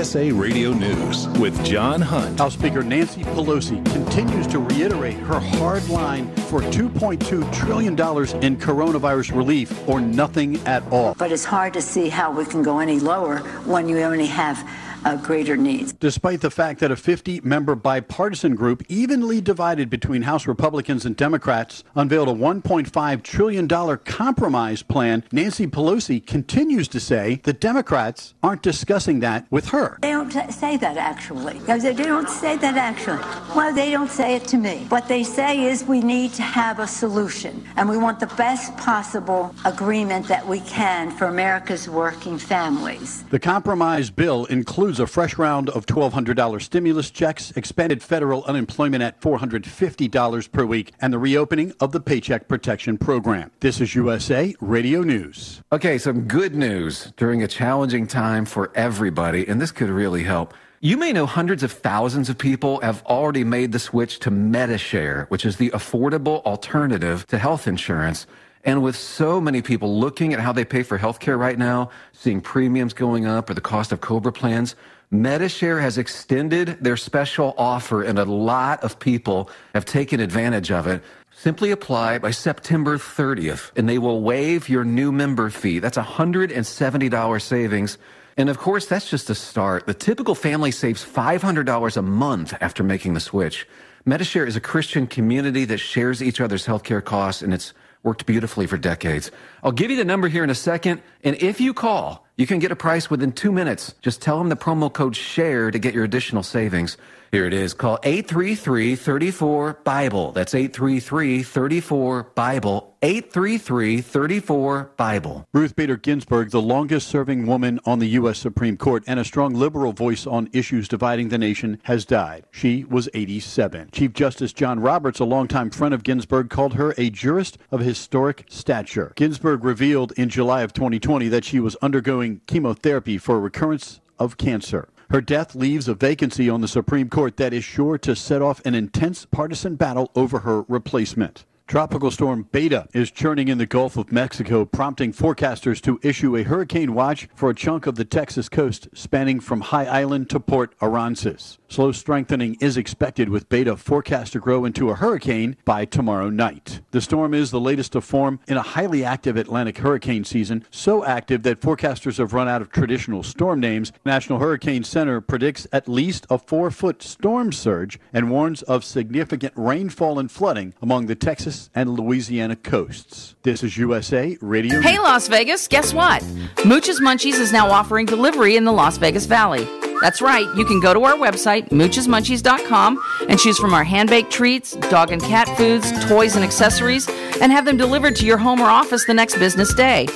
USA 0.00 0.32
Radio 0.32 0.72
News 0.72 1.28
with 1.38 1.62
John 1.62 2.00
Hunt. 2.00 2.38
House 2.38 2.54
Speaker 2.54 2.82
Nancy 2.82 3.22
Pelosi 3.22 3.84
continues 3.92 4.46
to 4.46 4.58
reiterate 4.58 5.18
her 5.18 5.38
hard 5.38 5.86
line 5.90 6.34
for 6.48 6.62
$2.2 6.62 7.52
trillion 7.52 7.92
in 7.92 8.56
coronavirus 8.56 9.36
relief 9.36 9.86
or 9.86 10.00
nothing 10.00 10.56
at 10.66 10.82
all. 10.90 11.14
But 11.18 11.32
it's 11.32 11.44
hard 11.44 11.74
to 11.74 11.82
see 11.82 12.08
how 12.08 12.32
we 12.32 12.46
can 12.46 12.62
go 12.62 12.78
any 12.78 12.98
lower 12.98 13.40
when 13.66 13.90
you 13.90 13.98
only 13.98 14.24
have 14.24 14.66
uh, 15.04 15.16
greater 15.16 15.54
needs. 15.54 15.89
Despite 16.00 16.40
the 16.40 16.50
fact 16.50 16.80
that 16.80 16.90
a 16.90 16.96
50 16.96 17.40
member 17.42 17.74
bipartisan 17.74 18.54
group, 18.54 18.82
evenly 18.88 19.40
divided 19.40 19.90
between 19.90 20.22
House 20.22 20.46
Republicans 20.46 21.04
and 21.04 21.14
Democrats, 21.14 21.84
unveiled 21.94 22.28
a 22.28 22.32
$1.5 22.32 23.22
trillion 23.22 23.68
compromise 23.68 24.82
plan, 24.82 25.24
Nancy 25.30 25.66
Pelosi 25.66 26.24
continues 26.26 26.88
to 26.88 27.00
say 27.00 27.40
the 27.44 27.52
Democrats 27.52 28.34
aren't 28.42 28.62
discussing 28.62 29.20
that 29.20 29.46
with 29.50 29.68
her. 29.68 29.98
They 30.02 30.10
don't 30.10 30.30
t- 30.30 30.50
say 30.50 30.76
that 30.78 30.96
actually. 30.96 31.58
They 31.60 31.92
don't 31.92 32.28
say 32.28 32.56
that 32.56 32.76
actually. 32.76 33.18
Well, 33.54 33.74
they 33.74 33.90
don't 33.90 34.10
say 34.10 34.36
it 34.36 34.44
to 34.48 34.56
me. 34.56 34.86
What 34.88 35.06
they 35.06 35.22
say 35.22 35.64
is 35.64 35.84
we 35.84 36.00
need 36.00 36.32
to 36.34 36.42
have 36.42 36.78
a 36.78 36.86
solution 36.86 37.64
and 37.76 37.88
we 37.88 37.96
want 37.96 38.20
the 38.20 38.32
best 38.38 38.76
possible 38.76 39.54
agreement 39.64 40.26
that 40.28 40.46
we 40.46 40.60
can 40.60 41.10
for 41.10 41.26
America's 41.26 41.88
working 41.88 42.38
families. 42.38 43.22
The 43.24 43.38
compromise 43.38 44.10
bill 44.10 44.46
includes 44.46 44.90
includes 44.90 45.00
a 45.00 45.06
fresh 45.06 45.36
round 45.38 45.68
of 45.70 45.84
$1,200 45.90 46.62
stimulus 46.62 47.10
checks, 47.10 47.50
expanded 47.56 48.02
federal 48.02 48.44
unemployment 48.44 49.02
at 49.02 49.20
$450 49.20 50.52
per 50.52 50.64
week, 50.64 50.92
and 51.00 51.12
the 51.12 51.18
reopening 51.18 51.72
of 51.80 51.92
the 51.92 52.00
Paycheck 52.00 52.48
Protection 52.48 52.96
Program. 52.96 53.50
This 53.60 53.80
is 53.80 53.94
USA 53.94 54.54
Radio 54.60 55.02
News. 55.02 55.62
Okay, 55.72 55.98
some 55.98 56.22
good 56.22 56.54
news 56.54 57.12
during 57.16 57.42
a 57.42 57.48
challenging 57.48 58.06
time 58.06 58.44
for 58.44 58.70
everybody, 58.74 59.46
and 59.46 59.60
this 59.60 59.72
could 59.72 59.90
really 59.90 60.22
help. 60.22 60.54
You 60.82 60.96
may 60.96 61.12
know 61.12 61.26
hundreds 61.26 61.62
of 61.62 61.72
thousands 61.72 62.30
of 62.30 62.38
people 62.38 62.80
have 62.80 63.04
already 63.04 63.44
made 63.44 63.72
the 63.72 63.78
switch 63.78 64.18
to 64.20 64.30
Medi-Share, 64.30 65.26
which 65.28 65.44
is 65.44 65.58
the 65.58 65.68
affordable 65.70 66.42
alternative 66.44 67.26
to 67.26 67.36
health 67.36 67.68
insurance. 67.68 68.26
And 68.64 68.82
with 68.82 68.96
so 68.96 69.40
many 69.40 69.60
people 69.60 69.98
looking 69.98 70.32
at 70.32 70.40
how 70.40 70.52
they 70.52 70.64
pay 70.64 70.82
for 70.82 70.98
healthcare 70.98 71.38
right 71.38 71.58
now, 71.58 71.90
seeing 72.12 72.40
premiums 72.40 72.94
going 72.94 73.26
up 73.26 73.50
or 73.50 73.54
the 73.54 73.60
cost 73.60 73.92
of 73.92 74.00
Cobra 74.00 74.32
plans, 74.32 74.74
Medi-Share 75.12 75.80
has 75.80 75.98
extended 75.98 76.78
their 76.80 76.96
special 76.96 77.52
offer 77.58 78.04
and 78.04 78.16
a 78.16 78.24
lot 78.24 78.84
of 78.84 79.00
people 79.00 79.50
have 79.74 79.84
taken 79.84 80.20
advantage 80.20 80.70
of 80.70 80.86
it. 80.86 81.02
Simply 81.32 81.72
apply 81.72 82.18
by 82.18 82.30
September 82.30 82.96
30th 82.96 83.72
and 83.74 83.88
they 83.88 83.98
will 83.98 84.20
waive 84.20 84.68
your 84.68 84.84
new 84.84 85.10
member 85.10 85.50
fee. 85.50 85.80
That's 85.80 85.98
$170 85.98 87.42
savings. 87.42 87.98
And 88.36 88.48
of 88.48 88.58
course, 88.58 88.86
that's 88.86 89.10
just 89.10 89.28
a 89.30 89.34
start. 89.34 89.86
The 89.86 89.94
typical 89.94 90.36
family 90.36 90.70
saves 90.70 91.04
$500 91.04 91.96
a 91.96 92.02
month 92.02 92.54
after 92.60 92.84
making 92.84 93.14
the 93.14 93.20
switch. 93.20 93.66
Medi-Share 94.04 94.46
is 94.46 94.54
a 94.54 94.60
Christian 94.60 95.08
community 95.08 95.64
that 95.64 95.78
shares 95.78 96.22
each 96.22 96.40
other's 96.40 96.66
healthcare 96.66 97.04
costs 97.04 97.42
and 97.42 97.52
it's 97.52 97.74
worked 98.02 98.26
beautifully 98.26 98.66
for 98.66 98.78
decades. 98.78 99.30
I'll 99.62 99.72
give 99.72 99.90
you 99.90 99.96
the 99.96 100.04
number 100.04 100.28
here 100.28 100.44
in 100.44 100.50
a 100.50 100.54
second. 100.54 101.02
And 101.22 101.36
if 101.36 101.60
you 101.60 101.74
call, 101.74 102.26
you 102.36 102.46
can 102.46 102.58
get 102.58 102.72
a 102.72 102.76
price 102.76 103.10
within 103.10 103.32
two 103.32 103.52
minutes. 103.52 103.94
Just 104.00 104.22
tell 104.22 104.38
them 104.38 104.48
the 104.48 104.56
promo 104.56 104.92
code 104.92 105.14
SHARE 105.14 105.70
to 105.70 105.78
get 105.78 105.94
your 105.94 106.04
additional 106.04 106.42
savings. 106.42 106.96
Here 107.32 107.46
it 107.46 107.54
is. 107.54 107.74
Call 107.74 107.98
833-34-BIBLE. 107.98 110.32
That's 110.32 110.52
833-34-BIBLE. 110.52 112.96
833-34-BIBLE. 113.00 115.46
Ruth 115.52 115.76
Bader 115.76 115.96
Ginsburg, 115.96 116.50
the 116.50 116.60
longest 116.60 117.06
serving 117.06 117.46
woman 117.46 117.78
on 117.84 118.00
the 118.00 118.08
U.S. 118.08 118.38
Supreme 118.38 118.76
Court 118.76 119.04
and 119.06 119.20
a 119.20 119.24
strong 119.24 119.54
liberal 119.54 119.92
voice 119.92 120.26
on 120.26 120.50
issues 120.52 120.88
dividing 120.88 121.28
the 121.28 121.38
nation, 121.38 121.78
has 121.84 122.04
died. 122.04 122.46
She 122.50 122.84
was 122.84 123.08
87. 123.14 123.90
Chief 123.92 124.12
Justice 124.12 124.52
John 124.52 124.80
Roberts, 124.80 125.20
a 125.20 125.24
longtime 125.24 125.70
friend 125.70 125.94
of 125.94 126.02
Ginsburg, 126.02 126.50
called 126.50 126.74
her 126.74 126.94
a 126.98 127.10
jurist 127.10 127.58
of 127.70 127.78
historic 127.78 128.44
stature. 128.48 129.12
Ginsburg 129.14 129.62
revealed 129.62 130.10
in 130.12 130.28
July 130.28 130.62
of 130.62 130.72
2020 130.72 131.28
that 131.28 131.44
she 131.44 131.60
was 131.60 131.76
undergoing 131.76 132.40
chemotherapy 132.48 133.18
for 133.18 133.36
a 133.36 133.40
recurrence 133.40 134.00
of 134.18 134.36
cancer. 134.36 134.88
Her 135.10 135.20
death 135.20 135.56
leaves 135.56 135.88
a 135.88 135.94
vacancy 135.94 136.48
on 136.48 136.60
the 136.60 136.68
Supreme 136.68 137.08
Court 137.08 137.36
that 137.36 137.52
is 137.52 137.64
sure 137.64 137.98
to 137.98 138.14
set 138.14 138.40
off 138.40 138.64
an 138.64 138.76
intense 138.76 139.26
partisan 139.26 139.74
battle 139.74 140.12
over 140.14 140.40
her 140.40 140.62
replacement. 140.68 141.44
Tropical 141.66 142.12
storm 142.12 142.46
Beta 142.52 142.86
is 142.92 143.10
churning 143.10 143.48
in 143.48 143.58
the 143.58 143.66
Gulf 143.66 143.96
of 143.96 144.12
Mexico, 144.12 144.64
prompting 144.64 145.12
forecasters 145.12 145.80
to 145.82 145.98
issue 146.04 146.36
a 146.36 146.44
hurricane 146.44 146.94
watch 146.94 147.28
for 147.34 147.50
a 147.50 147.54
chunk 147.56 147.88
of 147.88 147.96
the 147.96 148.04
Texas 148.04 148.48
coast 148.48 148.88
spanning 148.94 149.40
from 149.40 149.62
High 149.62 149.86
Island 149.86 150.30
to 150.30 150.38
Port 150.38 150.78
Aransas. 150.78 151.58
Slow 151.70 151.92
strengthening 151.92 152.56
is 152.58 152.76
expected 152.76 153.28
with 153.28 153.48
Beta 153.48 153.76
forecast 153.76 154.32
to 154.32 154.40
grow 154.40 154.64
into 154.64 154.90
a 154.90 154.96
hurricane 154.96 155.56
by 155.64 155.84
tomorrow 155.84 156.28
night. 156.28 156.80
The 156.90 157.00
storm 157.00 157.32
is 157.32 157.52
the 157.52 157.60
latest 157.60 157.92
to 157.92 158.00
form 158.00 158.40
in 158.48 158.56
a 158.56 158.62
highly 158.62 159.04
active 159.04 159.36
Atlantic 159.36 159.78
hurricane 159.78 160.24
season, 160.24 160.64
so 160.72 161.04
active 161.04 161.44
that 161.44 161.60
forecasters 161.60 162.18
have 162.18 162.32
run 162.32 162.48
out 162.48 162.60
of 162.60 162.72
traditional 162.72 163.22
storm 163.22 163.60
names. 163.60 163.92
National 164.04 164.40
Hurricane 164.40 164.82
Center 164.82 165.20
predicts 165.20 165.68
at 165.72 165.88
least 165.88 166.26
a 166.28 166.38
four 166.38 166.72
foot 166.72 167.04
storm 167.04 167.52
surge 167.52 168.00
and 168.12 168.32
warns 168.32 168.62
of 168.62 168.84
significant 168.84 169.52
rainfall 169.54 170.18
and 170.18 170.28
flooding 170.28 170.74
among 170.82 171.06
the 171.06 171.14
Texas 171.14 171.70
and 171.72 171.90
Louisiana 171.90 172.56
coasts. 172.56 173.36
This 173.44 173.62
is 173.62 173.76
USA 173.76 174.36
Radio. 174.40 174.80
Hey, 174.80 174.98
Las 174.98 175.28
Vegas, 175.28 175.68
guess 175.68 175.94
what? 175.94 176.20
Mooch's 176.64 177.00
Munchies 177.00 177.38
is 177.38 177.52
now 177.52 177.70
offering 177.70 178.06
delivery 178.06 178.56
in 178.56 178.64
the 178.64 178.72
Las 178.72 178.98
Vegas 178.98 179.26
Valley. 179.26 179.68
That's 180.00 180.22
right, 180.22 180.46
you 180.56 180.64
can 180.64 180.80
go 180.80 180.94
to 180.94 181.04
our 181.04 181.14
website, 181.14 181.68
moochesmunchies.com, 181.68 183.02
and 183.28 183.38
choose 183.38 183.58
from 183.58 183.74
our 183.74 183.84
hand 183.84 184.08
baked 184.08 184.32
treats, 184.32 184.72
dog 184.88 185.12
and 185.12 185.20
cat 185.22 185.48
foods, 185.56 185.92
toys, 186.06 186.36
and 186.36 186.44
accessories, 186.44 187.08
and 187.40 187.52
have 187.52 187.64
them 187.64 187.76
delivered 187.76 188.16
to 188.16 188.26
your 188.26 188.38
home 188.38 188.60
or 188.60 188.70
office 188.70 189.04
the 189.04 189.14
next 189.14 189.36
business 189.36 189.74
day. 189.74 190.08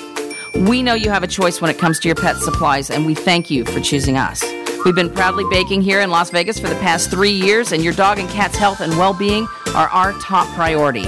We 0.55 0.83
know 0.83 0.95
you 0.95 1.11
have 1.11 1.23
a 1.23 1.27
choice 1.29 1.61
when 1.61 1.71
it 1.71 1.79
comes 1.79 1.99
to 2.01 2.09
your 2.09 2.15
pet 2.15 2.37
supplies, 2.37 2.89
and 2.91 3.05
we 3.05 3.15
thank 3.15 3.51
you 3.51 3.65
for 3.65 3.81
choosing 3.81 4.17
us. 4.17 4.43
We've 4.85 4.95
been 4.95 5.11
proudly 5.11 5.45
baking 5.51 5.83
here 5.83 6.01
in 6.01 6.11
Las 6.11 6.31
Vegas 6.31 6.59
for 6.59 6.69
the 6.69 6.77
past 6.77 7.11
three 7.11 7.33
years, 7.33 7.73
and 7.73 7.83
your 7.83 7.95
dog 7.95 8.19
and 8.19 8.29
cat's 8.29 8.57
health 8.57 8.81
and 8.81 8.97
well 8.99 9.15
being 9.15 9.47
are 9.75 9.89
our 9.89 10.13
top 10.21 10.47
priority. 10.55 11.05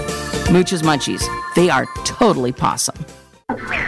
Mooch's 0.50 0.82
Munchies, 0.82 1.24
they 1.54 1.70
are 1.70 1.86
totally 2.04 2.52
possum. 2.52 2.96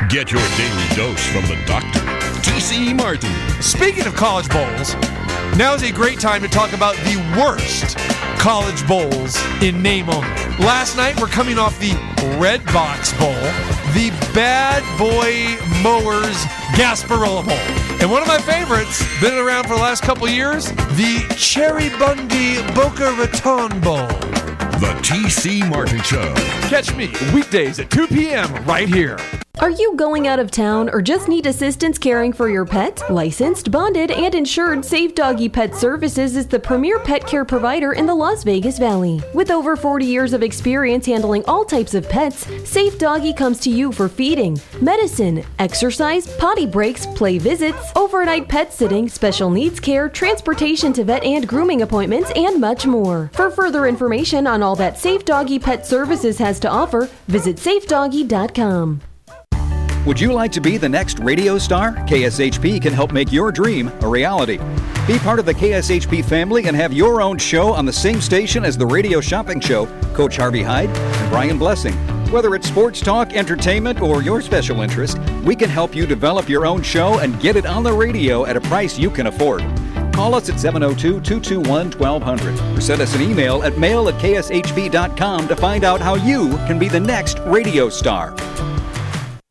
Get 0.09 0.31
your 0.31 0.43
daily 0.56 0.88
dose 0.94 1.27
from 1.27 1.43
the 1.47 1.59
doctor, 1.66 2.00
T.C. 2.43 2.93
Martin. 2.94 3.32
Speaking 3.60 4.06
of 4.06 4.15
college 4.15 4.49
bowls, 4.49 4.94
now 5.56 5.75
is 5.75 5.82
a 5.82 5.93
great 5.93 6.21
time 6.21 6.43
to 6.43 6.49
talk 6.49 6.72
about 6.72 6.94
the 6.97 7.16
worst 7.38 7.97
college 8.38 8.87
bowls 8.87 9.37
in 9.62 9.82
name 9.82 10.09
only. 10.09 10.28
Last 10.59 10.97
night, 10.97 11.21
we're 11.21 11.27
coming 11.27 11.59
off 11.59 11.78
the 11.81 11.93
Red 12.38 12.65
Box 12.66 13.12
Bowl, 13.19 13.34
the 13.94 14.10
Bad 14.34 14.82
Boy 14.98 15.56
Mowers 15.82 16.37
Gasparilla 16.75 17.44
Bowl. 17.44 17.98
And 18.00 18.10
one 18.10 18.22
of 18.22 18.28
my 18.28 18.38
favorites, 18.38 19.03
been 19.21 19.34
around 19.34 19.65
for 19.65 19.75
the 19.75 19.81
last 19.81 20.03
couple 20.03 20.28
years, 20.28 20.66
the 20.97 21.27
Cherry 21.37 21.88
Bundy 21.98 22.62
Boca 22.75 23.12
Raton 23.19 23.81
Bowl. 23.81 24.06
The 24.78 24.94
TC 25.03 25.69
Martin 25.69 26.00
Show. 26.03 26.32
Catch 26.69 26.94
me 26.94 27.12
weekdays 27.34 27.81
at 27.81 27.91
2 27.91 28.06
p.m. 28.06 28.54
right 28.65 28.88
here. 28.88 29.19
Are 29.61 29.71
you 29.71 29.97
going 29.97 30.29
out 30.29 30.39
of 30.39 30.53
town 30.53 30.89
or 30.91 31.03
just 31.03 31.27
need 31.27 31.45
assistance 31.45 31.99
caring 31.99 32.33
for 32.33 32.49
your 32.49 32.65
pet? 32.65 33.03
Licensed, 33.11 33.73
bonded, 33.73 34.13
and 34.13 34.33
insured 34.33 34.85
Safe 34.85 35.17
Doggy 35.17 35.49
Pet 35.49 35.75
Services 35.75 36.37
is 36.37 36.47
the 36.47 36.61
premier 36.61 37.01
pet 37.01 37.27
care 37.27 37.45
provider 37.45 37.93
in 37.93 38.07
the 38.07 38.15
Las 38.15 38.45
Vegas 38.45 38.79
Valley. 38.79 39.21
With 39.35 39.51
over 39.51 39.75
40 39.75 40.07
years 40.07 40.33
of 40.33 40.45
experience 40.45 41.07
handling 41.07 41.45
all 41.47 41.65
types 41.65 41.95
of 41.95 42.09
pets, 42.09 42.47
Safe 42.71 42.97
Doggy 43.01 43.33
comes 43.33 43.59
to 43.61 43.71
you 43.71 43.91
for 43.91 44.09
feeding, 44.09 44.61
medicine, 44.81 45.45
exercise, 45.59 46.33
potty 46.37 46.65
breaks, 46.65 47.07
play 47.07 47.39
visits, 47.39 47.91
overnight 47.97 48.49
pet 48.49 48.72
sitting, 48.72 49.09
special 49.09 49.51
needs 49.51 49.81
care, 49.81 50.09
transportation 50.09 50.93
to 50.93 51.03
vet 51.03 51.25
and 51.25 51.49
grooming 51.49 51.83
appointments, 51.83 52.31
and 52.37 52.61
much 52.61 52.87
more. 52.87 53.28
For 53.34 53.51
further 53.51 53.89
information 53.89 54.47
on 54.47 54.63
all 54.63 54.77
that 54.77 54.99
Safe 54.99 55.25
Doggy 55.25 55.59
Pet 55.59 55.84
Services 55.84 56.39
has 56.39 56.61
to 56.61 56.71
offer, 56.71 57.11
visit 57.27 57.57
safedoggy.com. 57.57 59.01
Would 60.09 60.19
you 60.19 60.33
like 60.33 60.53
to 60.53 60.63
be 60.63 60.78
the 60.78 60.89
next 60.89 61.19
radio 61.19 61.59
star? 61.59 61.93
KSHP 61.93 62.81
can 62.81 62.95
help 62.95 63.13
make 63.13 63.31
your 63.31 63.53
dream 63.53 63.89
a 64.01 64.09
reality. 64.09 64.57
Be 65.07 65.19
part 65.19 65.39
of 65.39 65.45
the 65.45 65.53
KSHP 65.53 66.25
family 66.25 66.66
and 66.66 66.75
have 66.75 66.95
your 66.95 67.21
own 67.21 67.37
show 67.37 67.75
on 67.75 67.84
the 67.84 67.93
same 67.93 68.22
station 68.22 68.65
as 68.65 68.78
the 68.78 68.87
radio 68.87 69.21
shopping 69.21 69.60
show, 69.60 69.84
Coach 70.15 70.39
Harvey 70.39 70.63
Hyde 70.63 70.89
and 70.89 71.31
Brian 71.31 71.59
Blessing. 71.59 71.93
Whether 72.33 72.55
it's 72.55 72.66
sports 72.66 73.03
talk, 73.03 73.34
entertainment, 73.34 74.01
or 74.01 74.22
your 74.22 74.41
special 74.41 74.81
interest, 74.81 75.19
we 75.45 75.55
can 75.55 75.69
help 75.69 75.95
you 75.95 76.07
develop 76.07 76.49
your 76.49 76.65
own 76.65 76.81
show 76.81 77.19
and 77.19 77.39
get 77.39 77.57
it 77.57 77.66
on 77.66 77.83
the 77.83 77.93
radio 77.93 78.47
at 78.47 78.57
a 78.57 78.63
price 78.63 78.99
you 78.99 79.11
can 79.11 79.27
afford. 79.27 79.61
Call 80.15 80.34
us 80.34 80.49
at 80.49 80.59
702 80.59 81.21
221 81.21 81.91
1200 81.91 82.78
or 82.78 82.81
send 82.81 83.03
us 83.03 83.15
an 83.15 83.21
email 83.21 83.63
at 83.63 83.77
mail 83.77 84.09
at 84.09 84.15
kshp.com 84.15 85.49
to 85.49 85.54
find 85.54 85.84
out 85.84 86.01
how 86.01 86.15
you 86.15 86.49
can 86.66 86.78
be 86.78 86.89
the 86.89 86.99
next 86.99 87.41
radio 87.41 87.91
star. 87.91 88.34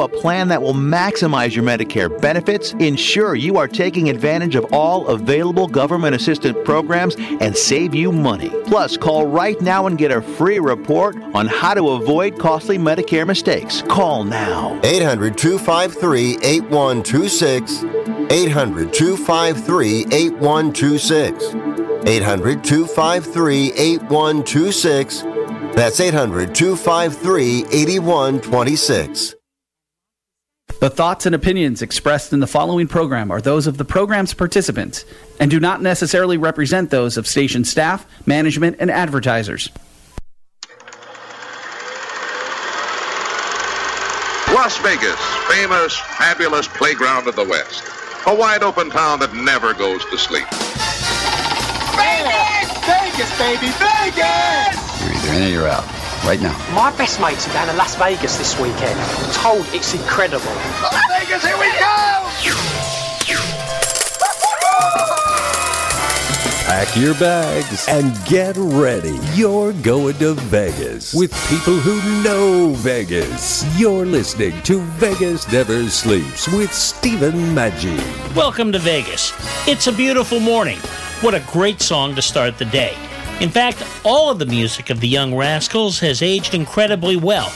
a 0.00 0.08
plan 0.08 0.48
that 0.48 0.62
will 0.62 0.74
maximize 0.74 1.54
your 1.54 1.64
Medicare 1.64 2.20
benefits, 2.20 2.72
ensure 2.74 3.34
you 3.34 3.56
are 3.56 3.68
taking 3.68 4.10
advantage 4.10 4.54
of 4.54 4.66
all 4.72 5.08
available 5.08 5.66
government 5.66 6.14
assistance 6.14 6.56
programs, 6.64 7.16
and 7.16 7.56
save 7.56 7.94
you 7.94 8.12
money. 8.12 8.50
Plus, 8.66 8.96
call 8.96 9.26
right 9.26 9.60
now 9.60 9.86
and 9.86 9.98
get 9.98 10.10
a 10.10 10.20
free 10.20 10.58
report 10.58 11.16
on 11.34 11.46
how 11.46 11.74
to 11.74 11.90
avoid 11.90 12.38
costly 12.38 12.78
Medicare 12.78 13.26
mistakes. 13.26 13.82
Call 13.82 14.24
now. 14.24 14.78
800 14.82 15.36
253 15.36 16.38
8126. 16.42 17.84
800 18.30 18.92
253 18.92 20.00
8126. 20.12 21.54
800 22.06 22.64
253 22.64 23.72
8126. 23.72 25.22
That's 25.74 26.00
800 26.00 26.54
253 26.54 27.66
8126. 27.70 29.34
The 30.80 30.88
thoughts 30.88 31.26
and 31.26 31.34
opinions 31.34 31.82
expressed 31.82 32.32
in 32.32 32.40
the 32.40 32.46
following 32.46 32.88
program 32.88 33.30
are 33.30 33.42
those 33.42 33.66
of 33.66 33.76
the 33.76 33.84
program's 33.84 34.32
participants 34.32 35.04
and 35.38 35.50
do 35.50 35.60
not 35.60 35.82
necessarily 35.82 36.38
represent 36.38 36.88
those 36.88 37.18
of 37.18 37.26
station 37.26 37.64
staff, 37.64 38.06
management, 38.26 38.78
and 38.80 38.90
advertisers. 38.90 39.68
Las 44.54 44.78
Vegas, 44.78 45.20
famous, 45.50 45.98
fabulous 46.16 46.66
playground 46.66 47.28
of 47.28 47.36
the 47.36 47.44
West. 47.44 47.84
A 48.26 48.34
wide 48.34 48.62
open 48.62 48.88
town 48.88 49.20
that 49.20 49.34
never 49.34 49.74
goes 49.74 50.02
to 50.06 50.16
sleep. 50.16 50.48
Vegas! 51.94 52.72
Vegas, 52.88 53.38
baby, 53.38 53.68
Vegas! 53.76 55.02
You're 55.02 55.12
either 55.12 55.34
in 55.34 55.42
or 55.42 55.52
you're 55.52 55.68
out. 55.68 55.99
Right 56.24 56.40
now. 56.40 56.56
My 56.74 56.94
best 56.96 57.20
mates 57.20 57.48
are 57.48 57.52
down 57.52 57.68
to 57.68 57.74
Las 57.74 57.96
Vegas 57.96 58.36
this 58.36 58.58
weekend. 58.60 58.98
I'm 59.00 59.32
told 59.32 59.66
it's 59.72 59.94
incredible. 59.94 60.44
Las 60.82 61.04
Vegas, 61.08 61.44
here 61.44 61.58
we 61.58 61.70
go! 61.78 62.00
Pack 66.70 66.96
your 66.96 67.14
bags 67.14 67.88
and 67.88 68.16
get 68.26 68.56
ready. 68.56 69.18
You're 69.34 69.72
going 69.72 70.14
to 70.18 70.34
Vegas 70.34 71.12
with 71.12 71.32
people 71.48 71.74
who 71.74 72.00
know 72.22 72.74
Vegas. 72.74 73.64
You're 73.76 74.06
listening 74.06 74.62
to 74.62 74.80
Vegas 74.80 75.50
Never 75.50 75.88
Sleeps 75.88 76.46
with 76.48 76.72
Stephen 76.72 77.54
Maggi. 77.56 77.98
Welcome 78.36 78.70
to 78.70 78.78
Vegas. 78.78 79.32
It's 79.66 79.88
a 79.88 79.92
beautiful 79.92 80.38
morning. 80.38 80.78
What 81.22 81.34
a 81.34 81.40
great 81.50 81.82
song 81.82 82.14
to 82.14 82.22
start 82.22 82.56
the 82.56 82.66
day. 82.66 82.94
In 83.40 83.48
fact, 83.48 83.82
all 84.04 84.30
of 84.30 84.38
the 84.38 84.46
music 84.46 84.90
of 84.90 85.00
the 85.00 85.08
Young 85.08 85.34
Rascals 85.34 86.00
has 86.00 86.20
aged 86.20 86.54
incredibly 86.54 87.16
well. 87.16 87.48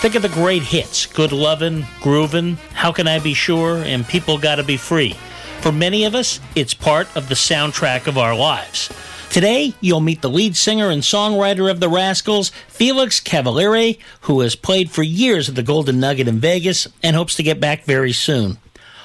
Think 0.00 0.14
of 0.14 0.22
the 0.22 0.28
great 0.28 0.62
hits 0.62 1.04
Good 1.06 1.32
Lovin', 1.32 1.82
Groovin', 2.00 2.56
How 2.74 2.92
Can 2.92 3.08
I 3.08 3.18
Be 3.18 3.34
Sure, 3.34 3.78
and 3.78 4.06
People 4.06 4.38
Gotta 4.38 4.62
Be 4.62 4.76
Free. 4.76 5.14
For 5.60 5.72
many 5.72 6.04
of 6.04 6.14
us, 6.14 6.38
it's 6.54 6.74
part 6.74 7.08
of 7.16 7.28
the 7.28 7.34
soundtrack 7.34 8.06
of 8.06 8.18
our 8.18 8.36
lives. 8.36 8.88
Today, 9.30 9.74
you'll 9.80 10.00
meet 10.00 10.22
the 10.22 10.30
lead 10.30 10.56
singer 10.56 10.90
and 10.90 11.02
songwriter 11.02 11.70
of 11.70 11.80
the 11.80 11.88
Rascals, 11.88 12.50
Felix 12.68 13.18
Cavaliere, 13.18 13.98
who 14.22 14.40
has 14.40 14.54
played 14.54 14.90
for 14.90 15.02
years 15.02 15.48
at 15.48 15.54
the 15.54 15.62
Golden 15.62 15.98
Nugget 15.98 16.28
in 16.28 16.38
Vegas 16.38 16.86
and 17.02 17.16
hopes 17.16 17.34
to 17.36 17.42
get 17.42 17.58
back 17.58 17.84
very 17.84 18.12
soon. 18.12 18.58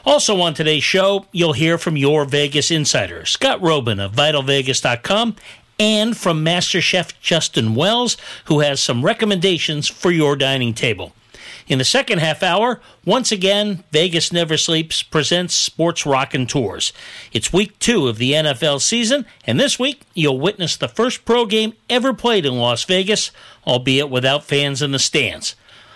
Also 0.05 0.39
on 0.41 0.53
today's 0.53 0.83
show, 0.83 1.25
you'll 1.31 1.53
hear 1.53 1.77
from 1.77 1.97
your 1.97 2.25
Vegas 2.25 2.71
insider, 2.71 3.25
Scott 3.25 3.59
Roeben 3.61 4.03
of 4.03 4.13
VitalVegas.com, 4.13 5.35
and 5.79 6.15
from 6.15 6.43
Master 6.43 6.81
Chef 6.81 7.19
Justin 7.21 7.75
Wells, 7.75 8.17
who 8.45 8.59
has 8.61 8.79
some 8.79 9.05
recommendations 9.05 9.87
for 9.87 10.11
your 10.11 10.35
dining 10.35 10.73
table. 10.73 11.13
In 11.67 11.79
the 11.79 11.85
second 11.85 12.19
half 12.19 12.43
hour, 12.43 12.79
once 13.03 13.31
again, 13.31 13.83
Vegas 13.91 14.31
Never 14.31 14.55
Sleeps 14.55 15.03
presents 15.03 15.53
Sports 15.53 16.05
Rockin' 16.05 16.47
Tours. 16.47 16.93
It's 17.33 17.51
week 17.51 17.77
two 17.79 18.07
of 18.07 18.17
the 18.17 18.31
NFL 18.31 18.79
season, 18.79 19.25
and 19.45 19.59
this 19.59 19.77
week 19.77 20.03
you'll 20.13 20.39
witness 20.39 20.77
the 20.77 20.87
first 20.87 21.25
pro 21.25 21.45
game 21.45 21.73
ever 21.89 22.13
played 22.13 22.45
in 22.45 22.57
Las 22.57 22.85
Vegas, 22.85 23.31
albeit 23.65 24.09
without 24.09 24.45
fans 24.45 24.81
in 24.81 24.91
the 24.91 24.99
stands. 24.99 25.55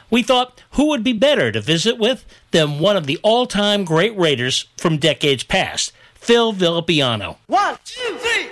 We 0.09 0.23
thought 0.23 0.61
who 0.71 0.87
would 0.89 1.05
be 1.05 1.13
better 1.13 1.53
to 1.53 1.61
visit 1.61 1.97
with 1.97 2.25
than 2.51 2.79
one 2.79 2.97
of 2.97 3.07
the 3.07 3.17
all 3.23 3.45
time 3.45 3.85
great 3.85 4.15
Raiders 4.17 4.65
from 4.77 4.97
decades 4.97 5.43
past, 5.43 5.93
Phil 6.21 6.53
Villapiano. 6.53 7.37
One, 7.47 7.77
two, 7.83 8.17
three, 8.19 8.47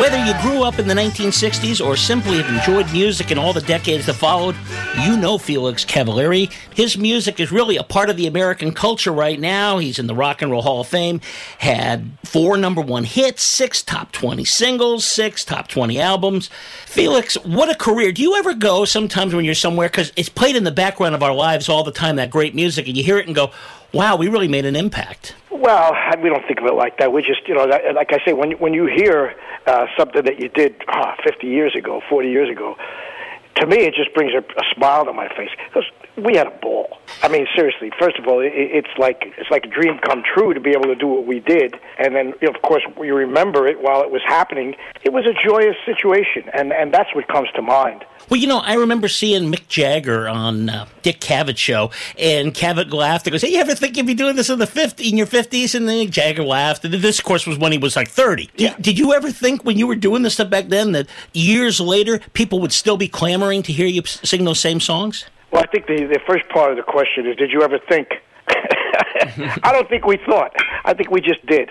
Whether 0.00 0.24
you 0.24 0.32
grew 0.40 0.62
up 0.62 0.78
in 0.78 0.86
the 0.86 0.94
1960s 0.94 1.84
or 1.84 1.96
simply 1.96 2.40
have 2.40 2.48
enjoyed 2.48 2.90
music 2.92 3.32
in 3.32 3.38
all 3.38 3.52
the 3.52 3.60
decades 3.60 4.06
that 4.06 4.14
followed, 4.14 4.54
you 5.02 5.16
know 5.16 5.36
Felix 5.36 5.84
Cavaliere. 5.84 6.48
His 6.74 6.96
music 6.96 7.40
is 7.40 7.50
really 7.50 7.76
a 7.76 7.82
part 7.82 8.08
of 8.08 8.16
the 8.16 8.28
American 8.28 8.72
culture 8.72 9.10
right 9.10 9.38
now. 9.38 9.78
He's 9.78 9.98
in 9.98 10.06
the 10.06 10.14
Rock 10.14 10.42
and 10.42 10.52
Roll 10.52 10.62
Hall 10.62 10.80
of 10.80 10.86
Fame, 10.86 11.20
had 11.58 12.16
four 12.24 12.56
number 12.56 12.80
one 12.80 13.02
hits, 13.02 13.42
six 13.42 13.82
top 13.82 14.12
20 14.12 14.44
singles, 14.44 15.04
six 15.04 15.44
top 15.44 15.66
20 15.66 16.00
albums. 16.00 16.48
Felix, 16.86 17.34
what 17.44 17.68
a 17.68 17.74
career. 17.74 18.12
Do 18.12 18.22
you 18.22 18.36
ever 18.36 18.54
go 18.54 18.84
sometimes 18.84 19.34
when 19.34 19.44
you're 19.44 19.54
somewhere, 19.54 19.88
because 19.88 20.12
it's 20.14 20.28
played 20.28 20.54
in 20.54 20.62
the 20.62 20.70
background 20.70 21.16
of 21.16 21.22
our 21.24 21.34
lives 21.34 21.68
all 21.68 21.82
the 21.82 21.90
time, 21.92 22.14
that 22.16 22.30
great 22.30 22.54
music, 22.54 22.86
and 22.86 22.96
you 22.96 23.02
hear 23.02 23.18
it 23.18 23.26
and 23.26 23.34
go, 23.34 23.50
wow, 23.94 24.16
we 24.16 24.28
really 24.28 24.48
made 24.48 24.66
an 24.66 24.76
impact? 24.76 25.34
Well, 25.50 25.94
we 26.22 26.28
don't 26.28 26.46
think 26.46 26.60
of 26.60 26.66
it 26.66 26.74
like 26.74 26.98
that. 26.98 27.12
We 27.12 27.22
just, 27.22 27.48
you 27.48 27.54
know, 27.54 27.64
like 27.64 28.12
I 28.12 28.18
say, 28.24 28.32
when 28.32 28.52
when 28.52 28.74
you 28.74 28.86
hear 28.86 29.34
uh, 29.66 29.86
something 29.96 30.24
that 30.24 30.38
you 30.38 30.48
did 30.48 30.76
ah, 30.88 31.16
50 31.24 31.46
years 31.46 31.74
ago, 31.74 32.02
40 32.10 32.28
years 32.28 32.50
ago, 32.50 32.76
to 33.56 33.66
me 33.66 33.78
it 33.86 33.94
just 33.94 34.12
brings 34.14 34.32
a, 34.34 34.38
a 34.38 34.64
smile 34.74 35.04
to 35.04 35.12
my 35.12 35.28
face 35.28 35.50
because 35.68 35.84
we 36.16 36.36
had 36.36 36.46
a 36.46 36.58
ball. 36.62 36.98
I 37.22 37.28
mean, 37.28 37.46
seriously. 37.54 37.90
First 37.98 38.18
of 38.18 38.26
all, 38.26 38.40
it, 38.40 38.52
it's 38.54 38.88
like 38.98 39.22
it's 39.36 39.50
like 39.50 39.64
a 39.64 39.68
dream 39.68 39.98
come 39.98 40.22
true 40.22 40.54
to 40.54 40.60
be 40.60 40.70
able 40.70 40.84
to 40.84 40.94
do 40.94 41.06
what 41.06 41.26
we 41.26 41.40
did, 41.40 41.74
and 41.98 42.14
then 42.14 42.34
of 42.42 42.62
course 42.62 42.82
you 42.98 43.14
remember 43.14 43.66
it 43.66 43.82
while 43.82 44.02
it 44.02 44.10
was 44.10 44.22
happening. 44.26 44.74
It 45.02 45.12
was 45.12 45.24
a 45.26 45.32
joyous 45.32 45.76
situation, 45.84 46.48
and 46.52 46.72
and 46.72 46.92
that's 46.92 47.14
what 47.14 47.26
comes 47.28 47.48
to 47.56 47.62
mind. 47.62 48.04
Well, 48.30 48.40
you 48.40 48.46
know, 48.46 48.58
I 48.60 48.74
remember 48.74 49.06
seeing 49.08 49.52
Mick 49.52 49.68
Jagger 49.68 50.26
on 50.28 50.70
uh, 50.70 50.86
Dick 51.02 51.20
Cavett 51.20 51.58
show, 51.58 51.90
and 52.18 52.54
Cavett 52.54 52.92
laughed 52.92 53.26
and 53.26 53.32
goes, 53.32 53.42
"Hey, 53.42 53.50
you 53.50 53.58
ever 53.58 53.74
think 53.74 53.96
you'd 53.96 54.06
be 54.06 54.14
doing 54.14 54.36
this 54.36 54.48
in 54.48 54.58
the 54.58 54.66
50, 54.66 55.08
in 55.08 55.16
your 55.16 55.26
fifties?" 55.26 55.74
And 55.74 55.88
then 55.88 56.10
Jagger 56.10 56.44
laughed. 56.44 56.84
And 56.84 56.94
this, 56.94 57.18
of 57.18 57.24
course, 57.24 57.46
was 57.46 57.58
when 57.58 57.72
he 57.72 57.78
was 57.78 57.96
like 57.96 58.08
thirty. 58.08 58.50
Yeah. 58.56 58.74
Did, 58.74 58.82
did 58.82 58.98
you 58.98 59.12
ever 59.12 59.30
think 59.30 59.64
when 59.64 59.78
you 59.78 59.86
were 59.86 59.96
doing 59.96 60.22
this 60.22 60.34
stuff 60.34 60.50
back 60.50 60.68
then 60.68 60.92
that 60.92 61.08
years 61.32 61.80
later 61.80 62.20
people 62.32 62.60
would 62.60 62.72
still 62.72 62.96
be 62.96 63.08
clamoring 63.08 63.62
to 63.64 63.72
hear 63.72 63.86
you 63.86 64.02
sing 64.04 64.44
those 64.44 64.60
same 64.60 64.80
songs? 64.80 65.24
Well, 65.54 65.62
I 65.62 65.68
think 65.68 65.86
the 65.86 66.06
the 66.06 66.18
first 66.26 66.48
part 66.48 66.72
of 66.72 66.76
the 66.76 66.82
question 66.82 67.28
is, 67.28 67.36
did 67.36 67.52
you 67.52 67.62
ever 67.62 67.78
think? 67.78 68.08
I 69.62 69.70
don't 69.70 69.88
think 69.88 70.04
we 70.04 70.16
thought. 70.16 70.52
I 70.84 70.94
think 70.94 71.12
we 71.12 71.20
just 71.20 71.46
did. 71.46 71.70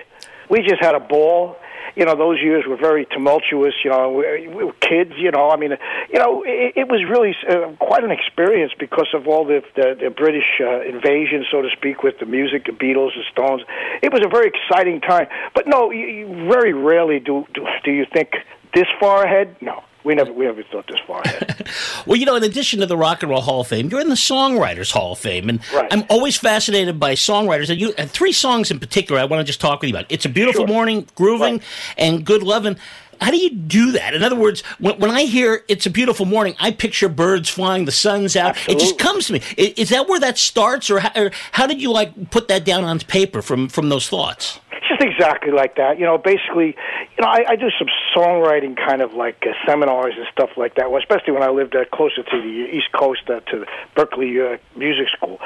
We 0.49 0.61
just 0.61 0.81
had 0.81 0.95
a 0.95 1.01
ball. 1.01 1.57
You 1.97 2.05
know, 2.05 2.15
those 2.15 2.39
years 2.41 2.63
were 2.65 2.77
very 2.77 3.05
tumultuous. 3.05 3.73
You 3.83 3.91
know, 3.91 4.09
we, 4.13 4.47
we 4.47 4.63
were 4.63 4.71
kids. 4.79 5.11
You 5.17 5.31
know, 5.31 5.49
I 5.51 5.57
mean, 5.57 5.71
you 6.09 6.17
know, 6.17 6.43
it, 6.45 6.77
it 6.77 6.87
was 6.87 7.03
really 7.09 7.35
uh, 7.49 7.75
quite 7.85 8.05
an 8.05 8.11
experience 8.11 8.71
because 8.79 9.09
of 9.13 9.27
all 9.27 9.43
the 9.43 9.61
the, 9.75 9.97
the 9.99 10.09
British 10.09 10.61
uh, 10.61 10.79
invasion, 10.83 11.43
so 11.51 11.61
to 11.61 11.69
speak, 11.75 12.03
with 12.03 12.19
the 12.19 12.25
music, 12.25 12.67
the 12.67 12.71
Beatles, 12.71 13.11
the 13.17 13.25
Stones. 13.33 13.63
It 14.01 14.13
was 14.13 14.23
a 14.25 14.29
very 14.29 14.47
exciting 14.47 15.01
time. 15.01 15.27
But 15.53 15.67
no, 15.67 15.91
you, 15.91 16.07
you 16.07 16.27
very 16.49 16.71
rarely 16.71 17.19
do, 17.19 17.45
do 17.53 17.67
do 17.83 17.91
you 17.91 18.05
think 18.13 18.29
this 18.73 18.87
far 19.01 19.25
ahead. 19.25 19.57
No. 19.59 19.83
We 20.03 20.15
never, 20.15 20.31
we 20.33 20.45
never 20.45 20.63
thought 20.63 20.87
this 20.87 20.99
far 21.07 21.21
ahead. 21.21 21.67
Well, 22.05 22.17
you 22.17 22.25
know, 22.25 22.35
in 22.35 22.43
addition 22.43 22.81
to 22.81 22.85
the 22.85 22.97
Rock 22.97 23.23
and 23.23 23.29
Roll 23.31 23.39
Hall 23.41 23.61
of 23.61 23.67
Fame, 23.67 23.89
you're 23.89 24.01
in 24.01 24.09
the 24.09 24.15
Songwriters 24.15 24.91
Hall 24.91 25.13
of 25.13 25.19
Fame, 25.19 25.47
and 25.47 25.59
Right. 25.73 25.87
I'm 25.91 26.03
always 26.09 26.35
fascinated 26.35 26.99
by 26.99 27.13
songwriters. 27.13 27.69
And 27.69 27.79
you, 27.79 27.93
and 27.97 28.11
three 28.11 28.33
songs 28.33 28.69
in 28.69 28.79
particular, 28.79 29.21
I 29.21 29.25
want 29.25 29.39
to 29.39 29.45
just 29.45 29.61
talk 29.61 29.81
with 29.81 29.89
you 29.89 29.95
about. 29.95 30.05
It's 30.09 30.25
a 30.25 30.29
beautiful 30.29 30.67
morning, 30.67 31.07
grooving, 31.15 31.61
and 31.97 32.25
good 32.25 32.43
loving. 32.43 32.77
How 33.21 33.31
do 33.31 33.37
you 33.37 33.49
do 33.51 33.91
that? 33.93 34.13
In 34.13 34.23
other 34.23 34.35
words, 34.35 34.61
when, 34.79 34.99
when 34.99 35.11
I 35.11 35.23
hear 35.23 35.63
"It's 35.67 35.85
a 35.85 35.89
Beautiful 35.89 36.25
Morning," 36.25 36.55
I 36.59 36.71
picture 36.71 37.09
birds 37.09 37.49
flying, 37.49 37.85
the 37.85 37.91
sun's 37.91 38.35
out. 38.35 38.57
It 38.69 38.79
just 38.79 38.97
comes 38.99 39.27
to 39.27 39.33
me. 39.33 39.41
I- 39.57 39.73
Is, 39.77 39.89
that 39.89 40.07
where 40.07 40.19
that 40.19 40.37
starts, 40.37 40.89
or 40.89 40.99
how, 40.99 41.11
or 41.15 41.31
how 41.51 41.67
did 41.67 41.81
you 41.81 41.91
like 41.91 42.31
put 42.31 42.47
that 42.47 42.65
down 42.65 42.83
on 42.83 42.99
paper 42.99 43.41
from 43.41 43.69
from 43.69 43.89
those 43.89 44.07
thoughts? 44.09 44.59
It's 44.71 44.87
just 44.89 45.01
exactly 45.01 45.51
like 45.51 45.75
that. 45.77 45.97
You 45.99 46.05
know, 46.05 46.17
basically, 46.17 46.75
you 47.17 47.21
know, 47.21 47.27
I, 47.27 47.45
I 47.49 47.55
do 47.55 47.69
some 47.79 47.87
songwriting 48.15 48.75
kind 48.75 49.01
of 49.01 49.13
like 49.13 49.37
uh, 49.43 49.53
seminars 49.65 50.13
and 50.17 50.25
stuff 50.31 50.49
like 50.57 50.75
that. 50.75 50.91
Well, 50.91 50.99
especially 50.99 51.33
when 51.33 51.43
I 51.43 51.49
lived 51.49 51.75
uh, 51.75 51.85
closer 51.93 52.23
to 52.23 52.41
the 52.41 52.69
East 52.75 52.91
Coast, 52.93 53.21
uh, 53.29 53.39
to 53.51 53.65
Berklee 53.95 54.55
uh, 54.55 54.57
Music 54.77 55.07
School. 55.15 55.39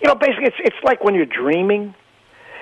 You 0.00 0.08
know, 0.08 0.14
basically, 0.14 0.46
it's 0.46 0.56
it's 0.60 0.76
like 0.84 1.02
when 1.02 1.14
you're 1.14 1.26
dreaming. 1.26 1.94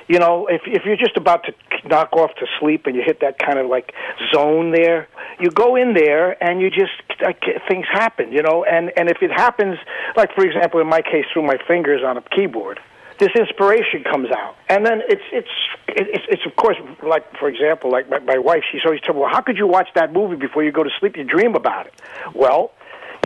You 0.09 0.19
know, 0.19 0.47
if 0.47 0.63
if 0.67 0.85
you're 0.85 0.97
just 0.97 1.17
about 1.17 1.45
to 1.45 1.53
knock 1.89 2.13
off 2.13 2.31
to 2.37 2.47
sleep 2.61 2.87
and 2.87 2.95
you 2.95 3.03
hit 3.05 3.21
that 3.21 3.39
kind 3.39 3.59
of 3.59 3.67
like 3.67 3.93
zone 4.35 4.71
there, 4.73 5.09
you 5.41 5.51
go 5.51 5.77
in 5.77 5.95
there 5.95 6.43
and 6.43 6.61
you 6.61 6.71
just 6.71 6.93
like, 7.23 7.43
things 7.69 7.87
happen. 7.91 8.31
You 8.33 8.43
know, 8.43 8.65
and 8.65 8.93
and 8.97 9.09
if 9.09 9.23
it 9.23 9.31
happens, 9.31 9.79
like 10.17 10.35
for 10.35 10.45
example, 10.45 10.81
in 10.81 10.89
my 10.89 11.01
case, 11.01 11.25
through 11.33 11.47
my 11.47 11.57
fingers 11.67 12.03
on 12.05 12.19
a 12.19 12.23
keyboard, 12.23 12.81
this 13.19 13.31
inspiration 13.35 14.05
comes 14.05 14.29
out, 14.31 14.57
and 14.69 14.85
then 14.85 15.01
it's 15.09 15.23
it's 15.33 15.49
it's, 15.89 16.25
it's 16.29 16.47
of 16.47 16.55
course 16.57 16.77
like 17.03 17.25
for 17.39 17.49
example, 17.49 17.91
like 17.91 18.11
my, 18.11 18.19
my 18.19 18.39
wife, 18.39 18.63
she's 18.71 18.83
always 18.85 19.01
telling 19.01 19.17
me, 19.17 19.23
well, 19.23 19.33
how 19.33 19.41
could 19.41 19.57
you 19.57 19.67
watch 19.67 19.89
that 19.95 20.13
movie 20.13 20.37
before 20.37 20.63
you 20.63 20.73
go 20.73 20.83
to 20.83 20.91
sleep? 21.01 21.17
You 21.17 21.25
dream 21.25 21.55
about 21.55 21.87
it. 21.87 21.95
Well, 22.35 22.73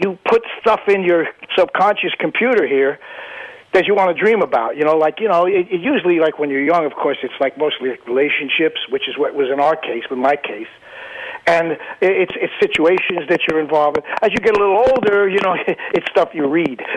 you 0.01 0.17
put 0.29 0.43
stuff 0.61 0.81
in 0.87 1.03
your 1.03 1.27
subconscious 1.57 2.13
computer 2.21 2.67
here 2.69 3.01
that 3.79 3.87
you 3.87 3.95
want 3.95 4.09
to 4.15 4.19
dream 4.25 4.43
about. 4.43 4.77
You 4.77 4.85
know, 4.85 4.97
like 4.97 5.21
you 5.21 5.29
know, 5.29 5.47
it, 5.47 5.67
it 5.71 5.81
usually 5.81 6.19
like 6.19 6.39
when 6.41 6.51
you're 6.51 6.65
young, 6.75 6.85
of 6.85 6.95
course, 6.95 7.19
it's 7.23 7.39
like 7.41 7.57
mostly 7.57 7.91
like 7.91 8.05
relationships, 8.07 8.81
which 8.91 9.07
is 9.09 9.17
what 9.17 9.35
was 9.35 9.49
in 9.53 9.61
our 9.61 9.77
case, 9.77 10.03
with 10.11 10.19
my 10.19 10.35
case. 10.37 10.67
And 11.47 11.73
it- 11.73 11.79
it's 12.23 12.33
it's 12.45 12.53
situations 12.61 13.23
that 13.31 13.41
you're 13.49 13.61
involved 13.61 13.99
in. 13.99 14.03
As 14.23 14.31
you 14.33 14.39
get 14.39 14.57
a 14.57 14.61
little 14.61 14.79
older, 14.91 15.29
you 15.29 15.41
know, 15.41 15.55
it's 15.95 16.07
stuff 16.11 16.31
you 16.35 16.47
read. 16.49 16.81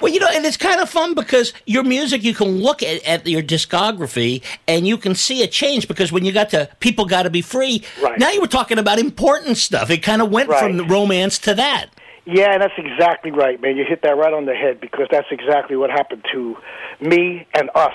Well, 0.00 0.12
you 0.12 0.20
know, 0.20 0.28
and 0.32 0.44
it's 0.46 0.56
kind 0.56 0.80
of 0.80 0.88
fun 0.88 1.14
because 1.14 1.52
your 1.66 1.82
music, 1.82 2.22
you 2.22 2.32
can 2.32 2.48
look 2.62 2.80
at, 2.82 3.02
at 3.04 3.26
your 3.26 3.42
discography 3.42 4.42
and 4.68 4.86
you 4.86 4.96
can 4.96 5.14
see 5.16 5.42
a 5.42 5.46
change 5.48 5.88
because 5.88 6.12
when 6.12 6.24
you 6.24 6.32
got 6.32 6.50
to 6.50 6.68
People 6.78 7.06
Gotta 7.06 7.28
Be 7.28 7.42
Free, 7.42 7.82
Right. 8.00 8.18
now 8.18 8.30
you 8.30 8.40
were 8.40 8.46
talking 8.46 8.78
about 8.78 8.98
important 9.00 9.56
stuff. 9.56 9.90
It 9.90 9.98
kind 9.98 10.22
of 10.22 10.30
went 10.30 10.48
from 10.52 10.76
the 10.76 10.84
romance 10.84 11.38
to 11.40 11.54
that. 11.54 11.86
Yeah, 12.30 12.58
that's 12.58 12.74
exactly 12.78 13.32
right, 13.32 13.60
man. 13.60 13.76
You 13.76 13.84
hit 13.84 14.02
that 14.02 14.16
right 14.16 14.32
on 14.32 14.46
the 14.46 14.54
head 14.54 14.80
because 14.80 15.08
that's 15.10 15.26
exactly 15.32 15.76
what 15.76 15.90
happened 15.90 16.24
to 16.32 16.56
me 17.00 17.44
and 17.54 17.70
us. 17.74 17.94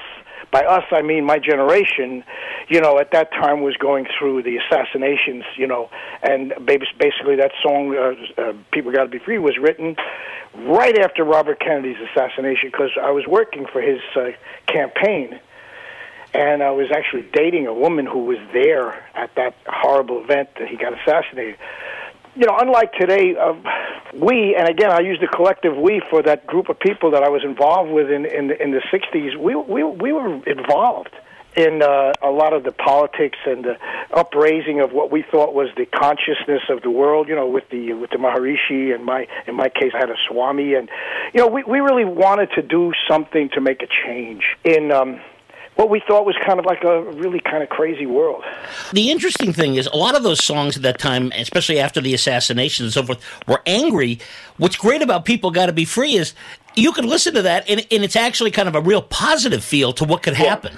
By 0.52 0.66
us, 0.66 0.84
I 0.92 1.02
mean 1.04 1.24
my 1.24 1.40
generation. 1.40 2.22
You 2.68 2.82
know, 2.82 3.00
at 3.00 3.12
that 3.12 3.32
time 3.32 3.62
was 3.62 3.78
going 3.78 4.08
through 4.20 4.44
the 4.44 4.58
assassinations. 4.58 5.46
You 5.56 5.68
know, 5.68 5.90
and 6.22 6.54
basically 6.66 7.38
that 7.38 7.52
song, 7.64 7.96
uh, 7.96 8.42
uh, 8.42 8.54
"People 8.74 8.92
Got 8.92 9.04
to 9.04 9.10
Be 9.10 9.20
Free," 9.20 9.40
was 9.40 9.58
written 9.58 9.96
right 10.68 10.98
after 11.00 11.24
Robert 11.24 11.62
Kennedy's 11.62 11.98
assassination 12.12 12.70
because 12.72 12.92
I 13.02 13.12
was 13.12 13.26
working 13.28 13.66
for 13.72 13.82
his 13.82 14.02
uh, 14.18 14.32
campaign, 14.68 15.40
and 16.34 16.62
I 16.62 16.72
was 16.72 16.92
actually 16.92 17.26
dating 17.32 17.68
a 17.68 17.74
woman 17.74 18.06
who 18.06 18.26
was 18.26 18.40
there 18.52 19.02
at 19.16 19.34
that 19.36 19.56
horrible 19.66 20.22
event 20.22 20.50
that 20.60 20.68
he 20.68 20.76
got 20.76 20.92
assassinated 21.00 21.56
you 22.36 22.46
know, 22.46 22.58
unlike 22.60 22.94
today, 22.94 23.36
uh, 23.36 23.54
we 24.14 24.56
and 24.56 24.68
again 24.70 24.92
I 24.92 25.00
use 25.00 25.20
the 25.20 25.28
collective 25.28 25.76
we 25.76 26.02
for 26.10 26.22
that 26.24 26.46
group 26.48 26.70
of 26.70 26.80
people 26.80 27.12
that 27.12 27.24
I 27.24 27.30
was 27.30 27.44
involved 27.44 27.92
with 27.92 28.10
in 28.12 28.26
in, 28.26 28.48
the- 28.48 28.62
in 28.62 28.72
the 28.72 28.82
'60s. 28.92 29.38
We 29.38 29.56
we 29.56 29.84
we 29.84 30.12
were 30.12 30.36
involved 30.46 31.12
in 31.56 31.82
uh, 31.82 32.12
a 32.22 32.30
lot 32.30 32.52
of 32.52 32.64
the 32.64 32.74
politics 32.74 33.38
and 33.46 33.64
the 33.64 33.78
upraising 34.14 34.82
of 34.82 34.92
what 34.92 35.10
we 35.10 35.22
thought 35.32 35.54
was 35.54 35.70
the 35.78 35.86
consciousness 35.86 36.64
of 36.70 36.82
the 36.82 36.90
world. 36.90 37.30
You 37.30 37.36
know, 37.36 37.48
with 37.48 37.70
the 37.70 37.94
with 37.94 38.10
the 38.12 38.18
Maharishi 38.18 38.94
and 38.94 39.06
my 39.06 39.28
in 39.48 39.56
my 39.56 39.70
case 39.70 39.92
I 39.94 40.00
had 40.00 40.10
a 40.10 40.18
Swami, 40.28 40.74
and 40.74 40.90
you 41.34 41.40
know 41.40 41.48
we 41.48 41.64
we 41.64 41.80
really 41.80 42.06
wanted 42.06 42.52
to 42.56 42.62
do 42.62 42.92
something 43.08 43.50
to 43.54 43.62
make 43.62 43.82
a 43.82 43.88
change 43.88 44.44
in. 44.64 44.92
Um, 44.92 45.22
what 45.76 45.90
we 45.90 46.02
thought 46.08 46.26
was 46.26 46.36
kind 46.46 46.60
of 46.60 46.66
like 46.66 46.84
a 46.84 47.02
really 47.02 47.40
kind 47.40 47.62
of 47.62 47.70
crazy 47.70 48.06
world. 48.06 48.44
The 48.94 49.12
interesting 49.12 49.52
thing 49.52 49.76
is, 49.76 49.88
a 49.88 49.96
lot 49.96 50.16
of 50.16 50.24
those 50.24 50.44
songs 50.44 50.78
at 50.78 50.84
that 50.84 51.00
time, 51.00 51.32
especially 51.36 51.80
after 51.80 52.02
the 52.02 52.14
assassination 52.14 52.86
and 52.86 52.94
so 52.94 53.04
forth, 53.04 53.24
were 53.48 53.62
angry. 53.66 54.20
What's 54.58 54.78
great 54.78 55.02
about 55.02 55.26
People 55.26 55.52
Gotta 55.52 55.74
Be 55.74 55.86
Free 55.86 56.16
is 56.16 56.34
you 56.76 56.92
can 56.92 57.08
listen 57.08 57.34
to 57.34 57.42
that 57.42 57.70
and, 57.70 57.86
and 57.92 58.04
it's 58.04 58.16
actually 58.16 58.52
kind 58.52 58.68
of 58.68 58.76
a 58.76 58.82
real 58.82 59.02
positive 59.02 59.64
feel 59.64 59.94
to 59.94 60.06
what 60.06 60.24
could 60.24 60.34
happen. 60.34 60.78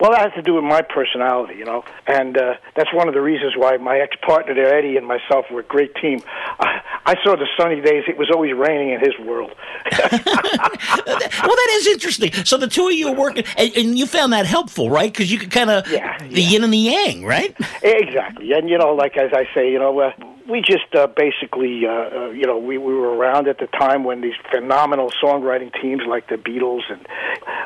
Well, 0.00 0.12
that 0.12 0.20
has 0.20 0.32
to 0.34 0.42
do 0.42 0.54
with 0.54 0.64
my 0.64 0.82
personality, 0.82 1.54
you 1.56 1.64
know, 1.64 1.84
and 2.06 2.36
uh, 2.38 2.54
that's 2.76 2.92
one 2.94 3.08
of 3.08 3.14
the 3.14 3.20
reasons 3.20 3.54
why 3.56 3.76
my 3.78 3.98
ex-partner 3.98 4.54
there, 4.54 4.72
Eddie, 4.72 4.96
and 4.96 5.06
myself 5.06 5.46
were 5.50 5.60
a 5.60 5.64
great 5.64 5.94
team. 5.96 6.22
I, 6.60 6.80
I 7.04 7.14
saw 7.24 7.34
the 7.34 7.48
sunny 7.56 7.80
days; 7.80 8.04
it 8.06 8.16
was 8.16 8.30
always 8.32 8.54
raining 8.54 8.90
in 8.90 9.00
his 9.00 9.18
world. 9.26 9.52
well, 9.90 10.10
that 10.20 11.68
is 11.72 11.86
interesting. 11.88 12.32
So 12.44 12.56
the 12.58 12.68
two 12.68 12.86
of 12.86 12.92
you 12.92 13.08
are 13.08 13.14
working, 13.14 13.44
and, 13.56 13.76
and 13.76 13.98
you 13.98 14.06
found 14.06 14.32
that 14.32 14.46
helpful, 14.46 14.88
right? 14.88 15.12
Because 15.12 15.32
you 15.32 15.38
could 15.38 15.50
kind 15.50 15.70
of 15.70 15.84
the 15.84 16.42
yin 16.42 16.62
and 16.62 16.72
the 16.72 16.78
yang, 16.78 17.24
right? 17.24 17.56
exactly, 17.82 18.52
and 18.52 18.68
you 18.68 18.78
know, 18.78 18.94
like 18.94 19.16
as 19.16 19.32
I 19.32 19.48
say, 19.52 19.72
you 19.72 19.80
know, 19.80 19.98
uh, 19.98 20.12
we 20.48 20.62
just 20.62 20.94
uh, 20.94 21.06
basically, 21.06 21.84
uh, 21.84 21.90
uh, 21.90 22.30
you 22.30 22.46
know, 22.46 22.58
we, 22.58 22.78
we 22.78 22.94
were 22.94 23.14
around 23.14 23.48
at 23.48 23.58
the 23.58 23.66
time 23.66 24.02
when 24.02 24.22
these 24.22 24.34
phenomenal 24.50 25.12
songwriting 25.22 25.70
teams 25.80 26.02
like 26.08 26.28
the 26.28 26.36
Beatles 26.36 26.80
and 26.90 27.06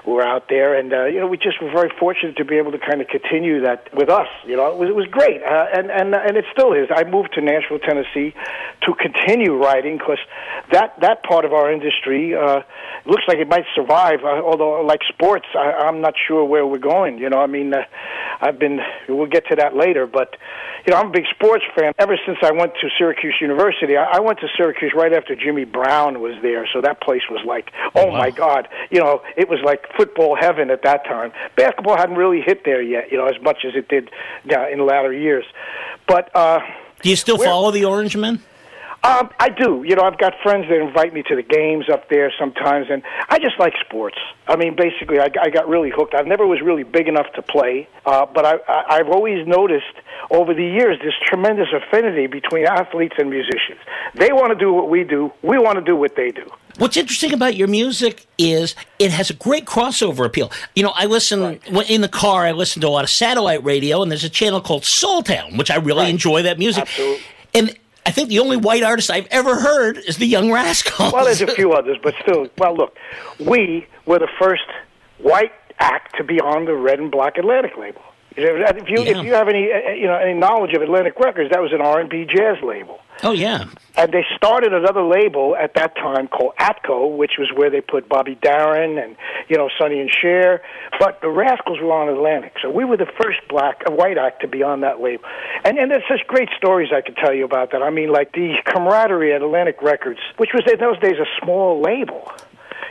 were 0.04 0.22
out 0.22 0.48
there, 0.48 0.76
and 0.76 0.92
uh, 0.92 1.04
you 1.04 1.20
know, 1.20 1.28
we 1.28 1.36
just 1.36 1.62
were 1.62 1.70
very 1.70 1.90
fortunate 2.00 2.36
to 2.36 2.44
be 2.44 2.56
able 2.56 2.72
to 2.72 2.78
kind 2.78 3.00
of 3.00 3.06
continue 3.06 3.62
that 3.62 3.88
with 3.94 4.10
us. 4.10 4.26
You 4.44 4.56
know, 4.56 4.72
it 4.72 4.78
was, 4.78 4.88
it 4.88 4.96
was 4.96 5.06
great, 5.06 5.42
uh, 5.42 5.66
and 5.72 5.90
and 5.90 6.14
and 6.14 6.36
it 6.36 6.44
still 6.52 6.72
is. 6.72 6.88
I 6.90 7.04
moved 7.04 7.34
to 7.34 7.40
Nashville, 7.40 7.78
Tennessee, 7.78 8.34
to 8.82 8.94
continue 8.94 9.56
writing 9.56 9.98
because 9.98 10.18
that 10.72 10.98
that 11.00 11.22
part 11.22 11.44
of 11.44 11.52
our 11.52 11.72
industry 11.72 12.34
uh, 12.34 12.62
looks 13.06 13.22
like 13.28 13.38
it 13.38 13.48
might 13.48 13.66
survive. 13.76 14.24
Uh, 14.24 14.42
although, 14.42 14.82
like 14.82 15.00
sports, 15.08 15.46
I, 15.54 15.86
I'm 15.86 16.00
not 16.00 16.14
sure 16.26 16.44
where 16.44 16.66
we're 16.66 16.78
going. 16.78 17.18
You 17.18 17.30
know, 17.30 17.38
I 17.38 17.46
mean, 17.46 17.72
uh, 17.72 17.84
I've 18.40 18.58
been. 18.58 18.80
We'll 19.08 19.26
get 19.26 19.46
to 19.50 19.56
that 19.56 19.76
later, 19.76 20.08
but 20.08 20.36
you 20.84 20.92
know, 20.92 20.98
I'm 20.98 21.08
a 21.08 21.12
big 21.12 21.26
sports 21.30 21.64
fan. 21.78 21.92
Ever 21.98 22.18
since 22.26 22.38
I 22.42 22.50
went 22.50 22.71
to 22.80 22.88
Syracuse 22.98 23.34
University, 23.40 23.96
I, 23.96 24.04
I 24.04 24.20
went 24.20 24.40
to 24.40 24.48
Syracuse 24.56 24.92
right 24.94 25.12
after 25.12 25.34
Jimmy 25.34 25.64
Brown 25.64 26.20
was 26.20 26.34
there, 26.42 26.68
so 26.72 26.80
that 26.80 27.00
place 27.00 27.22
was 27.30 27.44
like, 27.46 27.72
oh 27.94 28.10
my 28.10 28.30
God, 28.30 28.68
you 28.90 28.98
know, 29.00 29.22
it 29.36 29.48
was 29.48 29.60
like 29.64 29.86
football 29.96 30.36
heaven 30.36 30.70
at 30.70 30.82
that 30.82 31.04
time. 31.04 31.32
Basketball 31.56 31.96
hadn't 31.96 32.16
really 32.16 32.40
hit 32.40 32.64
there 32.64 32.82
yet, 32.82 33.10
you 33.10 33.18
know, 33.18 33.26
as 33.26 33.40
much 33.42 33.64
as 33.64 33.74
it 33.74 33.88
did 33.88 34.10
uh, 34.50 34.68
in 34.68 34.84
latter 34.86 35.12
years. 35.12 35.44
But 36.06 36.34
uh, 36.34 36.60
Do 37.02 37.10
you 37.10 37.16
still 37.16 37.38
follow 37.38 37.70
the 37.70 37.84
Orangemen? 37.84 38.40
Um, 39.04 39.30
I 39.40 39.48
do. 39.48 39.82
You 39.84 39.96
know, 39.96 40.02
I've 40.02 40.18
got 40.18 40.34
friends 40.42 40.66
that 40.68 40.80
invite 40.80 41.12
me 41.12 41.24
to 41.24 41.34
the 41.34 41.42
games 41.42 41.86
up 41.90 42.08
there 42.08 42.32
sometimes, 42.38 42.86
and 42.88 43.02
I 43.28 43.38
just 43.38 43.58
like 43.58 43.74
sports. 43.84 44.16
I 44.46 44.54
mean, 44.54 44.76
basically, 44.76 45.18
I, 45.18 45.28
I 45.40 45.50
got 45.50 45.68
really 45.68 45.90
hooked. 45.90 46.14
I 46.14 46.22
never 46.22 46.46
was 46.46 46.60
really 46.60 46.84
big 46.84 47.08
enough 47.08 47.26
to 47.34 47.42
play, 47.42 47.88
uh, 48.06 48.26
but 48.26 48.46
I, 48.46 48.54
I, 48.68 48.96
I've 48.96 49.08
always 49.08 49.46
noticed 49.46 49.94
over 50.30 50.54
the 50.54 50.64
years 50.64 50.98
this 51.02 51.14
tremendous 51.26 51.68
affinity 51.74 52.28
between 52.28 52.66
athletes 52.66 53.14
and 53.18 53.28
musicians. 53.28 53.80
They 54.14 54.32
want 54.32 54.52
to 54.52 54.58
do 54.58 54.72
what 54.72 54.88
we 54.88 55.02
do. 55.02 55.32
We 55.42 55.58
want 55.58 55.78
to 55.78 55.84
do 55.84 55.96
what 55.96 56.14
they 56.14 56.30
do. 56.30 56.48
What's 56.78 56.96
interesting 56.96 57.34
about 57.34 57.54
your 57.56 57.68
music 57.68 58.26
is 58.38 58.74
it 58.98 59.10
has 59.10 59.30
a 59.30 59.34
great 59.34 59.66
crossover 59.66 60.24
appeal. 60.24 60.50
You 60.74 60.84
know, 60.84 60.92
I 60.94 61.06
listen 61.06 61.60
when 61.70 61.86
in 61.86 62.00
the 62.02 62.08
car. 62.08 62.46
I 62.46 62.52
listen 62.52 62.80
to 62.82 62.88
a 62.88 62.90
lot 62.90 63.04
of 63.04 63.10
satellite 63.10 63.64
radio, 63.64 64.00
and 64.00 64.10
there's 64.10 64.24
a 64.24 64.30
channel 64.30 64.60
called 64.60 64.84
Soul 64.84 65.22
Town, 65.22 65.56
which 65.56 65.70
I 65.70 65.76
really 65.76 66.08
enjoy 66.08 66.42
that 66.42 66.58
music. 66.58 66.82
Absolutely. 66.82 67.22
And 67.54 67.78
I 68.04 68.10
think 68.10 68.28
the 68.28 68.40
only 68.40 68.56
white 68.56 68.82
artist 68.82 69.10
I've 69.10 69.28
ever 69.30 69.60
heard 69.60 69.96
is 69.96 70.16
the 70.16 70.26
Young 70.26 70.50
Rascals. 70.52 71.12
Well, 71.12 71.24
there's 71.24 71.40
a 71.40 71.46
few 71.54 71.72
others, 71.72 71.98
but 72.02 72.14
still. 72.22 72.48
Well, 72.58 72.76
look, 72.76 72.96
we 73.38 73.86
were 74.06 74.18
the 74.18 74.28
first 74.38 74.66
white 75.18 75.52
act 75.78 76.16
to 76.16 76.24
be 76.24 76.40
on 76.40 76.64
the 76.64 76.74
red 76.74 76.98
and 76.98 77.10
black 77.10 77.38
Atlantic 77.38 77.76
label. 77.76 78.02
If 78.34 78.88
you 78.88 79.02
if 79.02 79.24
you 79.24 79.34
have 79.34 79.48
any 79.48 79.70
uh, 79.70 79.90
you 79.90 80.06
know 80.06 80.16
any 80.16 80.32
knowledge 80.32 80.72
of 80.72 80.80
Atlantic 80.80 81.18
Records, 81.20 81.50
that 81.50 81.60
was 81.60 81.72
an 81.72 81.82
R 81.82 82.00
and 82.00 82.08
B 82.08 82.24
jazz 82.24 82.56
label. 82.62 82.98
Oh 83.22 83.32
yeah. 83.32 83.66
And 83.96 84.12
they 84.12 84.24
started 84.36 84.72
another 84.72 85.02
label 85.02 85.54
at 85.54 85.74
that 85.74 85.94
time 85.96 86.26
called 86.28 86.54
Atco, 86.58 87.16
which 87.16 87.32
was 87.38 87.50
where 87.54 87.70
they 87.70 87.80
put 87.80 88.08
Bobby 88.08 88.36
Darin 88.40 88.98
and 88.98 89.16
you 89.48 89.56
know 89.56 89.68
Sonny 89.78 90.00
and 90.00 90.10
Cher. 90.10 90.62
But 90.98 91.20
the 91.20 91.28
Rascals 91.28 91.78
were 91.80 91.92
on 91.92 92.08
Atlantic, 92.08 92.54
so 92.62 92.70
we 92.70 92.84
were 92.84 92.96
the 92.96 93.10
first 93.22 93.40
black, 93.48 93.82
uh, 93.86 93.92
white 93.92 94.18
act 94.18 94.40
to 94.42 94.48
be 94.48 94.62
on 94.62 94.80
that 94.80 95.00
label. 95.00 95.24
And 95.64 95.78
and 95.78 95.90
there's 95.90 96.04
such 96.08 96.26
great 96.26 96.48
stories 96.56 96.90
I 96.92 97.00
could 97.00 97.16
tell 97.16 97.34
you 97.34 97.44
about 97.44 97.72
that. 97.72 97.82
I 97.82 97.90
mean, 97.90 98.10
like 98.10 98.32
the 98.32 98.56
camaraderie 98.64 99.34
at 99.34 99.42
Atlantic 99.42 99.82
Records, 99.82 100.20
which 100.38 100.50
was 100.54 100.62
in 100.72 100.80
those 100.80 100.98
days 100.98 101.16
a 101.18 101.26
small 101.44 101.80
label. 101.80 102.32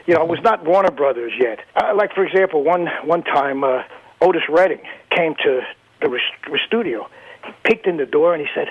You 0.06 0.16
know, 0.16 0.24
it 0.24 0.30
was 0.30 0.40
not 0.44 0.66
Warner 0.66 0.92
Brothers 0.92 1.34
yet. 1.40 1.60
Uh, 1.75 1.94
like 1.96 2.13
for 2.13 2.25
example, 2.25 2.63
one 2.63 2.88
one 3.04 3.24
time 3.24 3.63
uh, 3.63 3.84
Otis 4.22 4.44
Redding 4.50 4.82
came 5.10 5.36
to 5.44 5.62
the 6.00 6.20
studio. 6.68 7.08
He 7.46 7.51
peeked 7.63 7.88
in 7.88 7.98
the 7.98 8.06
door 8.06 8.34
and 8.34 8.42
he 8.42 8.48
said, 8.54 8.68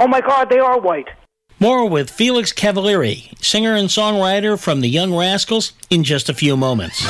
"Oh 0.00 0.08
my 0.08 0.20
God, 0.20 0.50
they 0.50 0.58
are 0.58 0.80
white." 0.80 1.08
More 1.60 1.86
with 1.86 2.10
Felix 2.10 2.52
Cavaliere, 2.52 3.28
singer 3.42 3.74
and 3.74 3.88
songwriter 3.88 4.58
from 4.58 4.80
the 4.80 4.88
Young 4.88 5.14
Rascals, 5.14 5.72
in 5.90 6.04
just 6.04 6.30
a 6.30 6.34
few 6.34 6.56
moments. 6.56 7.06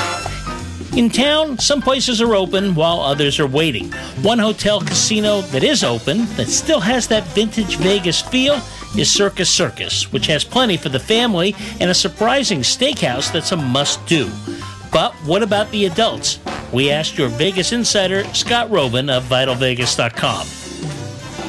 In 0.96 1.08
town, 1.08 1.56
some 1.60 1.80
places 1.80 2.20
are 2.20 2.34
open 2.34 2.74
while 2.74 3.00
others 3.00 3.38
are 3.38 3.46
waiting. 3.46 3.92
One 4.22 4.40
hotel 4.40 4.80
casino 4.80 5.40
that 5.52 5.62
is 5.62 5.84
open, 5.84 6.26
that 6.34 6.48
still 6.48 6.80
has 6.80 7.06
that 7.06 7.22
vintage 7.28 7.76
Vegas 7.76 8.20
feel, 8.20 8.60
is 8.96 9.08
Circus 9.08 9.48
Circus, 9.48 10.10
which 10.12 10.26
has 10.26 10.42
plenty 10.42 10.76
for 10.76 10.88
the 10.88 10.98
family 10.98 11.54
and 11.78 11.90
a 11.90 11.94
surprising 11.94 12.60
steakhouse 12.60 13.32
that's 13.32 13.52
a 13.52 13.56
must 13.56 14.04
do. 14.06 14.28
But 14.92 15.14
what 15.24 15.44
about 15.44 15.70
the 15.70 15.86
adults? 15.86 16.40
We 16.72 16.90
asked 16.90 17.16
your 17.16 17.28
Vegas 17.28 17.70
insider, 17.70 18.24
Scott 18.34 18.68
Roeben 18.68 19.16
of 19.16 19.22
VitalVegas.com. 19.24 20.69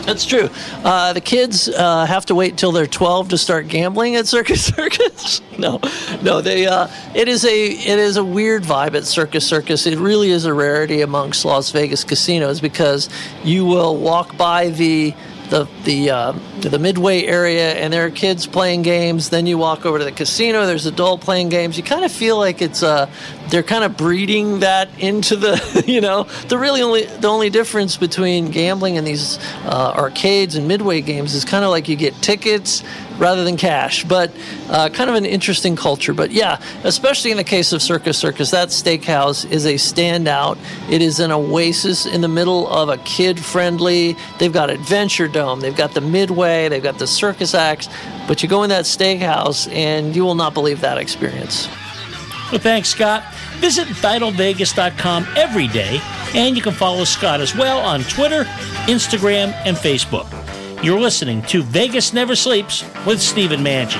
That's 0.05 0.25
true. 0.25 0.49
Uh, 0.83 1.13
the 1.13 1.21
kids 1.21 1.69
uh, 1.69 2.05
have 2.05 2.25
to 2.27 2.35
wait 2.35 2.51
until 2.51 2.71
they're 2.71 2.87
12 2.87 3.29
to 3.29 3.37
start 3.37 3.67
gambling 3.67 4.15
at 4.15 4.27
Circus 4.27 4.65
Circus. 4.75 5.41
no, 5.57 5.79
no, 6.21 6.41
they. 6.41 6.65
Uh, 6.67 6.87
it 7.13 7.27
is 7.27 7.45
a 7.45 7.67
it 7.69 7.99
is 7.99 8.17
a 8.17 8.23
weird 8.23 8.63
vibe 8.63 8.95
at 8.95 9.05
Circus 9.05 9.45
Circus. 9.47 9.85
It 9.85 9.99
really 9.99 10.31
is 10.31 10.45
a 10.45 10.53
rarity 10.53 11.01
amongst 11.01 11.45
Las 11.45 11.71
Vegas 11.71 12.03
casinos 12.03 12.61
because 12.61 13.09
you 13.43 13.65
will 13.65 13.95
walk 13.97 14.37
by 14.37 14.69
the 14.69 15.13
the 15.51 15.67
the 15.83 16.09
uh, 16.09 16.31
the 16.61 16.79
midway 16.79 17.23
area 17.23 17.73
and 17.73 17.93
there 17.93 18.05
are 18.05 18.09
kids 18.09 18.47
playing 18.47 18.81
games. 18.81 19.29
Then 19.29 19.45
you 19.45 19.57
walk 19.57 19.85
over 19.85 19.99
to 19.99 20.05
the 20.05 20.11
casino. 20.11 20.65
There's 20.65 20.85
adult 20.85 21.21
playing 21.21 21.49
games. 21.49 21.77
You 21.77 21.83
kind 21.83 22.05
of 22.05 22.11
feel 22.11 22.37
like 22.37 22.61
it's 22.61 22.81
uh, 22.81 23.11
they're 23.51 23.63
kind 23.63 23.83
of 23.83 23.97
breeding 23.97 24.61
that 24.61 24.89
into 24.99 25.35
the 25.35 25.83
you 25.87 26.01
know 26.01 26.23
the 26.47 26.57
really 26.57 26.81
only 26.81 27.05
the 27.05 27.27
only 27.27 27.49
difference 27.49 27.97
between 27.97 28.49
gambling 28.49 28.97
and 28.97 29.05
these 29.05 29.37
uh, 29.65 29.93
arcades 29.95 30.55
and 30.55 30.67
midway 30.67 31.01
games 31.01 31.35
is 31.35 31.45
kind 31.45 31.63
of 31.63 31.69
like 31.69 31.87
you 31.87 31.95
get 31.95 32.15
tickets 32.15 32.83
rather 33.21 33.43
than 33.43 33.55
cash. 33.55 34.03
But 34.03 34.31
uh, 34.69 34.89
kind 34.89 35.09
of 35.09 35.15
an 35.15 35.25
interesting 35.25 35.75
culture. 35.75 36.13
But 36.13 36.31
yeah, 36.31 36.59
especially 36.83 37.31
in 37.31 37.37
the 37.37 37.43
case 37.43 37.71
of 37.71 37.81
Circus 37.81 38.17
Circus, 38.17 38.51
that 38.51 38.69
steakhouse 38.69 39.49
is 39.49 39.65
a 39.65 39.75
standout. 39.75 40.57
It 40.89 41.01
is 41.01 41.19
an 41.19 41.31
oasis 41.31 42.05
in 42.05 42.21
the 42.21 42.27
middle 42.27 42.67
of 42.67 42.89
a 42.89 42.97
kid 42.97 43.39
friendly. 43.39 44.17
They've 44.39 44.51
got 44.51 44.69
Adventure 44.69 45.27
Dome, 45.27 45.59
they've 45.61 45.75
got 45.75 45.93
the 45.93 46.01
Midway, 46.01 46.67
they've 46.67 46.81
got 46.83 46.97
the 46.97 47.07
circus 47.07 47.53
acts. 47.53 47.87
But 48.27 48.41
you 48.41 48.49
go 48.49 48.63
in 48.63 48.69
that 48.69 48.85
steakhouse 48.85 49.71
and 49.71 50.15
you 50.15 50.23
will 50.23 50.35
not 50.35 50.53
believe 50.53 50.81
that 50.81 50.97
experience. 50.97 51.67
Well, 52.51 52.59
thanks, 52.59 52.89
Scott. 52.89 53.23
Visit 53.59 53.87
VitalVegas.com 53.87 55.25
every 55.37 55.67
day, 55.67 56.01
and 56.33 56.55
you 56.55 56.61
can 56.61 56.73
follow 56.73 57.05
Scott 57.05 57.39
as 57.39 57.55
well 57.55 57.79
on 57.79 58.01
Twitter, 58.03 58.43
Instagram, 58.87 59.53
and 59.65 59.77
Facebook. 59.77 60.27
You're 60.83 60.99
listening 60.99 61.43
to 61.43 61.63
Vegas 61.63 62.11
Never 62.11 62.35
Sleeps 62.35 62.83
with 63.05 63.21
Stephen 63.21 63.61
Manji. 63.61 63.99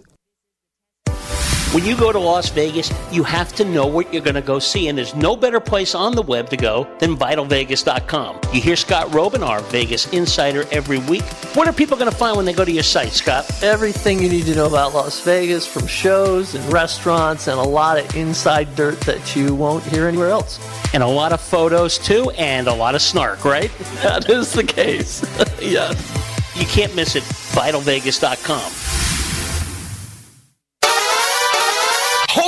When 1.73 1.85
you 1.85 1.99
go 1.99 2.11
to 2.11 2.19
Las 2.19 2.49
Vegas, 2.49 2.91
you 3.13 3.23
have 3.25 3.55
to 3.57 3.65
know 3.65 3.87
what 3.87 4.11
you're 4.11 4.23
going 4.23 4.37
to 4.37 4.41
go 4.41 4.59
see, 4.59 4.89
and 4.89 4.97
there's 4.97 5.15
no 5.15 5.37
better 5.37 5.61
place 5.61 5.95
on 5.95 6.15
the 6.15 6.23
web 6.23 6.49
to 6.49 6.57
go 6.57 6.89
than 6.99 7.15
VitalVegas.com. 7.15 8.41
You 8.55 8.63
hear 8.63 8.75
Scott 8.75 9.09
Roeben, 9.09 9.47
our 9.47 9.61
Vegas 9.61 10.11
insider, 10.15 10.65
every 10.71 10.97
week. 10.97 11.25
What 11.55 11.69
are 11.69 11.75
people 11.75 11.99
going 11.99 12.11
to 12.11 12.17
find 12.17 12.39
when 12.39 12.47
they 12.47 12.55
go 12.55 12.65
to 12.65 12.73
your 12.73 12.83
site, 12.83 13.13
Scott? 13.13 13.45
Everything 13.63 14.19
you 14.19 14.31
need 14.31 14.47
to 14.47 14.55
know 14.55 14.67
about 14.67 14.95
Las 14.95 15.21
Vegas, 15.21 15.67
from 15.67 15.87
shows 15.87 16.55
and 16.55 16.73
restaurants, 16.73 17.49
and 17.49 17.61
a 17.61 17.63
lot 17.63 17.99
of 17.99 18.17
inside 18.17 18.75
dirt 18.75 18.99
that 19.03 19.37
you 19.37 19.55
won't 19.55 19.85
hear 19.85 20.09
anywhere 20.09 20.31
else. 20.31 20.59
And 20.95 21.03
a 21.03 21.07
lot 21.07 21.35
of 21.35 21.41
photos, 21.41 21.99
too, 21.99 22.31
and 22.39 22.67
a 22.67 22.75
lot 22.75 22.95
of 22.95 23.03
snark, 23.03 23.45
right? 23.45 23.71
That 24.03 24.31
is 24.31 24.55
the 24.55 24.65
case. 24.65 25.23
yes. 25.61 26.57
You 26.57 26.65
can't 26.65 26.97
miss 26.97 27.15
it. 27.15 27.25
VitalVegas.com. 27.25 29.28
Holy 32.31 32.48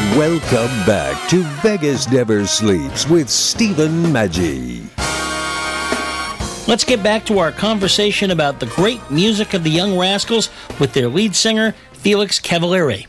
Welcome 0.00 0.74
back 0.86 1.28
to 1.28 1.42
Vegas 1.60 2.10
Never 2.10 2.46
Sleeps 2.46 3.06
with 3.06 3.28
Stephen 3.28 4.04
Maggi. 4.04 4.88
Let's 6.66 6.84
get 6.84 7.02
back 7.02 7.26
to 7.26 7.38
our 7.38 7.52
conversation 7.52 8.30
about 8.30 8.60
the 8.60 8.66
great 8.66 9.10
music 9.10 9.52
of 9.52 9.62
the 9.62 9.68
Young 9.68 9.98
Rascals 9.98 10.48
with 10.80 10.94
their 10.94 11.06
lead 11.06 11.36
singer, 11.36 11.74
Felix 11.92 12.40
Cavaliere. 12.40 13.06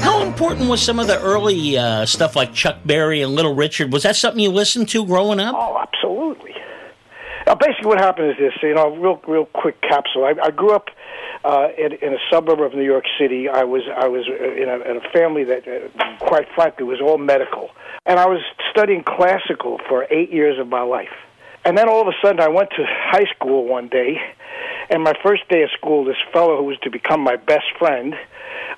How 0.00 0.22
important 0.22 0.70
was 0.70 0.80
some 0.80 1.00
of 1.00 1.08
the 1.08 1.20
early 1.20 1.76
uh, 1.76 2.06
stuff 2.06 2.36
like 2.36 2.52
Chuck 2.54 2.76
Berry 2.84 3.20
and 3.22 3.34
Little 3.34 3.56
Richard? 3.56 3.92
Was 3.92 4.04
that 4.04 4.14
something 4.14 4.40
you 4.40 4.52
listened 4.52 4.88
to 4.90 5.04
growing 5.04 5.40
up? 5.40 5.56
Oh, 5.58 5.76
absolutely. 5.82 6.54
Uh, 7.48 7.56
basically, 7.56 7.86
what 7.86 7.98
happened 7.98 8.30
is 8.30 8.36
this. 8.38 8.52
You 8.62 8.74
know, 8.74 8.94
real, 8.96 9.20
real 9.26 9.46
quick 9.46 9.80
capsule. 9.82 10.24
I, 10.24 10.34
I 10.40 10.50
grew 10.52 10.70
up 10.70 10.86
uh, 11.46 11.68
in, 11.78 11.92
in 12.02 12.12
a 12.12 12.18
suburb 12.28 12.60
of 12.60 12.74
New 12.74 12.84
York 12.84 13.04
City. 13.18 13.48
I 13.48 13.62
was, 13.62 13.82
I 13.96 14.08
was 14.08 14.26
in 14.26 14.68
a, 14.68 14.90
in 14.90 14.96
a 14.96 15.10
family 15.12 15.44
that, 15.44 15.62
uh, 15.68 16.16
quite 16.18 16.48
frankly, 16.54 16.84
was 16.84 17.00
all 17.00 17.18
medical, 17.18 17.70
and 18.04 18.18
I 18.18 18.26
was 18.26 18.40
studying 18.72 19.04
classical 19.04 19.78
for 19.88 20.08
eight 20.10 20.32
years 20.32 20.58
of 20.58 20.66
my 20.66 20.82
life. 20.82 21.14
And 21.64 21.78
then 21.78 21.88
all 21.88 22.00
of 22.00 22.08
a 22.08 22.14
sudden, 22.20 22.40
I 22.40 22.48
went 22.48 22.70
to 22.70 22.84
high 22.84 23.26
school 23.34 23.64
one 23.64 23.88
day, 23.88 24.20
and 24.90 25.04
my 25.04 25.14
first 25.22 25.48
day 25.48 25.62
of 25.62 25.70
school, 25.70 26.04
this 26.04 26.16
fellow 26.32 26.56
who 26.56 26.64
was 26.64 26.78
to 26.82 26.90
become 26.90 27.20
my 27.20 27.36
best 27.36 27.66
friend 27.78 28.16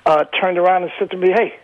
uh, 0.05 0.25
turned 0.39 0.59
around 0.59 0.83
and 0.83 0.91
said 0.99 1.09
to 1.11 1.17
me, 1.17 1.31
"Hey, 1.31 1.59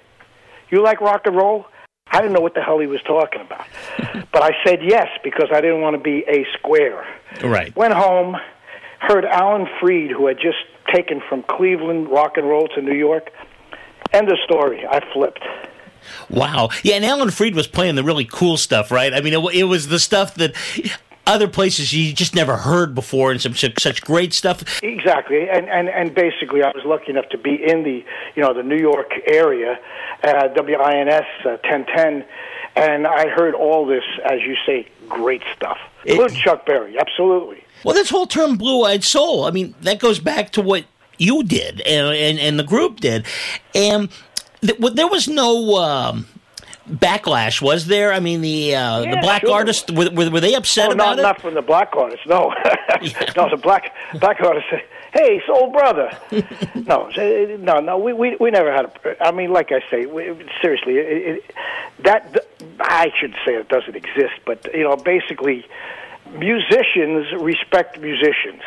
you 0.71 0.83
like 0.83 1.01
rock 1.01 1.21
and 1.25 1.35
roll?" 1.35 1.67
I 2.07 2.21
didn't 2.21 2.33
know 2.33 2.41
what 2.41 2.55
the 2.55 2.61
hell 2.61 2.79
he 2.79 2.87
was 2.87 3.01
talking 3.03 3.41
about, 3.41 3.65
but 4.31 4.41
I 4.41 4.51
said 4.63 4.79
yes 4.83 5.07
because 5.23 5.49
I 5.51 5.61
didn't 5.61 5.81
want 5.81 5.95
to 5.95 6.01
be 6.01 6.23
a 6.27 6.45
square. 6.57 7.05
Right. 7.43 7.75
Went 7.75 7.93
home, 7.93 8.37
heard 8.99 9.25
Alan 9.25 9.67
Freed, 9.79 10.11
who 10.11 10.27
had 10.27 10.37
just 10.37 10.57
taken 10.93 11.21
from 11.27 11.43
Cleveland 11.43 12.09
rock 12.09 12.37
and 12.37 12.47
roll 12.47 12.67
to 12.69 12.81
New 12.81 12.95
York. 12.95 13.31
End 14.13 14.31
of 14.31 14.37
story. 14.45 14.85
I 14.87 15.01
flipped. 15.13 15.43
Wow. 16.29 16.69
Yeah, 16.83 16.95
and 16.95 17.05
Alan 17.05 17.31
Freed 17.31 17.55
was 17.55 17.67
playing 17.67 17.95
the 17.95 18.03
really 18.03 18.25
cool 18.25 18.57
stuff, 18.57 18.91
right? 18.91 19.13
I 19.13 19.21
mean, 19.21 19.33
it, 19.33 19.55
it 19.55 19.63
was 19.63 19.87
the 19.87 19.99
stuff 19.99 20.35
that 20.35 20.55
other 21.27 21.47
places 21.47 21.93
you 21.93 22.13
just 22.13 22.35
never 22.35 22.57
heard 22.57 22.93
before 22.93 23.31
and 23.31 23.41
some 23.41 23.55
such, 23.55 23.79
such 23.79 24.01
great 24.01 24.33
stuff. 24.33 24.83
Exactly, 24.83 25.49
and, 25.49 25.67
and 25.69 25.89
and 25.89 26.13
basically, 26.13 26.63
I 26.63 26.69
was 26.69 26.83
lucky 26.85 27.11
enough 27.11 27.29
to 27.29 27.37
be 27.37 27.55
in 27.55 27.83
the 27.83 28.05
you 28.35 28.41
know 28.41 28.53
the 28.53 28.63
New 28.63 28.77
York 28.77 29.11
area, 29.27 29.79
uh, 30.23 30.49
WINS 30.55 31.25
uh, 31.45 31.57
ten 31.57 31.85
ten, 31.85 32.25
and 32.75 33.07
I 33.07 33.27
heard 33.29 33.55
all 33.55 33.85
this, 33.85 34.03
as 34.23 34.41
you 34.41 34.55
say, 34.65 34.87
great 35.09 35.41
stuff. 35.55 35.77
Including 36.05 36.37
Chuck 36.37 36.65
Berry, 36.65 36.97
absolutely. 36.99 37.63
Well, 37.85 37.93
this 37.93 38.09
whole 38.09 38.25
term 38.25 38.57
"blue 38.57 38.83
eyed 38.83 39.03
soul," 39.03 39.45
I 39.45 39.51
mean, 39.51 39.75
that 39.81 39.99
goes 39.99 40.19
back 40.19 40.49
to 40.53 40.61
what 40.61 40.85
you 41.19 41.43
did 41.43 41.81
and 41.81 42.07
and, 42.07 42.39
and 42.39 42.59
the 42.59 42.63
group 42.63 42.99
did, 42.99 43.27
and 43.75 44.09
th- 44.61 44.79
there 44.93 45.07
was 45.07 45.27
no. 45.27 45.75
Um, 45.77 46.25
backlash 46.89 47.61
was 47.63 47.87
there? 47.87 48.13
I 48.13 48.19
mean, 48.19 48.41
the 48.41 48.75
uh, 48.75 49.01
Yeah, 49.01 49.15
the 49.15 49.21
black 49.21 49.41
sure. 49.41 49.55
artists 49.55 49.91
were, 49.91 50.09
were, 50.11 50.29
were 50.29 50.39
they 50.39 50.53
upset 50.53 50.89
oh, 50.89 50.93
about 50.93 51.17
not, 51.17 51.19
it? 51.19 51.21
Not 51.23 51.41
from 51.41 51.53
the 51.55 51.61
black 51.63 51.95
artists, 51.95 52.25
no. 52.27 52.49
no, 53.35 53.49
the 53.49 53.59
black 53.61 53.93
black 54.19 54.39
artists 54.41 54.69
say, 54.69 54.83
"Hey, 55.13 55.41
soul 55.45 55.71
brother." 55.71 56.15
no, 56.75 57.09
no, 57.57 57.79
no. 57.79 57.97
We 57.97 58.13
we 58.13 58.35
we 58.39 58.51
never 58.51 58.71
had. 58.71 58.85
A, 58.85 59.27
I 59.27 59.31
mean, 59.31 59.51
like 59.51 59.71
I 59.71 59.81
say, 59.91 60.05
we, 60.05 60.25
seriously, 60.61 60.97
it, 60.97 61.37
it, 61.37 61.53
that 62.03 62.33
th- 62.33 62.45
I 62.79 63.11
should 63.19 63.35
say 63.45 63.55
it 63.55 63.69
doesn't 63.69 63.95
exist, 63.95 64.33
but 64.45 64.71
you 64.73 64.83
know, 64.83 64.95
basically, 64.95 65.65
musicians 66.33 67.27
respect 67.39 67.99
musicians. 67.99 68.61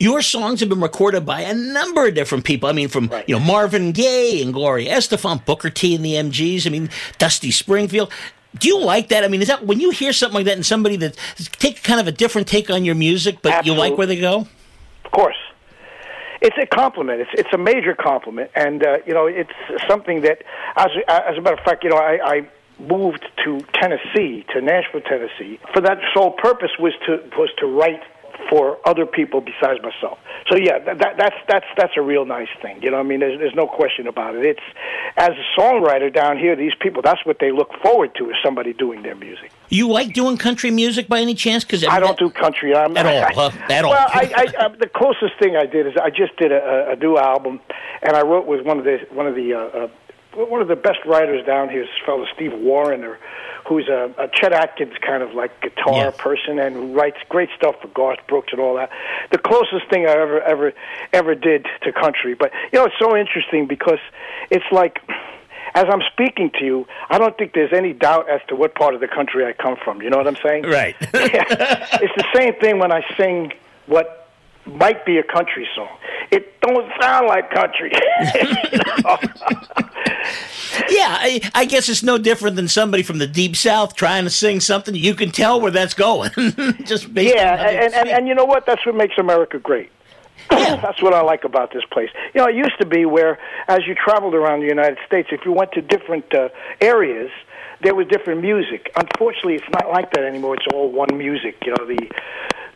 Your 0.00 0.22
songs 0.22 0.60
have 0.60 0.68
been 0.68 0.80
recorded 0.80 1.24
by 1.24 1.42
a 1.42 1.54
number 1.54 2.06
of 2.06 2.14
different 2.14 2.44
people. 2.44 2.68
I 2.68 2.72
mean, 2.72 2.88
from 2.88 3.10
you 3.26 3.36
know 3.36 3.40
Marvin 3.40 3.92
Gaye 3.92 4.42
and 4.42 4.52
Gloria 4.52 4.96
Estefan, 4.96 5.44
Booker 5.44 5.70
T 5.70 5.94
and 5.94 6.04
the 6.04 6.14
MGs. 6.14 6.66
I 6.66 6.70
mean, 6.70 6.90
Dusty 7.18 7.50
Springfield. 7.50 8.10
Do 8.58 8.68
you 8.68 8.80
like 8.80 9.08
that? 9.08 9.24
I 9.24 9.28
mean, 9.28 9.42
is 9.42 9.48
that 9.48 9.66
when 9.66 9.80
you 9.80 9.90
hear 9.90 10.12
something 10.12 10.34
like 10.34 10.44
that 10.46 10.54
and 10.54 10.66
somebody 10.66 10.96
that 10.96 11.16
take 11.58 11.82
kind 11.82 12.00
of 12.00 12.06
a 12.06 12.12
different 12.12 12.46
take 12.46 12.70
on 12.70 12.84
your 12.84 12.94
music, 12.94 13.38
but 13.42 13.66
you 13.66 13.74
like 13.74 13.96
where 13.96 14.06
they 14.06 14.20
go? 14.20 14.46
Of 15.04 15.10
course. 15.10 15.36
It's 16.40 16.56
a 16.60 16.66
compliment. 16.66 17.20
It's 17.20 17.30
it's 17.34 17.52
a 17.52 17.58
major 17.58 17.94
compliment, 17.94 18.50
and 18.54 18.84
uh, 18.84 18.98
you 19.06 19.14
know 19.14 19.26
it's 19.26 19.50
something 19.88 20.20
that, 20.22 20.42
as 20.76 20.90
as 21.08 21.38
a 21.38 21.40
matter 21.40 21.56
of 21.56 21.64
fact, 21.64 21.82
you 21.84 21.90
know 21.90 21.96
I, 21.96 22.18
I 22.22 22.48
moved 22.78 23.24
to 23.44 23.60
Tennessee, 23.74 24.44
to 24.52 24.60
Nashville, 24.60 25.00
Tennessee, 25.00 25.58
for 25.72 25.80
that 25.82 25.98
sole 26.14 26.32
purpose 26.32 26.70
was 26.78 26.92
to 27.06 27.22
was 27.36 27.50
to 27.58 27.66
write 27.66 28.02
for 28.48 28.78
other 28.84 29.06
people 29.06 29.40
besides 29.40 29.80
myself. 29.82 30.18
So 30.48 30.56
yeah, 30.56 30.78
that, 30.80 30.98
that, 30.98 31.16
that's 31.16 31.36
that's 31.48 31.66
that's 31.76 31.92
a 31.96 32.02
real 32.02 32.24
nice 32.24 32.48
thing. 32.60 32.82
You 32.82 32.90
know, 32.90 32.98
what 32.98 33.06
I 33.06 33.08
mean, 33.08 33.20
there's 33.20 33.38
there's 33.38 33.54
no 33.54 33.66
question 33.66 34.06
about 34.06 34.34
it. 34.34 34.44
It's 34.44 34.60
as 35.16 35.30
a 35.30 35.60
songwriter 35.60 36.12
down 36.12 36.38
here, 36.38 36.56
these 36.56 36.74
people 36.80 37.02
that's 37.02 37.24
what 37.24 37.38
they 37.40 37.52
look 37.52 37.70
forward 37.82 38.14
to 38.16 38.30
is 38.30 38.36
somebody 38.44 38.72
doing 38.72 39.02
their 39.02 39.14
music. 39.14 39.50
You 39.68 39.88
like 39.88 40.12
doing 40.12 40.36
country 40.36 40.70
music 40.70 41.08
by 41.08 41.20
any 41.20 41.34
chance? 41.34 41.64
Because 41.64 41.84
I 41.84 42.00
don't 42.00 42.18
do 42.18 42.30
country. 42.30 42.74
I'm, 42.74 42.96
At 42.96 43.06
all, 43.06 43.50
huh? 43.50 43.72
At 43.72 43.84
all. 43.84 43.92
Well, 43.92 44.08
I, 44.08 44.32
I, 44.36 44.64
I, 44.64 44.68
the 44.68 44.88
closest 44.94 45.38
thing 45.38 45.56
I 45.56 45.66
did 45.66 45.86
is 45.86 45.94
I 46.00 46.10
just 46.10 46.36
did 46.36 46.52
a, 46.52 46.90
a 46.90 46.96
new 46.96 47.16
album, 47.16 47.60
and 48.02 48.16
I 48.16 48.22
wrote 48.22 48.46
with 48.46 48.64
one 48.64 48.78
of 48.78 48.84
the 48.84 48.98
one 49.10 49.26
of 49.26 49.34
the 49.34 49.54
uh, 49.54 49.58
uh, 49.58 49.88
one 50.36 50.60
of 50.60 50.68
the 50.68 50.76
best 50.76 50.98
writers 51.06 51.44
down 51.46 51.68
here 51.68 51.82
is 51.82 51.88
this 51.88 52.04
fellow 52.04 52.26
Steve 52.34 52.52
Wariner, 52.52 53.18
who's 53.66 53.88
a, 53.88 54.12
a 54.18 54.28
Chet 54.28 54.52
Atkins 54.52 54.94
kind 55.00 55.22
of 55.22 55.34
like 55.34 55.60
guitar 55.60 56.12
person 56.12 56.58
and 56.58 56.74
who 56.74 56.92
writes 56.92 57.18
great 57.28 57.48
stuff 57.56 57.76
for 57.80 57.88
Garth 57.88 58.20
Brooks 58.28 58.52
and 58.52 58.60
all 58.60 58.74
that. 58.76 58.90
The 59.30 59.38
closest 59.38 59.88
thing 59.90 60.06
I 60.06 60.12
ever 60.12 60.40
ever 60.42 60.72
ever 61.12 61.34
did 61.34 61.66
to 61.82 61.92
country, 61.92 62.34
but 62.34 62.52
you 62.72 62.78
know 62.78 62.86
it's 62.86 62.98
so 62.98 63.16
interesting 63.16 63.66
because 63.66 64.00
it's 64.50 64.66
like 64.70 65.00
as 65.74 65.86
I'm 65.88 66.02
speaking 66.12 66.50
to 66.58 66.64
you, 66.64 66.86
I 67.10 67.18
don't 67.18 67.36
think 67.36 67.52
there's 67.52 67.72
any 67.72 67.92
doubt 67.92 68.30
as 68.30 68.40
to 68.48 68.54
what 68.54 68.74
part 68.74 68.94
of 68.94 69.00
the 69.00 69.08
country 69.08 69.44
I 69.44 69.52
come 69.52 69.76
from. 69.84 70.02
You 70.02 70.10
know 70.10 70.18
what 70.18 70.28
I'm 70.28 70.36
saying? 70.36 70.64
Right. 70.64 70.94
yeah. 71.14 71.98
It's 72.00 72.14
the 72.16 72.26
same 72.34 72.54
thing 72.60 72.78
when 72.78 72.92
I 72.92 73.02
sing 73.16 73.52
what 73.86 74.23
might 74.66 75.04
be 75.04 75.18
a 75.18 75.22
country 75.22 75.68
song. 75.74 75.96
It 76.30 76.60
don't 76.60 76.90
sound 77.00 77.26
like 77.28 77.50
country. 77.50 77.92
Yeah, 80.88 81.16
I, 81.20 81.40
I 81.54 81.64
guess 81.66 81.88
it's 81.88 82.02
no 82.02 82.18
different 82.18 82.56
than 82.56 82.68
somebody 82.68 83.02
from 83.02 83.18
the 83.18 83.26
deep 83.26 83.56
south 83.56 83.94
trying 83.94 84.24
to 84.24 84.30
sing 84.30 84.60
something. 84.60 84.94
You 84.94 85.14
can 85.14 85.30
tell 85.30 85.60
where 85.60 85.70
that's 85.70 85.94
going. 85.94 86.30
Just 86.84 87.08
yeah, 87.08 87.68
and, 87.68 87.94
and 87.94 88.08
and 88.08 88.28
you 88.28 88.34
know 88.34 88.44
what? 88.44 88.66
That's 88.66 88.84
what 88.84 88.94
makes 88.94 89.16
America 89.18 89.58
great. 89.58 89.90
That's 90.50 91.00
what 91.02 91.14
I 91.14 91.22
like 91.22 91.44
about 91.44 91.72
this 91.72 91.84
place. 91.90 92.10
You 92.34 92.40
know, 92.40 92.48
it 92.48 92.54
used 92.54 92.78
to 92.78 92.86
be 92.86 93.06
where, 93.06 93.38
as 93.68 93.86
you 93.86 93.94
traveled 93.94 94.34
around 94.34 94.60
the 94.60 94.66
United 94.66 94.98
States, 95.06 95.28
if 95.32 95.44
you 95.44 95.52
went 95.52 95.72
to 95.72 95.80
different 95.80 96.34
uh, 96.34 96.48
areas, 96.80 97.30
there 97.82 97.94
was 97.94 98.06
different 98.08 98.40
music. 98.40 98.90
Unfortunately, 98.96 99.54
it's 99.54 99.70
not 99.72 99.88
like 99.90 100.12
that 100.12 100.24
anymore. 100.24 100.54
It's 100.54 100.66
all 100.72 100.90
one 100.90 101.16
music. 101.16 101.56
You 101.64 101.74
know, 101.78 101.86
the 101.86 102.10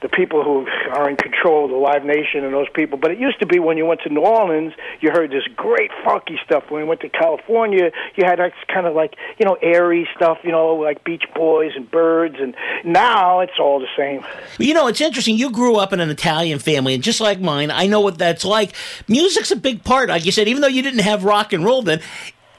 the 0.00 0.08
people 0.08 0.44
who 0.44 0.66
are 0.92 1.08
in 1.08 1.16
control, 1.16 1.64
of 1.64 1.70
the 1.70 1.76
Live 1.76 2.04
Nation, 2.04 2.44
and 2.44 2.54
those 2.54 2.68
people. 2.74 2.98
But 2.98 3.10
it 3.10 3.18
used 3.18 3.40
to 3.40 3.46
be 3.46 3.58
when 3.58 3.76
you 3.76 3.86
went 3.86 4.00
to 4.02 4.08
New 4.08 4.20
Orleans, 4.20 4.72
you 5.00 5.10
heard 5.10 5.30
this 5.30 5.44
great 5.56 5.90
funky 6.04 6.38
stuff. 6.44 6.64
When 6.70 6.82
you 6.82 6.88
went 6.88 7.00
to 7.00 7.08
California, 7.08 7.90
you 8.16 8.24
had 8.24 8.38
that 8.38 8.52
kind 8.72 8.86
of 8.86 8.94
like 8.94 9.14
you 9.38 9.46
know 9.46 9.56
airy 9.62 10.08
stuff. 10.16 10.38
You 10.42 10.52
know, 10.52 10.74
like 10.74 11.04
Beach 11.04 11.24
Boys 11.34 11.72
and 11.74 11.90
Byrds. 11.90 12.36
And 12.40 12.54
now 12.84 13.40
it's 13.40 13.58
all 13.58 13.80
the 13.80 13.88
same. 13.96 14.24
You 14.58 14.74
know, 14.74 14.86
it's 14.86 15.00
interesting. 15.00 15.36
You 15.36 15.50
grew 15.50 15.76
up 15.76 15.92
in 15.92 16.00
an 16.00 16.10
Italian 16.10 16.58
family, 16.58 16.94
and 16.94 17.02
just 17.02 17.20
like 17.20 17.40
mine, 17.40 17.70
I 17.70 17.86
know 17.86 18.00
what 18.00 18.18
that's 18.18 18.44
like. 18.44 18.74
Music's 19.08 19.50
a 19.50 19.56
big 19.56 19.84
part, 19.84 20.08
like 20.08 20.24
you 20.24 20.32
said, 20.32 20.48
even 20.48 20.62
though 20.62 20.68
you 20.68 20.82
didn't 20.82 21.00
have 21.00 21.24
rock 21.24 21.52
and 21.52 21.64
roll 21.64 21.82
then. 21.82 22.00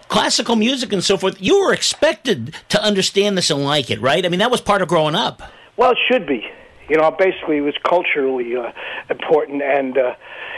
Classical 0.09 0.55
music 0.55 0.91
and 0.91 1.03
so 1.03 1.17
forth, 1.17 1.39
you 1.39 1.59
were 1.61 1.71
expected 1.71 2.55
to 2.69 2.81
understand 2.83 3.37
this 3.37 3.51
and 3.51 3.63
like 3.63 3.91
it, 3.91 4.01
right? 4.01 4.25
I 4.25 4.29
mean, 4.29 4.39
that 4.39 4.49
was 4.49 4.59
part 4.59 4.81
of 4.81 4.87
growing 4.87 5.13
up. 5.13 5.43
Well, 5.77 5.91
it 5.91 5.99
should 6.11 6.25
be. 6.25 6.43
You 6.89 6.97
know, 6.97 7.11
basically, 7.11 7.57
it 7.57 7.61
was 7.61 7.75
culturally 7.87 8.55
uh, 8.55 8.71
important, 9.09 9.61
and 9.61 9.97
uh, 9.97 10.15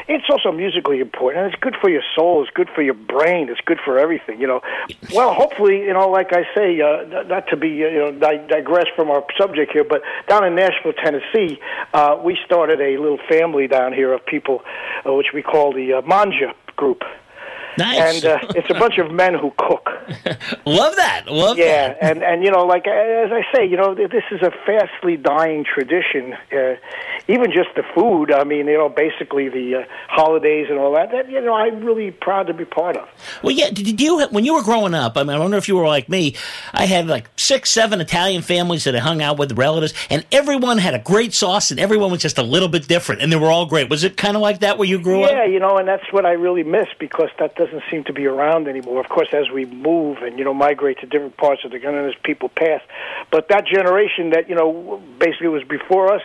it's 0.07 0.25
also 0.29 0.51
musically 0.51 0.99
important. 0.99 1.43
And 1.43 1.53
it's 1.53 1.61
good 1.61 1.75
for 1.79 1.89
your 1.89 2.03
soul. 2.15 2.41
It's 2.43 2.51
good 2.53 2.69
for 2.73 2.81
your 2.81 2.93
brain. 2.93 3.49
It's 3.49 3.61
good 3.61 3.79
for 3.83 3.99
everything. 3.99 4.39
You 4.39 4.47
know. 4.47 4.61
Well, 5.13 5.33
hopefully, 5.33 5.79
you 5.81 5.93
know, 5.93 6.09
like 6.09 6.33
I 6.33 6.43
say, 6.55 6.79
uh, 6.81 7.23
not 7.23 7.47
to 7.47 7.57
be, 7.57 7.83
uh, 7.83 7.87
you 7.89 7.99
know, 7.99 8.11
di- 8.11 8.45
digress 8.47 8.87
from 8.95 9.11
our 9.11 9.25
subject 9.37 9.71
here, 9.71 9.83
but 9.83 10.01
down 10.27 10.45
in 10.45 10.55
Nashville, 10.55 10.93
Tennessee, 10.93 11.59
uh, 11.93 12.19
we 12.23 12.37
started 12.45 12.79
a 12.81 12.97
little 12.97 13.19
family 13.29 13.67
down 13.67 13.93
here 13.93 14.13
of 14.13 14.25
people, 14.25 14.63
uh, 15.05 15.13
which 15.13 15.27
we 15.33 15.41
call 15.41 15.73
the 15.73 15.93
uh, 15.93 16.01
Mangia 16.01 16.53
group. 16.75 17.03
Nice. 17.77 18.23
And 18.23 18.25
uh, 18.25 18.39
it's 18.55 18.69
a 18.69 18.73
bunch 18.73 18.97
of 18.97 19.11
men 19.11 19.33
who 19.33 19.51
cook. 19.57 19.89
Love 20.65 20.95
that. 20.97 21.25
Love 21.27 21.57
yeah, 21.57 21.89
that. 21.89 21.97
and 22.01 22.23
and 22.23 22.43
you 22.43 22.51
know, 22.51 22.65
like 22.65 22.87
as 22.87 23.31
I 23.31 23.43
say, 23.53 23.65
you 23.65 23.77
know, 23.77 23.95
this 23.95 24.23
is 24.31 24.41
a 24.41 24.51
fastly 24.65 25.17
dying 25.17 25.63
tradition. 25.63 26.33
Uh, 26.51 26.75
even 27.27 27.51
just 27.51 27.69
the 27.75 27.83
food. 27.95 28.31
I 28.31 28.43
mean, 28.43 28.67
you 28.67 28.77
know, 28.77 28.89
basically 28.89 29.49
the 29.49 29.75
uh, 29.75 29.83
holidays 30.07 30.67
and 30.69 30.77
all 30.77 30.93
that. 30.93 31.11
That 31.11 31.29
you 31.29 31.41
know, 31.41 31.53
I'm 31.53 31.83
really 31.83 32.11
proud 32.11 32.47
to 32.47 32.53
be 32.53 32.65
part 32.65 32.97
of. 32.97 33.07
Well, 33.43 33.51
yeah. 33.51 33.69
Did 33.69 34.01
you 34.01 34.27
when 34.27 34.45
you 34.45 34.55
were 34.55 34.63
growing 34.63 34.93
up? 34.93 35.17
I 35.17 35.23
mean, 35.23 35.35
I 35.35 35.39
wonder 35.39 35.57
if 35.57 35.67
you 35.67 35.75
were 35.75 35.87
like 35.87 36.09
me. 36.09 36.35
I 36.73 36.85
had 36.85 37.07
like 37.07 37.29
six, 37.37 37.69
seven 37.71 38.01
Italian 38.01 38.41
families 38.41 38.83
that 38.83 38.95
I 38.95 38.99
hung 38.99 39.21
out 39.21 39.37
with, 39.37 39.51
relatives, 39.57 39.93
and 40.09 40.25
everyone 40.31 40.77
had 40.77 40.93
a 40.93 40.99
great 40.99 41.33
sauce, 41.33 41.71
and 41.71 41.79
everyone 41.79 42.11
was 42.11 42.21
just 42.21 42.37
a 42.37 42.43
little 42.43 42.69
bit 42.69 42.87
different, 42.87 43.21
and 43.21 43.31
they 43.31 43.37
were 43.37 43.51
all 43.51 43.65
great. 43.65 43.89
Was 43.89 44.03
it 44.03 44.17
kind 44.17 44.35
of 44.35 44.41
like 44.41 44.59
that 44.59 44.77
where 44.77 44.87
you 44.87 44.99
grew 44.99 45.23
up? 45.23 45.31
Yeah, 45.31 45.45
you 45.45 45.59
know, 45.59 45.77
and 45.77 45.87
that's 45.87 46.11
what 46.11 46.25
I 46.25 46.31
really 46.31 46.63
miss 46.63 46.87
because 46.99 47.29
that 47.39 47.55
doesn't 47.65 47.83
seem 47.91 48.03
to 48.05 48.13
be 48.13 48.25
around 48.25 48.67
anymore. 48.67 48.99
Of 48.99 49.09
course, 49.09 49.29
as 49.33 49.49
we 49.53 49.65
move 49.65 50.17
and 50.21 50.37
you 50.39 50.45
know 50.45 50.53
migrate 50.53 50.99
to 50.99 51.05
different 51.05 51.37
parts 51.37 51.63
of 51.63 51.71
the 51.71 51.79
country, 51.79 52.07
as 52.07 52.15
people 52.23 52.49
pass, 52.49 52.81
but 53.31 53.47
that 53.49 53.65
generation 53.65 54.31
that 54.31 54.49
you 54.49 54.55
know 54.55 55.01
basically 55.19 55.47
was 55.47 55.63
before 55.63 56.13
us. 56.13 56.23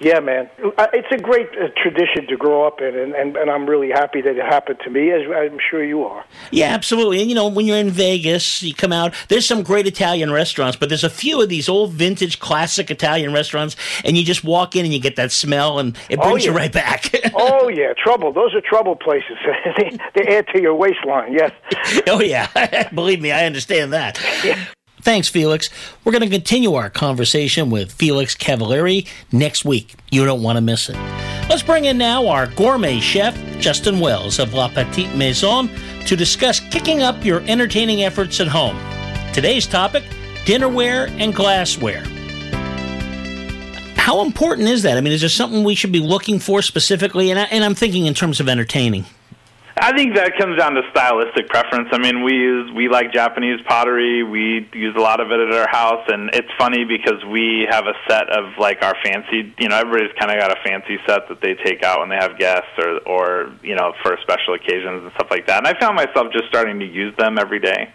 Yeah, 0.00 0.20
man, 0.20 0.50
it's 0.58 1.08
a 1.12 1.16
great 1.22 1.48
uh, 1.50 1.68
tradition 1.80 2.26
to 2.28 2.36
grow 2.36 2.66
up 2.66 2.80
in, 2.80 2.96
and, 2.98 3.14
and, 3.14 3.36
and 3.36 3.50
I'm 3.50 3.66
really 3.66 3.90
happy 3.90 4.20
that 4.22 4.36
it 4.36 4.44
happened 4.44 4.80
to 4.84 4.90
me, 4.90 5.10
as 5.12 5.22
I'm 5.34 5.58
sure 5.70 5.84
you 5.84 6.04
are. 6.04 6.24
Yeah, 6.50 6.66
absolutely. 6.74 7.20
And 7.20 7.28
you 7.28 7.34
know, 7.34 7.48
when 7.48 7.66
you're 7.66 7.78
in 7.78 7.90
Vegas, 7.90 8.62
you 8.62 8.74
come 8.74 8.92
out, 8.92 9.14
there's 9.28 9.46
some 9.46 9.62
great 9.62 9.86
Italian 9.86 10.32
restaurants, 10.32 10.76
but 10.76 10.88
there's 10.88 11.04
a 11.04 11.10
few 11.10 11.40
of 11.40 11.48
these 11.48 11.68
old 11.68 11.92
vintage 11.92 12.40
classic 12.40 12.90
Italian 12.90 13.32
restaurants, 13.32 13.76
and 14.04 14.16
you 14.18 14.24
just 14.24 14.44
walk 14.44 14.74
in 14.76 14.84
and 14.84 14.92
you 14.92 15.00
get 15.00 15.16
that 15.16 15.32
smell, 15.32 15.78
and 15.78 15.96
it 16.08 16.18
Oh, 16.20 16.30
brings 16.30 16.44
you 16.44 16.52
right 16.52 16.72
back. 16.72 17.10
oh 17.34 17.68
yeah, 17.68 17.92
trouble. 17.94 18.32
Those 18.32 18.54
are 18.54 18.60
trouble 18.60 18.96
places. 18.96 19.36
they, 19.76 19.96
they 20.14 20.36
add 20.36 20.48
to 20.48 20.60
your 20.60 20.74
waistline. 20.74 21.32
Yes. 21.32 21.52
oh, 22.08 22.20
yeah. 22.20 22.88
Believe 22.92 23.20
me, 23.20 23.32
I 23.32 23.46
understand 23.46 23.92
that. 23.92 24.18
Thanks, 25.04 25.28
Felix. 25.28 25.68
We're 26.02 26.12
going 26.12 26.22
to 26.22 26.30
continue 26.30 26.74
our 26.74 26.88
conversation 26.88 27.68
with 27.68 27.92
Felix 27.92 28.34
Cavaliere 28.34 29.06
next 29.30 29.62
week. 29.66 29.94
You 30.10 30.24
don't 30.24 30.42
want 30.42 30.56
to 30.56 30.62
miss 30.62 30.88
it. 30.88 30.96
Let's 31.50 31.62
bring 31.62 31.84
in 31.84 31.98
now 31.98 32.26
our 32.26 32.46
gourmet 32.46 33.00
chef, 33.00 33.36
Justin 33.60 34.00
Wells 34.00 34.38
of 34.38 34.54
La 34.54 34.68
Petite 34.68 35.14
Maison, 35.14 35.68
to 36.06 36.16
discuss 36.16 36.58
kicking 36.58 37.02
up 37.02 37.22
your 37.22 37.42
entertaining 37.42 38.02
efforts 38.02 38.40
at 38.40 38.48
home. 38.48 38.78
Today's 39.34 39.66
topic 39.66 40.04
dinnerware 40.46 41.10
and 41.20 41.34
glassware. 41.34 42.04
How 43.96 44.22
important 44.22 44.68
is 44.68 44.82
that? 44.84 44.96
I 44.96 45.02
mean, 45.02 45.12
is 45.12 45.20
there 45.20 45.28
something 45.28 45.64
we 45.64 45.74
should 45.74 45.92
be 45.92 46.00
looking 46.00 46.38
for 46.38 46.62
specifically? 46.62 47.30
And, 47.30 47.38
I, 47.38 47.44
and 47.44 47.62
I'm 47.62 47.74
thinking 47.74 48.06
in 48.06 48.14
terms 48.14 48.40
of 48.40 48.48
entertaining. 48.48 49.04
I 49.76 49.90
think 49.96 50.14
that 50.14 50.38
comes 50.38 50.56
down 50.56 50.74
to 50.74 50.82
stylistic 50.92 51.48
preference. 51.48 51.88
I 51.90 51.98
mean, 51.98 52.22
we 52.22 52.32
use 52.32 52.70
we 52.72 52.88
like 52.88 53.12
Japanese 53.12 53.58
pottery. 53.66 54.22
We 54.22 54.68
use 54.72 54.94
a 54.96 55.00
lot 55.00 55.18
of 55.18 55.32
it 55.32 55.40
at 55.40 55.52
our 55.52 55.68
house, 55.68 56.04
and 56.06 56.30
it's 56.32 56.48
funny 56.56 56.84
because 56.84 57.24
we 57.24 57.66
have 57.68 57.86
a 57.86 57.94
set 58.08 58.30
of 58.30 58.54
like 58.56 58.82
our 58.82 58.94
fancy. 59.02 59.52
You 59.58 59.68
know, 59.68 59.76
everybody's 59.76 60.14
kind 60.16 60.30
of 60.30 60.38
got 60.38 60.56
a 60.56 60.62
fancy 60.62 60.98
set 61.08 61.28
that 61.28 61.40
they 61.40 61.54
take 61.54 61.82
out 61.82 61.98
when 61.98 62.08
they 62.08 62.14
have 62.14 62.38
guests 62.38 62.70
or 62.78 63.00
or 63.02 63.52
you 63.62 63.74
know 63.74 63.92
for 64.00 64.16
special 64.22 64.54
occasions 64.54 65.02
and 65.02 65.12
stuff 65.16 65.26
like 65.32 65.48
that. 65.48 65.58
And 65.58 65.66
I 65.66 65.78
found 65.80 65.96
myself 65.96 66.32
just 66.32 66.46
starting 66.46 66.78
to 66.78 66.86
use 66.86 67.14
them 67.16 67.36
every 67.36 67.58
day. 67.58 67.90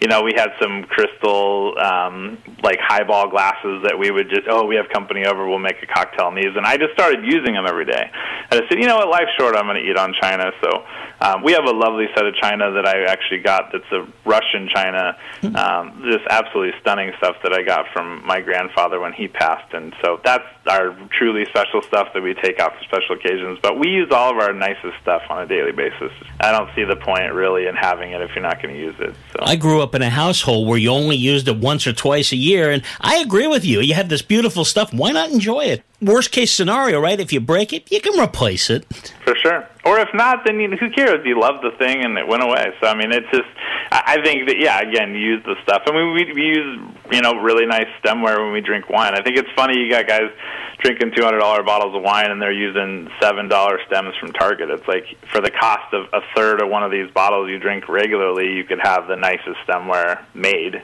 You 0.00 0.08
know, 0.08 0.22
we 0.22 0.32
had 0.34 0.50
some 0.60 0.82
crystal 0.82 1.78
um, 1.78 2.38
like 2.64 2.80
highball 2.82 3.30
glasses 3.30 3.84
that 3.84 3.96
we 3.96 4.10
would 4.10 4.30
just 4.30 4.48
oh 4.50 4.66
we 4.66 4.74
have 4.74 4.88
company 4.88 5.24
over, 5.26 5.48
we'll 5.48 5.60
make 5.62 5.80
a 5.80 5.86
cocktail 5.86 6.26
in 6.26 6.34
these, 6.34 6.56
and 6.56 6.66
I 6.66 6.76
just 6.76 6.92
started 6.94 7.24
using 7.24 7.54
them 7.54 7.66
every 7.68 7.84
day. 7.86 8.10
And 8.50 8.60
I 8.60 8.68
said, 8.68 8.80
you 8.80 8.86
know 8.86 8.96
what, 8.96 9.08
life's 9.08 9.30
short. 9.38 9.54
I'm 9.54 9.66
going 9.66 9.78
to 9.78 9.88
eat 9.88 9.96
on 9.96 10.12
China, 10.20 10.50
so. 10.60 10.82
Um, 11.20 11.42
we 11.42 11.52
have 11.52 11.64
a 11.64 11.72
lovely 11.72 12.06
set 12.14 12.24
of 12.24 12.34
china 12.36 12.72
that 12.72 12.86
I 12.86 13.04
actually 13.04 13.40
got. 13.40 13.72
That's 13.72 13.90
a 13.92 14.06
Russian 14.24 14.68
china, 14.74 15.16
um, 15.54 16.02
just 16.10 16.24
absolutely 16.30 16.78
stunning 16.80 17.12
stuff 17.18 17.36
that 17.42 17.52
I 17.52 17.62
got 17.62 17.86
from 17.92 18.24
my 18.26 18.40
grandfather 18.40 19.00
when 19.00 19.12
he 19.12 19.28
passed. 19.28 19.74
And 19.74 19.94
so 20.02 20.20
that's 20.24 20.44
our 20.70 20.96
truly 21.18 21.44
special 21.46 21.82
stuff 21.82 22.08
that 22.14 22.22
we 22.22 22.34
take 22.34 22.60
out 22.60 22.76
for 22.76 22.84
special 22.84 23.16
occasions. 23.16 23.58
But 23.60 23.78
we 23.78 23.88
use 23.88 24.10
all 24.12 24.30
of 24.30 24.38
our 24.38 24.52
nicest 24.52 24.94
stuff 25.02 25.22
on 25.28 25.42
a 25.42 25.46
daily 25.46 25.72
basis. 25.72 26.12
I 26.38 26.52
don't 26.52 26.72
see 26.74 26.84
the 26.84 26.96
point 26.96 27.32
really 27.32 27.66
in 27.66 27.74
having 27.74 28.12
it 28.12 28.20
if 28.20 28.30
you're 28.34 28.42
not 28.42 28.62
going 28.62 28.74
to 28.74 28.80
use 28.80 28.94
it. 29.00 29.14
So. 29.32 29.40
I 29.42 29.56
grew 29.56 29.82
up 29.82 29.94
in 29.94 30.02
a 30.02 30.10
household 30.10 30.68
where 30.68 30.78
you 30.78 30.90
only 30.90 31.16
used 31.16 31.48
it 31.48 31.56
once 31.56 31.86
or 31.86 31.92
twice 31.92 32.32
a 32.32 32.36
year, 32.36 32.70
and 32.70 32.82
I 33.00 33.16
agree 33.16 33.48
with 33.48 33.64
you. 33.64 33.80
You 33.80 33.94
have 33.94 34.08
this 34.08 34.22
beautiful 34.22 34.64
stuff. 34.64 34.94
Why 34.94 35.10
not 35.10 35.30
enjoy 35.30 35.64
it? 35.64 35.82
Worst 36.00 36.30
case 36.30 36.52
scenario, 36.52 37.00
right? 37.00 37.20
If 37.20 37.32
you 37.32 37.40
break 37.40 37.72
it, 37.72 37.90
you 37.90 38.00
can 38.00 38.18
replace 38.18 38.70
it. 38.70 38.86
For 39.24 39.34
sure. 39.36 39.68
Or 39.84 39.98
if 39.98 40.08
not, 40.14 40.44
then 40.46 40.60
you, 40.60 40.70
who 40.76 40.90
cares? 40.90 41.24
You 41.26 41.40
love 41.40 41.62
the 41.62 41.72
thing 41.78 42.04
and 42.04 42.16
it 42.16 42.26
went 42.26 42.42
away. 42.42 42.72
So 42.80 42.86
I 42.86 42.94
mean, 42.94 43.12
it's 43.12 43.30
just. 43.30 43.48
I 43.90 44.02
I 44.20 44.22
think 44.22 44.48
that 44.48 44.58
yeah, 44.58 44.80
again, 44.80 45.14
use 45.14 45.42
the 45.44 45.56
stuff. 45.62 45.82
I 45.86 45.92
mean, 45.92 46.14
we, 46.14 46.32
we 46.32 46.42
use 46.42 46.80
you 47.10 47.22
know 47.22 47.34
really 47.34 47.66
nice 47.66 47.88
stemware 48.02 48.38
when 48.38 48.52
we 48.52 48.60
drink 48.60 48.88
wine. 48.88 49.14
I 49.14 49.22
think 49.22 49.36
it's 49.36 49.50
funny 49.56 49.78
you 49.78 49.90
got 49.90 50.06
guys 50.06 50.30
drinking 50.78 51.12
two 51.16 51.22
hundred 51.22 51.38
dollar 51.38 51.62
bottles 51.62 51.94
of 51.94 52.02
wine 52.02 52.30
and 52.30 52.40
they're 52.40 52.52
using 52.52 53.10
seven 53.20 53.48
dollar 53.48 53.78
stems 53.86 54.14
from 54.16 54.32
Target. 54.32 54.70
It's 54.70 54.86
like 54.88 55.04
for 55.32 55.40
the 55.40 55.50
cost 55.50 55.92
of 55.92 56.06
a 56.12 56.20
third 56.34 56.62
of 56.62 56.68
one 56.68 56.82
of 56.82 56.90
these 56.90 57.10
bottles 57.10 57.50
you 57.50 57.58
drink 57.58 57.88
regularly, 57.88 58.54
you 58.54 58.64
could 58.64 58.80
have 58.80 59.06
the 59.08 59.16
nicest 59.16 59.58
stemware 59.66 60.24
made. 60.34 60.82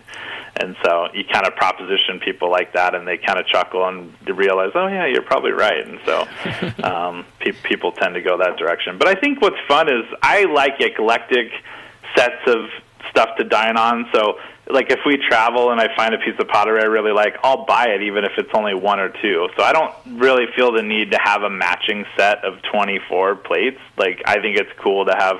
And 0.59 0.77
so 0.83 1.09
you 1.13 1.25
kind 1.25 1.47
of 1.47 1.55
proposition 1.55 2.19
people 2.21 2.51
like 2.51 2.73
that, 2.73 2.95
and 2.95 3.07
they 3.07 3.19
kind 3.19 3.39
of 3.39 3.47
chuckle 3.47 3.87
and 3.87 4.13
realize, 4.27 4.73
oh 4.75 4.87
yeah, 4.87 5.07
you're 5.07 5.23
probably 5.23 5.53
right. 5.53 5.87
And 5.87 5.99
so 6.05 6.27
um, 6.83 7.27
pe- 7.41 7.53
people 7.53 7.93
tend 7.93 8.15
to 8.15 8.23
go 8.23 8.39
that 8.39 8.57
direction. 8.57 8.99
But 8.99 9.09
I 9.09 9.15
think 9.15 9.43
what's 9.43 9.61
fun 9.69 9.89
is 9.89 10.05
I 10.23 10.45
like 10.45 10.81
eclectic 10.81 11.51
sets 12.17 12.47
of 12.47 12.71
stuff 13.11 13.37
to 13.37 13.45
dine 13.45 13.77
on. 13.77 14.09
So 14.15 14.39
like 14.69 14.91
if 14.91 15.01
we 15.07 15.17
travel 15.17 15.71
and 15.71 15.81
I 15.81 15.95
find 15.95 16.15
a 16.15 16.19
piece 16.19 16.35
of 16.39 16.49
pottery 16.49 16.81
I 16.81 16.87
really 16.87 17.13
like, 17.13 17.37
I'll 17.43 17.65
buy 17.65 17.89
it 17.89 18.03
even 18.03 18.25
if 18.25 18.33
it's 18.37 18.51
only 18.53 18.75
one 18.75 18.99
or 18.99 19.09
two. 19.09 19.49
So 19.57 19.63
I 19.63 19.73
don't 19.73 19.95
really 20.19 20.47
feel 20.57 20.73
the 20.73 20.83
need 20.83 21.13
to 21.13 21.19
have 21.23 21.43
a 21.43 21.51
matching 21.51 22.05
set 22.17 22.45
of 22.45 22.61
24 22.73 23.37
plates. 23.37 23.79
Like 23.97 24.23
I 24.27 24.41
think 24.41 24.57
it's 24.57 24.71
cool 24.83 25.05
to 25.07 25.15
have 25.17 25.37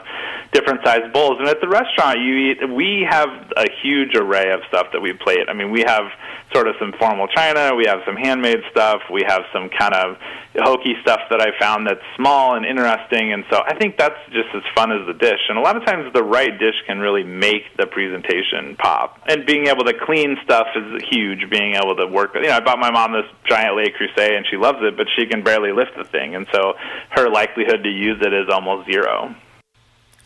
different 0.53 0.81
sized 0.85 1.13
bowls. 1.13 1.39
And 1.39 1.49
at 1.49 1.61
the 1.61 1.69
restaurant, 1.69 2.21
you 2.21 2.37
eat. 2.51 2.71
We 2.71 3.07
have 3.09 3.29
a 3.57 3.67
huge 3.83 4.15
array 4.15 4.53
of 4.53 4.61
stuff 4.69 4.89
that 4.93 5.01
we 5.01 5.13
plate. 5.13 5.49
I 5.49 5.55
mean, 5.55 5.71
we 5.71 5.83
have 5.87 6.07
sort 6.53 6.69
of 6.69 6.77
some 6.79 6.93
formal 6.99 7.27
china. 7.29 7.75
We 7.75 7.87
have 7.87 8.01
some 8.07 8.17
handmade 8.17 8.63
stuff. 8.71 9.03
We 9.11 9.23
have 9.27 9.43
some 9.53 9.69
kind 9.69 9.95
of 9.95 10.17
hokey 10.57 10.95
stuff 11.03 11.21
that 11.31 11.41
I 11.41 11.59
found 11.59 11.87
that's 11.87 12.01
small 12.17 12.55
and 12.55 12.65
interesting. 12.65 13.33
And 13.33 13.45
so 13.51 13.61
I 13.67 13.77
think 13.77 13.99
that's 13.99 14.19
just 14.31 14.49
as 14.55 14.63
fun 14.75 14.93
as 14.93 15.07
the 15.07 15.13
dish. 15.13 15.41
And 15.49 15.59
a 15.59 15.61
lot 15.61 15.77
of 15.77 15.85
times, 15.85 16.13
the 16.13 16.23
right 16.23 16.57
dish 16.59 16.77
can 16.87 16.99
really 16.99 17.25
make 17.25 17.77
the 17.77 17.87
presentation 17.87 18.77
pop. 18.77 19.21
And 19.27 19.45
being 19.45 19.67
able 19.67 19.85
to 19.85 19.95
clean 19.95 20.39
stuff 20.45 20.69
is 20.75 21.03
huge. 21.11 21.51
Being 21.51 21.75
able 21.75 21.97
to 21.97 22.07
work. 22.07 22.35
You 22.35 22.43
know, 22.43 22.57
I 22.57 22.61
bought 22.61 22.79
my 22.79 22.91
mom 22.91 23.13
this 23.13 23.31
giant 23.49 23.77
Le 23.77 23.91
Creuset, 23.91 24.37
and 24.37 24.47
she 24.51 24.57
loves 24.57 24.79
it, 24.83 24.97
but 24.97 25.07
she 25.17 25.27
can 25.27 25.43
barely 25.43 25.73
lift 25.73 25.97
the 25.97 26.05
thing, 26.05 26.35
and 26.35 26.47
so 26.53 26.75
her 27.11 27.29
likelihood 27.29 27.83
to 27.83 27.91
use 27.91 28.19
it 28.21 28.33
is 28.33 28.49
almost 28.51 28.91
zero. 28.91 29.35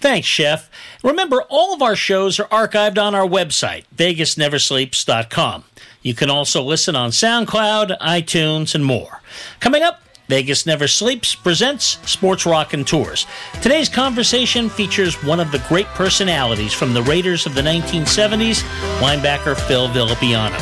Thanks, 0.00 0.26
Chef. 0.26 0.70
Remember, 1.04 1.42
all 1.50 1.74
of 1.74 1.82
our 1.82 1.94
shows 1.94 2.40
are 2.40 2.48
archived 2.48 2.96
on 2.96 3.14
our 3.14 3.26
website, 3.26 3.84
vegasneversleeps.com. 3.94 5.64
You 6.00 6.14
can 6.14 6.30
also 6.30 6.62
listen 6.62 6.96
on 6.96 7.10
SoundCloud, 7.10 7.98
iTunes, 7.98 8.74
and 8.74 8.82
more. 8.82 9.20
Coming 9.60 9.82
up, 9.82 10.00
Vegas 10.28 10.64
Never 10.64 10.88
Sleeps 10.88 11.34
presents 11.34 11.98
Sports 12.10 12.46
Rock 12.46 12.72
and 12.72 12.86
Tours. 12.86 13.26
Today's 13.60 13.90
conversation 13.90 14.70
features 14.70 15.22
one 15.22 15.40
of 15.40 15.52
the 15.52 15.62
great 15.68 15.86
personalities 15.88 16.72
from 16.72 16.94
the 16.94 17.02
Raiders 17.02 17.44
of 17.44 17.54
the 17.54 17.62
1970s, 17.62 18.62
linebacker 19.00 19.58
Phil 19.66 19.88
Villapiano. 19.88 20.60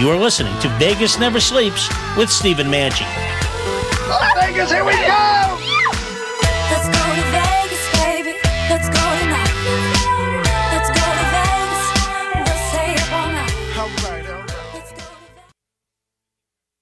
You 0.00 0.08
are 0.10 0.16
listening 0.16 0.58
to 0.60 0.68
Vegas 0.78 1.18
Never 1.18 1.40
Sleeps 1.40 1.88
with 2.16 2.30
Stephen 2.30 2.68
Maggi. 2.68 3.04
Vegas, 4.40 4.72
here 4.72 4.84
we 4.84 4.92
go! 4.92 5.59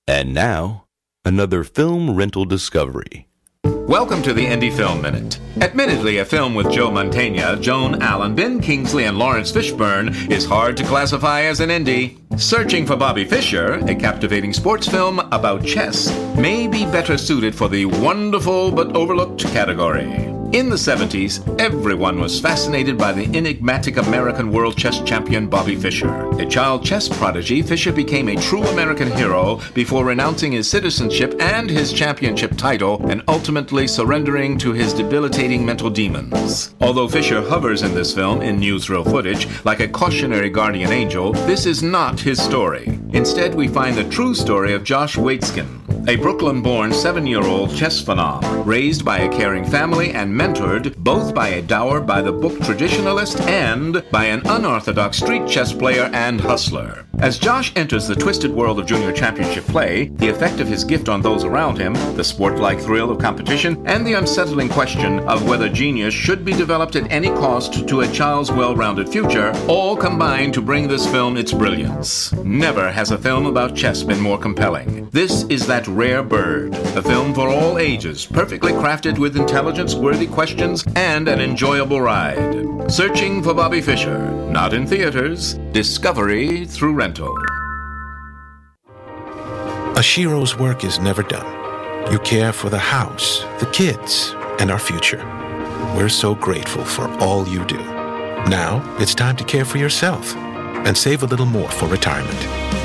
And 0.08 0.32
now, 0.32 0.86
another 1.26 1.62
film 1.62 2.16
rental 2.16 2.46
discovery. 2.46 3.28
Welcome 3.62 4.22
to 4.22 4.32
the 4.32 4.46
Indie 4.46 4.74
Film 4.74 5.02
Minute. 5.02 5.38
Admittedly, 5.60 6.16
a 6.16 6.24
film 6.24 6.54
with 6.54 6.70
Joe 6.70 6.90
Mantegna, 6.90 7.60
Joan 7.60 8.00
Allen, 8.00 8.34
Ben 8.34 8.58
Kingsley, 8.58 9.04
and 9.04 9.18
Laurence 9.18 9.52
Fishburne 9.52 10.30
is 10.30 10.46
hard 10.46 10.78
to 10.78 10.84
classify 10.84 11.42
as 11.42 11.60
an 11.60 11.68
indie. 11.68 12.16
Searching 12.40 12.86
for 12.86 12.96
Bobby 12.96 13.26
Fischer, 13.26 13.74
a 13.86 13.94
captivating 13.94 14.54
sports 14.54 14.88
film 14.88 15.18
about 15.30 15.62
chess, 15.66 16.10
may 16.38 16.66
be 16.66 16.84
better 16.86 17.18
suited 17.18 17.54
for 17.54 17.68
the 17.68 17.84
wonderful 17.84 18.70
but 18.70 18.96
overlooked 18.96 19.44
category. 19.48 20.37
In 20.52 20.70
the 20.70 20.76
70s, 20.76 21.60
everyone 21.60 22.18
was 22.18 22.40
fascinated 22.40 22.96
by 22.96 23.12
the 23.12 23.26
enigmatic 23.36 23.98
American 23.98 24.50
world 24.50 24.78
chess 24.78 24.98
champion 25.02 25.46
Bobby 25.46 25.76
Fischer. 25.76 26.30
A 26.40 26.46
child 26.46 26.82
chess 26.82 27.06
prodigy, 27.06 27.60
Fischer 27.60 27.92
became 27.92 28.30
a 28.30 28.36
true 28.36 28.62
American 28.62 29.10
hero 29.10 29.60
before 29.74 30.06
renouncing 30.06 30.52
his 30.52 30.66
citizenship 30.66 31.34
and 31.38 31.68
his 31.68 31.92
championship 31.92 32.56
title 32.56 33.06
and 33.10 33.22
ultimately 33.28 33.86
surrendering 33.86 34.56
to 34.56 34.72
his 34.72 34.94
debilitating 34.94 35.66
mental 35.66 35.90
demons. 35.90 36.74
Although 36.80 37.08
Fischer 37.08 37.42
hovers 37.42 37.82
in 37.82 37.94
this 37.94 38.14
film 38.14 38.40
in 38.40 38.58
newsreel 38.58 39.04
footage 39.04 39.46
like 39.66 39.80
a 39.80 39.88
cautionary 39.88 40.48
guardian 40.48 40.92
angel, 40.92 41.34
this 41.44 41.66
is 41.66 41.82
not 41.82 42.20
his 42.20 42.42
story. 42.42 42.86
Instead, 43.12 43.54
we 43.54 43.68
find 43.68 43.98
the 43.98 44.08
true 44.08 44.34
story 44.34 44.72
of 44.72 44.82
Josh 44.82 45.16
Waitzkin, 45.16 45.77
a 46.08 46.16
Brooklyn 46.16 46.62
born 46.62 46.92
seven 46.92 47.26
year 47.26 47.42
old 47.42 47.74
chess 47.74 48.02
phenom, 48.02 48.64
raised 48.64 49.04
by 49.04 49.18
a 49.18 49.28
caring 49.28 49.64
family 49.64 50.12
and 50.12 50.32
mentored 50.32 50.96
both 50.96 51.34
by 51.34 51.48
a 51.48 51.62
dour 51.62 52.00
by 52.00 52.22
the 52.22 52.32
book 52.32 52.54
traditionalist 52.60 53.40
and 53.46 54.02
by 54.10 54.24
an 54.24 54.40
unorthodox 54.46 55.18
street 55.18 55.46
chess 55.46 55.72
player 55.72 56.10
and 56.14 56.40
hustler. 56.40 57.04
As 57.18 57.38
Josh 57.38 57.72
enters 57.74 58.06
the 58.06 58.14
twisted 58.14 58.52
world 58.52 58.78
of 58.78 58.86
junior 58.86 59.12
championship 59.12 59.64
play, 59.64 60.08
the 60.08 60.28
effect 60.28 60.60
of 60.60 60.68
his 60.68 60.84
gift 60.84 61.08
on 61.08 61.20
those 61.20 61.42
around 61.42 61.76
him, 61.76 61.92
the 62.16 62.22
sport 62.22 62.58
like 62.58 62.80
thrill 62.80 63.10
of 63.10 63.18
competition, 63.18 63.84
and 63.86 64.06
the 64.06 64.12
unsettling 64.14 64.68
question 64.68 65.18
of 65.28 65.48
whether 65.48 65.68
genius 65.68 66.14
should 66.14 66.44
be 66.44 66.52
developed 66.52 66.94
at 66.94 67.10
any 67.10 67.28
cost 67.28 67.88
to 67.88 68.02
a 68.02 68.12
child's 68.12 68.52
well 68.52 68.76
rounded 68.76 69.08
future 69.08 69.52
all 69.68 69.96
combine 69.96 70.52
to 70.52 70.62
bring 70.62 70.86
this 70.86 71.10
film 71.10 71.36
its 71.36 71.52
brilliance. 71.52 72.32
Never 72.44 72.90
has 72.90 73.10
a 73.10 73.18
film 73.18 73.46
about 73.46 73.74
chess 73.76 74.04
been 74.04 74.20
more 74.20 74.38
compelling. 74.38 75.07
This 75.10 75.44
is 75.44 75.66
that 75.66 75.88
rare 75.88 76.22
bird, 76.22 76.74
a 76.74 77.02
film 77.02 77.32
for 77.32 77.48
all 77.48 77.78
ages, 77.78 78.26
perfectly 78.26 78.72
crafted 78.72 79.18
with 79.18 79.38
intelligence 79.38 79.94
worthy 79.94 80.26
questions 80.26 80.84
and 80.96 81.28
an 81.28 81.40
enjoyable 81.40 82.00
ride. 82.00 82.90
Searching 82.90 83.42
for 83.42 83.54
Bobby 83.54 83.80
Fischer, 83.80 84.18
not 84.50 84.74
in 84.74 84.86
theaters, 84.86 85.54
discovery 85.72 86.66
through 86.66 86.92
rental. 86.92 87.34
Ashiro's 89.96 90.58
work 90.58 90.84
is 90.84 90.98
never 90.98 91.22
done. 91.22 92.12
You 92.12 92.18
care 92.18 92.52
for 92.52 92.68
the 92.68 92.78
house, 92.78 93.40
the 93.60 93.70
kids, 93.72 94.34
and 94.60 94.70
our 94.70 94.78
future. 94.78 95.24
We're 95.96 96.10
so 96.10 96.34
grateful 96.34 96.84
for 96.84 97.08
all 97.18 97.48
you 97.48 97.64
do. 97.64 97.78
Now 98.48 98.82
it's 99.00 99.14
time 99.14 99.36
to 99.36 99.44
care 99.44 99.64
for 99.64 99.78
yourself 99.78 100.36
and 100.36 100.96
save 100.96 101.22
a 101.22 101.26
little 101.26 101.46
more 101.46 101.70
for 101.70 101.86
retirement. 101.88 102.77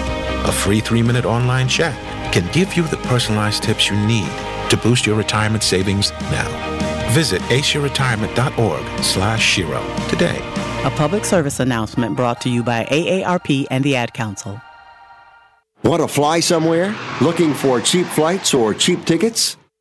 A 0.46 0.52
free 0.52 0.80
three 0.82 1.02
minute 1.02 1.26
online 1.26 1.68
chat 1.68 1.94
can 2.34 2.52
give 2.52 2.76
you 2.76 2.84
the 2.84 2.98
personalized 2.98 3.64
tips 3.64 3.90
you 3.90 3.96
need 4.06 4.30
to 4.70 4.78
boost 4.78 5.06
your 5.06 5.16
retirement 5.16 5.64
savings 5.64 6.12
now. 6.32 6.50
Visit 7.12 7.42
aceyourretirement.org 7.44 9.04
slash 9.04 9.42
Shiro 9.42 9.82
today. 10.10 10.38
A 10.84 10.92
public 10.98 11.24
service 11.24 11.60
announcement 11.60 12.18
brought 12.18 12.42
to 12.42 12.50
you 12.50 12.64
by 12.64 12.86
AARP 12.86 13.68
and 13.72 13.84
the 13.84 13.96
Ad 13.96 14.14
Council. 14.14 14.62
Want 15.84 16.02
to 16.02 16.08
fly 16.08 16.40
somewhere? 16.40 16.96
Looking 17.22 17.54
for 17.54 17.80
cheap 17.80 18.08
flights 18.08 18.54
or 18.54 18.74
cheap 18.74 19.06
tickets? 19.06 19.58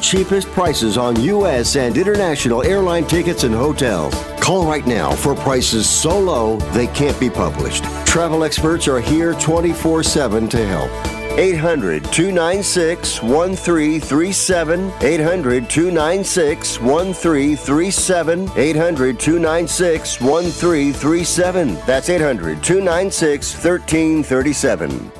cheapest 0.00 0.48
prices 0.48 0.96
on 0.96 1.20
U.S. 1.22 1.76
and 1.76 1.96
international 1.96 2.62
airline 2.62 3.06
tickets 3.06 3.44
and 3.44 3.54
hotels. 3.54 4.14
Call 4.40 4.66
right 4.66 4.86
now 4.86 5.12
for 5.12 5.34
prices 5.34 5.88
so 5.88 6.18
low 6.18 6.56
they 6.72 6.86
can't 6.88 7.18
be 7.20 7.30
published. 7.30 7.84
Travel 8.06 8.44
experts 8.44 8.88
are 8.88 9.00
here 9.00 9.34
24 9.34 10.02
7 10.02 10.48
to 10.48 10.66
help. 10.66 10.90
800 11.38 12.04
296 12.04 13.22
1337. 13.22 14.92
800 15.00 15.70
296 15.70 16.80
1337. 16.80 18.50
800 18.56 19.20
296 19.20 20.20
1337. 20.20 21.74
That's 21.86 22.08
800 22.08 22.62
296 22.62 23.54
1337. 23.54 25.12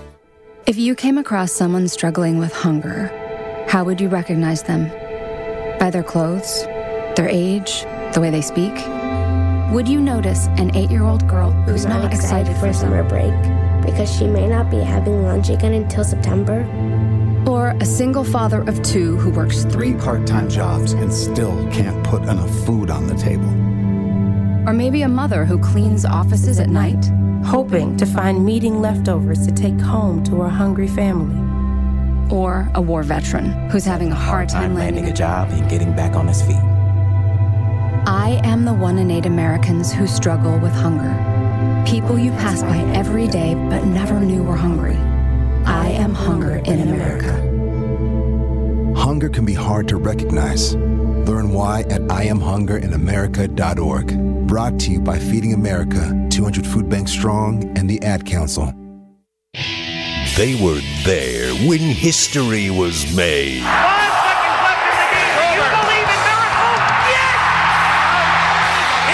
If 0.66 0.76
you 0.76 0.94
came 0.94 1.18
across 1.18 1.52
someone 1.52 1.88
struggling 1.88 2.38
with 2.38 2.52
hunger, 2.52 3.10
how 3.70 3.84
would 3.84 4.00
you 4.00 4.08
recognize 4.08 4.64
them? 4.64 4.88
By 5.78 5.90
their 5.92 6.02
clothes, 6.02 6.64
their 7.14 7.28
age, 7.28 7.82
the 8.12 8.20
way 8.20 8.28
they 8.28 8.42
speak? 8.42 8.74
Would 9.72 9.86
you 9.86 10.00
notice 10.00 10.48
an 10.58 10.74
eight 10.74 10.90
year 10.90 11.04
old 11.04 11.28
girl 11.28 11.52
who's 11.52 11.86
I'm 11.86 12.02
not 12.02 12.12
excited 12.12 12.56
for 12.56 12.72
summer 12.72 13.04
break 13.04 13.32
because 13.86 14.12
she 14.12 14.26
may 14.26 14.48
not 14.48 14.72
be 14.72 14.78
having 14.78 15.22
lunch 15.22 15.50
again 15.50 15.74
until 15.74 16.02
September. 16.02 16.66
Or 17.46 17.68
a 17.80 17.84
single 17.84 18.24
father 18.24 18.62
of 18.62 18.82
two 18.82 19.16
who 19.18 19.30
works 19.30 19.62
three 19.62 19.94
part 19.94 20.26
time 20.26 20.48
jobs 20.48 20.92
and 20.92 21.12
still 21.12 21.54
can't 21.70 22.04
put 22.04 22.22
enough 22.22 22.50
food 22.66 22.90
on 22.90 23.06
the 23.06 23.14
table. 23.14 23.50
Or 24.68 24.72
maybe 24.72 25.02
a 25.02 25.08
mother 25.08 25.44
who 25.44 25.60
cleans 25.60 26.04
offices 26.04 26.58
at 26.58 26.70
night, 26.70 27.08
hoping 27.44 27.96
to 27.98 28.04
find 28.04 28.44
meeting 28.44 28.80
leftovers 28.80 29.46
to 29.46 29.52
take 29.52 29.78
home 29.78 30.24
to 30.24 30.40
her 30.40 30.48
hungry 30.48 30.88
family. 30.88 31.49
Or 32.30 32.70
a 32.74 32.80
war 32.80 33.02
veteran 33.02 33.68
who's 33.70 33.84
having 33.84 34.12
a 34.12 34.14
hard 34.14 34.48
time 34.48 34.74
landing 34.74 35.06
a 35.06 35.12
job 35.12 35.50
and 35.50 35.68
getting 35.68 35.94
back 35.94 36.14
on 36.14 36.28
his 36.28 36.40
feet. 36.42 36.62
I 38.06 38.40
am 38.44 38.64
the 38.64 38.72
one 38.72 38.98
in 38.98 39.10
eight 39.10 39.26
Americans 39.26 39.92
who 39.92 40.06
struggle 40.06 40.56
with 40.58 40.72
hunger. 40.72 41.14
People 41.86 42.18
you 42.18 42.30
pass 42.32 42.62
by 42.62 42.78
every 42.94 43.28
day 43.28 43.54
but 43.54 43.84
never 43.84 44.18
knew 44.20 44.42
were 44.42 44.56
hungry. 44.56 44.96
I 45.66 45.88
am 45.88 46.14
hunger 46.14 46.56
in 46.56 46.80
America. 46.80 47.32
Hunger 48.98 49.28
can 49.28 49.44
be 49.44 49.54
hard 49.54 49.86
to 49.88 49.96
recognize. 49.96 50.74
Learn 50.74 51.52
why 51.52 51.80
at 51.82 52.00
IamHungerInAmerica.org. 52.02 54.46
Brought 54.46 54.80
to 54.80 54.90
you 54.90 55.00
by 55.00 55.18
Feeding 55.18 55.52
America, 55.52 56.26
200 56.30 56.66
Food 56.66 56.88
Banks 56.88 57.12
Strong, 57.12 57.64
and 57.76 57.88
the 57.88 58.02
Ad 58.02 58.26
Council. 58.26 58.74
They 60.40 60.54
were 60.54 60.80
there 61.04 61.52
when 61.68 61.80
history 61.80 62.70
was 62.70 63.04
made. 63.14 63.60
Five 63.60 64.08
seconds 64.24 64.56
left 64.64 64.88
in 64.88 64.96
the 64.96 65.08
game. 65.12 65.36
You 65.52 65.68
believe 65.68 66.08
in 66.08 66.20
miracles? 66.24 66.80
Yes! 67.12 67.44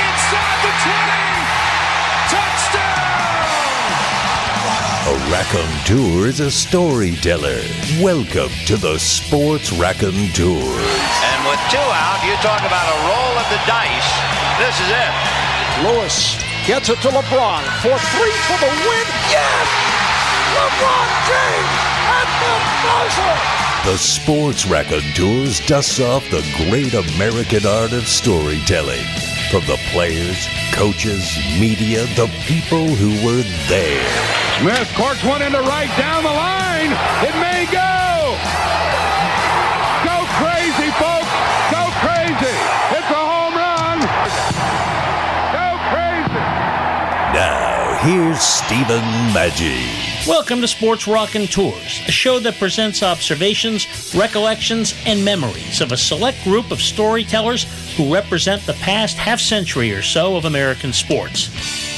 Inside 0.07 0.59
the 0.63 0.71
20! 0.87 2.31
Touchdown! 2.31 3.11
A 5.11 5.19
raconteur 5.35 6.31
is 6.31 6.39
a 6.39 6.47
storyteller. 6.49 7.59
Welcome 7.99 8.55
to 8.71 8.77
the 8.77 8.97
Sports 8.97 9.73
Raconteur. 9.73 10.63
And 10.63 11.41
with 11.43 11.59
two 11.75 11.91
out, 11.91 12.23
you 12.23 12.39
talk 12.39 12.63
about 12.63 12.87
a 12.87 12.99
roll 13.03 13.35
of 13.35 13.51
the 13.51 13.59
dice. 13.67 14.15
This 14.63 14.79
is 14.79 14.95
it. 14.95 15.11
Lewis 15.83 16.39
gets 16.71 16.87
it 16.89 17.03
to 17.03 17.09
LeBron 17.09 17.67
for 17.83 17.99
three 18.15 18.39
for 18.47 18.63
the 18.63 18.71
win. 18.87 19.07
Yes! 19.27 20.06
LeBron 20.57 21.09
James 21.29 21.81
at 22.17 22.29
the 22.41 22.55
buzzer! 22.83 23.57
The 23.91 23.99
Sports 23.99 24.67
Raconteurs 24.67 25.61
dusts 25.67 26.01
off 26.01 26.25
the 26.31 26.41
great 26.67 26.95
American 26.95 27.67
art 27.67 27.93
of 27.93 28.09
storytelling. 28.09 29.05
From 29.51 29.67
the 29.67 29.79
players, 29.93 30.49
coaches, 30.73 31.37
media, 31.61 32.07
the 32.17 32.27
people 32.47 32.89
who 32.89 33.11
were 33.25 33.43
there. 33.69 34.09
Smith 34.61 34.91
corks 34.97 35.23
one 35.23 35.43
into 35.43 35.61
right 35.61 35.93
down 35.99 36.25
the 36.25 36.31
line. 36.31 36.93
It 37.23 37.37
may 37.39 37.67
go. 37.71 37.77
Go 37.77 38.56
here's 48.07 48.41
Stephen 48.41 49.03
Maggi. 49.35 50.29
Welcome 50.29 50.61
to 50.61 50.69
Sports 50.69 51.09
Raconteurs, 51.09 52.01
a 52.07 52.13
show 52.13 52.39
that 52.39 52.55
presents 52.55 53.03
observations, 53.03 54.15
recollections, 54.15 54.95
and 55.05 55.25
memories 55.25 55.81
of 55.81 55.91
a 55.91 55.97
select 55.97 56.41
group 56.45 56.71
of 56.71 56.81
storytellers 56.81 57.67
who 57.97 58.15
represent 58.15 58.63
the 58.63 58.75
past 58.75 59.17
half 59.17 59.41
century 59.41 59.93
or 59.93 60.03
so 60.03 60.37
of 60.37 60.45
American 60.45 60.93
sports. 60.93 61.49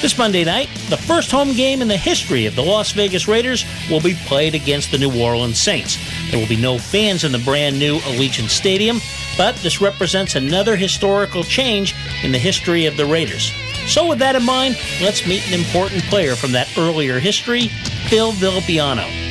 This 0.01 0.16
Monday 0.16 0.44
night, 0.44 0.71
the 0.88 0.97
first 0.97 1.31
home 1.31 1.53
game 1.53 1.83
in 1.83 1.88
the 1.88 1.97
history 1.99 2.47
of 2.47 2.57
the 2.57 2.62
Las 2.62 2.92
Vegas 2.92 3.28
Raiders 3.28 3.66
will 3.91 4.01
be 4.01 4.14
played 4.24 4.55
against 4.55 4.91
the 4.91 4.99
New 4.99 5.22
Orleans 5.22 5.61
Saints. 5.61 5.99
There 6.30 6.41
will 6.41 6.49
be 6.49 6.57
no 6.57 6.78
fans 6.78 7.24
in 7.24 7.33
the 7.33 7.39
brand 7.39 7.78
new 7.78 7.99
Allegiant 7.99 8.49
Stadium, 8.49 9.01
but 9.37 9.57
this 9.57 9.83
represents 9.83 10.37
another 10.37 10.74
historical 10.74 11.45
change 11.45 11.95
in 12.22 12.33
the 12.33 12.39
history 12.39 12.87
of 12.87 12.97
the 12.97 13.05
Raiders. 13.05 13.53
So, 13.89 14.07
with 14.07 14.18
that 14.18 14.36
in 14.36 14.45
mind, 14.45 14.78
let's 15.01 15.26
meet 15.26 15.47
an 15.49 15.55
important 15.55 16.03
player 16.05 16.36
from 16.36 16.53
that 16.53 16.68
earlier 16.76 17.18
history, 17.18 17.68
Phil 18.09 18.32
Villapiano. 18.32 19.28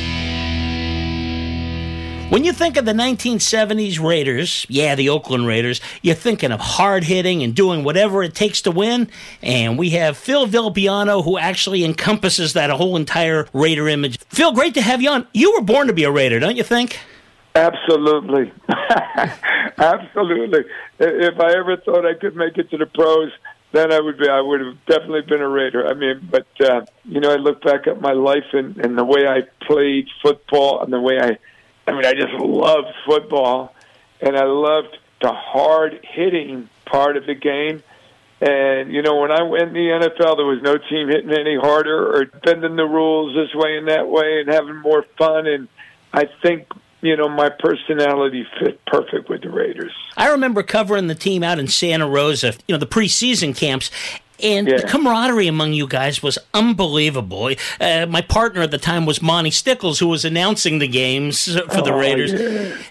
When 2.28 2.44
you 2.44 2.52
think 2.52 2.76
of 2.76 2.84
the 2.84 2.92
1970s 2.92 4.04
Raiders, 4.04 4.66
yeah, 4.68 4.96
the 4.96 5.08
Oakland 5.10 5.46
Raiders, 5.46 5.80
you're 6.02 6.16
thinking 6.16 6.50
of 6.50 6.60
hard 6.60 7.04
hitting 7.04 7.42
and 7.44 7.54
doing 7.54 7.84
whatever 7.84 8.22
it 8.24 8.34
takes 8.34 8.60
to 8.62 8.72
win. 8.72 9.08
And 9.42 9.78
we 9.78 9.90
have 9.90 10.18
Phil 10.18 10.46
Villapiano, 10.46 11.24
who 11.24 11.38
actually 11.38 11.84
encompasses 11.84 12.52
that 12.52 12.68
whole 12.68 12.96
entire 12.96 13.46
Raider 13.54 13.88
image. 13.88 14.18
Phil, 14.28 14.52
great 14.52 14.74
to 14.74 14.82
have 14.82 15.00
you 15.00 15.08
on. 15.08 15.26
You 15.32 15.54
were 15.54 15.62
born 15.62 15.86
to 15.86 15.92
be 15.92 16.02
a 16.02 16.10
Raider, 16.10 16.40
don't 16.40 16.56
you 16.56 16.64
think? 16.64 16.98
Absolutely. 17.54 18.52
Absolutely. 19.78 20.64
If 20.98 21.40
I 21.40 21.52
ever 21.56 21.76
thought 21.78 22.04
I 22.04 22.14
could 22.14 22.36
make 22.36 22.58
it 22.58 22.68
to 22.70 22.76
the 22.76 22.86
pros, 22.86 23.30
then 23.72 23.92
I 23.92 24.00
would 24.00 24.18
be. 24.18 24.28
I 24.28 24.40
would 24.40 24.60
have 24.60 24.86
definitely 24.86 25.22
been 25.22 25.40
a 25.40 25.48
Raider. 25.48 25.86
I 25.86 25.94
mean, 25.94 26.26
but 26.30 26.46
uh, 26.60 26.86
you 27.04 27.20
know, 27.20 27.30
I 27.30 27.36
look 27.36 27.62
back 27.62 27.86
at 27.86 28.00
my 28.00 28.12
life 28.12 28.46
and, 28.52 28.76
and 28.78 28.96
the 28.96 29.04
way 29.04 29.26
I 29.26 29.42
played 29.66 30.08
football 30.22 30.82
and 30.82 30.92
the 30.92 31.00
way 31.00 31.18
I, 31.20 31.38
I 31.86 31.92
mean, 31.92 32.04
I 32.04 32.14
just 32.14 32.32
loved 32.32 32.88
football, 33.06 33.74
and 34.20 34.36
I 34.36 34.44
loved 34.44 34.96
the 35.20 35.32
hard 35.32 36.00
hitting 36.02 36.68
part 36.86 37.16
of 37.16 37.26
the 37.26 37.34
game. 37.34 37.82
And 38.40 38.92
you 38.92 39.02
know, 39.02 39.16
when 39.20 39.32
I 39.32 39.42
went 39.42 39.68
in 39.68 39.72
the 39.74 40.08
NFL, 40.08 40.36
there 40.36 40.46
was 40.46 40.62
no 40.62 40.78
team 40.78 41.08
hitting 41.08 41.32
any 41.32 41.56
harder 41.56 42.16
or 42.16 42.24
bending 42.26 42.76
the 42.76 42.86
rules 42.86 43.34
this 43.34 43.54
way 43.54 43.76
and 43.76 43.88
that 43.88 44.08
way 44.08 44.40
and 44.40 44.48
having 44.48 44.76
more 44.76 45.04
fun. 45.18 45.46
And 45.46 45.68
I 46.12 46.26
think 46.42 46.68
you 47.00 47.16
know, 47.16 47.28
my 47.28 47.48
personality 47.48 48.46
fit 48.60 48.84
perfect 48.86 49.28
with 49.28 49.42
the 49.42 49.50
Raiders. 49.50 49.92
I 50.16 50.28
remember 50.30 50.62
covering 50.62 51.06
the 51.06 51.14
team 51.14 51.42
out 51.42 51.58
in 51.58 51.68
Santa 51.68 52.08
Rosa, 52.08 52.54
you 52.66 52.74
know, 52.74 52.78
the 52.78 52.86
preseason 52.86 53.56
camps. 53.56 53.90
And 54.40 54.68
Yeah. 54.68 54.76
the 54.76 54.82
camaraderie 54.86 55.48
among 55.48 55.72
you 55.72 55.88
guys 55.88 56.22
was 56.22 56.38
unbelievable. 56.54 57.50
Uh, 57.80 58.06
my 58.08 58.20
partner 58.20 58.62
at 58.62 58.70
the 58.70 58.78
time 58.78 59.04
was 59.04 59.20
Monty 59.20 59.50
Stickles, 59.50 59.98
who 59.98 60.06
was 60.06 60.24
announcing 60.24 60.78
the 60.78 60.86
games 60.86 61.46
for 61.70 61.82
the 61.82 61.92
Oh, 61.92 61.98
Raiders. 61.98 62.32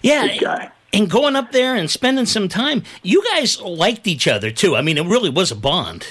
yeah. 0.01 0.25
Yeah, 0.25 0.69
and 0.93 1.09
going 1.09 1.35
up 1.37 1.53
there 1.53 1.73
and 1.75 1.89
spending 1.89 2.25
some 2.25 2.49
time. 2.49 2.83
You 3.01 3.23
guys 3.33 3.61
liked 3.61 4.07
each 4.07 4.27
other 4.27 4.51
too. 4.51 4.75
I 4.75 4.81
mean, 4.81 4.97
it 4.97 5.05
really 5.05 5.29
was 5.29 5.49
a 5.51 5.55
bond. 5.55 6.05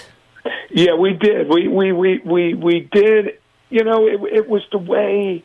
Yeah, 0.71 0.95
we 0.95 1.13
did. 1.13 1.49
We 1.49 1.69
we 1.69 1.93
we 1.93 2.19
we 2.25 2.55
we 2.55 2.81
did. 2.93 3.39
You 3.69 3.85
know, 3.85 4.07
it 4.07 4.21
it 4.33 4.49
was 4.49 4.63
the 4.73 4.79
way 4.79 5.43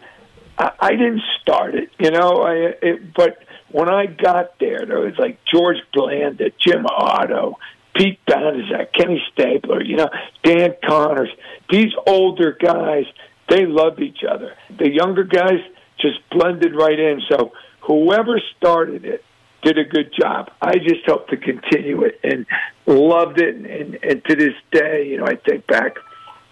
I, 0.58 0.72
I 0.80 0.92
didn't 0.92 1.22
start 1.42 1.76
it. 1.76 1.90
You 2.00 2.12
know, 2.12 2.42
I 2.44 2.54
it, 2.82 3.14
but 3.14 3.44
when 3.70 3.90
I 3.90 4.06
got 4.06 4.60
there, 4.60 4.86
there 4.86 5.00
was 5.00 5.18
like 5.18 5.40
George 5.46 5.78
Blanda, 5.94 6.52
Jim 6.60 6.86
Otto, 6.86 7.58
Pete 7.96 8.20
Banaszak, 8.26 8.94
Kenny 8.94 9.22
Stabler. 9.32 9.84
You 9.84 9.98
know, 9.98 10.10
Dan 10.44 10.76
Conners. 10.86 11.30
These 11.70 11.94
older 12.08 12.58
guys, 12.60 13.06
they 13.50 13.66
loved 13.66 14.02
each 14.02 14.24
other. 14.30 14.56
The 14.78 14.90
younger 14.90 15.24
guys 15.24 15.60
just 16.00 16.18
blended 16.30 16.76
right 16.76 17.00
in. 17.00 17.22
So 17.30 17.54
whoever 17.82 18.42
started 18.58 19.06
it 19.06 19.24
did 19.64 19.78
a 19.78 19.86
good 19.86 20.12
job. 20.20 20.52
I 20.62 20.74
just 20.78 21.06
helped 21.06 21.30
to 21.30 21.38
continue 21.38 22.04
it 22.04 22.20
and 22.24 22.46
loved 22.86 23.40
it. 23.40 23.56
And, 23.56 23.66
and, 23.66 24.00
and 24.04 24.26
to 24.26 24.36
this 24.36 24.56
day, 24.72 25.08
you 25.08 25.18
know, 25.18 25.26
I 25.26 25.36
think 25.36 25.68
back 25.68 25.98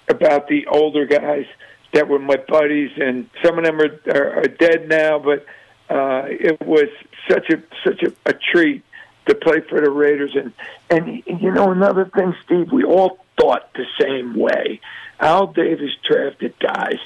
about 0.07 0.47
the 0.47 0.67
older 0.67 1.05
guys 1.05 1.45
that 1.93 2.07
were 2.07 2.19
my 2.19 2.37
buddies, 2.47 2.91
and 2.97 3.29
some 3.43 3.57
of 3.57 3.65
them 3.65 3.79
are, 3.79 3.99
are, 4.13 4.39
are 4.39 4.47
dead 4.47 4.87
now. 4.87 5.19
But 5.19 5.45
uh, 5.89 6.25
it 6.27 6.59
was 6.61 6.89
such 7.29 7.49
a 7.49 7.61
such 7.83 8.03
a, 8.03 8.13
a 8.29 8.33
treat 8.33 8.83
to 9.27 9.35
play 9.35 9.61
for 9.69 9.81
the 9.81 9.89
Raiders. 9.89 10.35
And 10.35 10.53
and 10.89 11.23
you 11.25 11.51
know 11.51 11.71
another 11.71 12.05
thing, 12.05 12.35
Steve, 12.45 12.71
we 12.71 12.83
all 12.83 13.17
thought 13.39 13.73
the 13.73 13.85
same 13.99 14.35
way. 14.35 14.81
Al 15.19 15.47
Davis 15.47 15.91
drafted 16.07 16.53
guys 16.59 16.99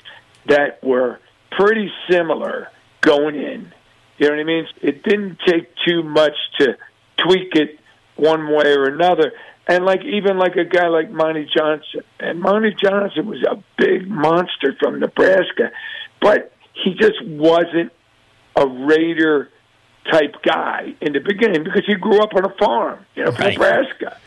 that 0.48 0.84
were 0.84 1.20
pretty 1.52 1.92
similar 2.10 2.70
going 3.02 3.36
in. 3.36 3.72
You 4.18 4.28
know 4.28 4.36
what 4.36 4.42
I 4.42 4.44
mean? 4.44 4.68
It 4.82 5.04
didn't 5.04 5.40
take 5.46 5.70
too 5.88 6.04
much 6.04 6.36
to 6.60 6.78
tweak 7.18 7.56
it 7.56 7.80
one 8.16 8.48
way 8.48 8.74
or 8.74 8.86
another. 8.86 9.34
And 9.68 9.86
like 9.86 10.04
even 10.04 10.38
like 10.38 10.56
a 10.58 10.66
guy 10.66 10.88
like 10.88 11.10
Monte 11.10 11.48
Johnson, 11.56 12.02
and 12.20 12.42
Monte 12.42 12.76
Johnson 12.84 13.28
was 13.28 13.42
a 13.44 13.64
big 13.78 14.10
monster 14.10 14.76
from 14.80 15.00
Nebraska, 15.00 15.72
but 16.22 16.52
he 16.74 16.94
just 16.96 17.24
wasn't 17.26 17.92
a 18.56 18.68
Raider 18.68 19.50
type 20.12 20.36
guy 20.44 20.94
in 21.00 21.14
the 21.14 21.20
beginning 21.20 21.64
because 21.64 21.86
he 21.86 21.96
grew 21.96 22.22
up 22.22 22.34
on 22.36 22.44
a 22.46 22.54
farm, 22.56 23.06
you 23.16 23.24
know, 23.24 23.32
Right. 23.32 23.54
Nebraska. 23.54 24.18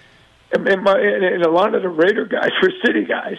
And, 0.53 0.67
and, 0.67 0.83
my, 0.83 0.99
and, 0.99 1.23
and 1.25 1.43
a 1.43 1.51
lot 1.51 1.75
of 1.75 1.83
the 1.83 1.89
Raider 1.91 2.25
guys 2.25 2.51
were 2.63 2.71
city 2.85 3.05
guys, 3.05 3.37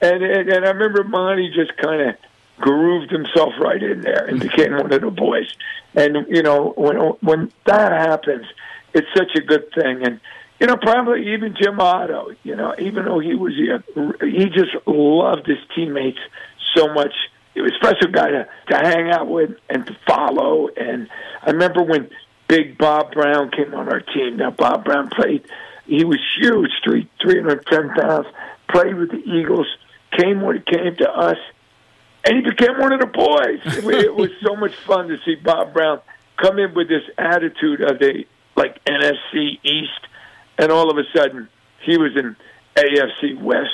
and 0.00 0.22
and, 0.22 0.48
and 0.48 0.64
I 0.64 0.70
remember 0.70 1.02
Monty 1.02 1.50
just 1.52 1.76
kind 1.76 2.10
of 2.10 2.14
grooved 2.60 3.10
himself 3.10 3.54
right 3.58 3.82
in 3.82 4.02
there 4.02 4.26
and 4.26 4.38
became 4.38 4.72
one 4.76 4.92
of 4.92 5.00
the 5.00 5.10
boys. 5.10 5.52
And 5.94 6.26
you 6.28 6.42
know, 6.42 6.72
when 6.76 6.96
when 7.20 7.50
that 7.66 7.90
happens, 7.92 8.46
it's 8.94 9.08
such 9.16 9.34
a 9.34 9.40
good 9.40 9.72
thing. 9.72 10.06
And 10.06 10.20
you 10.62 10.68
know, 10.68 10.76
probably 10.76 11.34
even 11.34 11.56
Jim 11.60 11.80
Otto, 11.80 12.30
you 12.44 12.54
know, 12.54 12.72
even 12.78 13.04
though 13.04 13.18
he 13.18 13.34
was 13.34 13.52
he 14.20 14.44
just 14.48 14.70
loved 14.86 15.44
his 15.44 15.58
teammates 15.74 16.20
so 16.76 16.86
much. 16.94 17.12
He 17.52 17.60
was 17.60 17.72
a 17.72 17.74
special 17.74 18.12
guy 18.12 18.30
to, 18.30 18.48
to 18.68 18.76
hang 18.76 19.10
out 19.10 19.28
with 19.28 19.56
and 19.68 19.84
to 19.86 19.96
follow. 20.06 20.68
And 20.68 21.08
I 21.42 21.50
remember 21.50 21.82
when 21.82 22.10
Big 22.46 22.78
Bob 22.78 23.12
Brown 23.12 23.50
came 23.50 23.74
on 23.74 23.88
our 23.88 24.00
team. 24.00 24.36
Now 24.36 24.52
Bob 24.52 24.84
Brown 24.84 25.10
played. 25.10 25.44
He 25.84 26.04
was 26.04 26.20
huge, 26.40 26.70
three 26.84 27.10
three 27.20 27.40
hundred 27.40 27.66
ten 27.66 27.90
pounds. 27.90 28.28
Played 28.70 28.94
with 28.94 29.10
the 29.10 29.18
Eagles. 29.18 29.66
Came 30.16 30.42
when 30.42 30.58
it 30.58 30.66
came 30.66 30.94
to 30.96 31.10
us 31.10 31.38
and 32.24 32.36
he 32.36 32.42
became 32.42 32.78
one 32.78 32.92
of 32.92 33.00
the 33.00 33.06
boys. 33.06 33.60
It, 33.64 34.04
it 34.04 34.14
was 34.14 34.30
so 34.46 34.54
much 34.54 34.74
fun 34.86 35.08
to 35.08 35.18
see 35.24 35.34
Bob 35.34 35.72
Brown 35.72 36.00
come 36.36 36.60
in 36.60 36.72
with 36.72 36.88
this 36.88 37.02
attitude 37.18 37.80
of 37.80 37.98
the 37.98 38.26
like 38.54 38.84
NFC 38.84 39.58
East, 39.64 40.00
and 40.58 40.70
all 40.70 40.90
of 40.90 40.98
a 40.98 41.04
sudden 41.16 41.48
he 41.84 41.96
was 41.96 42.12
an 42.16 42.36
AFC 42.76 43.40
West 43.40 43.70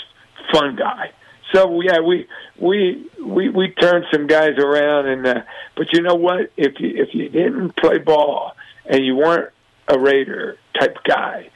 fun 0.53 0.77
guy. 0.77 1.13
So 1.53 1.81
yeah, 1.81 2.01
we 2.01 2.27
we 2.59 3.07
we 3.25 3.49
we 3.49 3.71
turned 3.71 4.05
some 4.13 4.27
guys 4.27 4.59
around, 4.59 5.07
and 5.07 5.27
uh, 5.27 5.43
but 5.77 5.93
you 5.93 6.03
know 6.03 6.15
what? 6.15 6.53
If 6.57 6.79
you 6.79 6.91
if 6.95 7.15
you 7.15 7.29
didn't 7.29 7.77
play 7.77 7.99
ball 7.99 8.53
and 8.85 9.05
you 9.05 9.17
weren't 9.17 9.51
a 9.89 9.99
Raider 9.99 10.59
type 10.79 10.99
guy, 11.05 11.51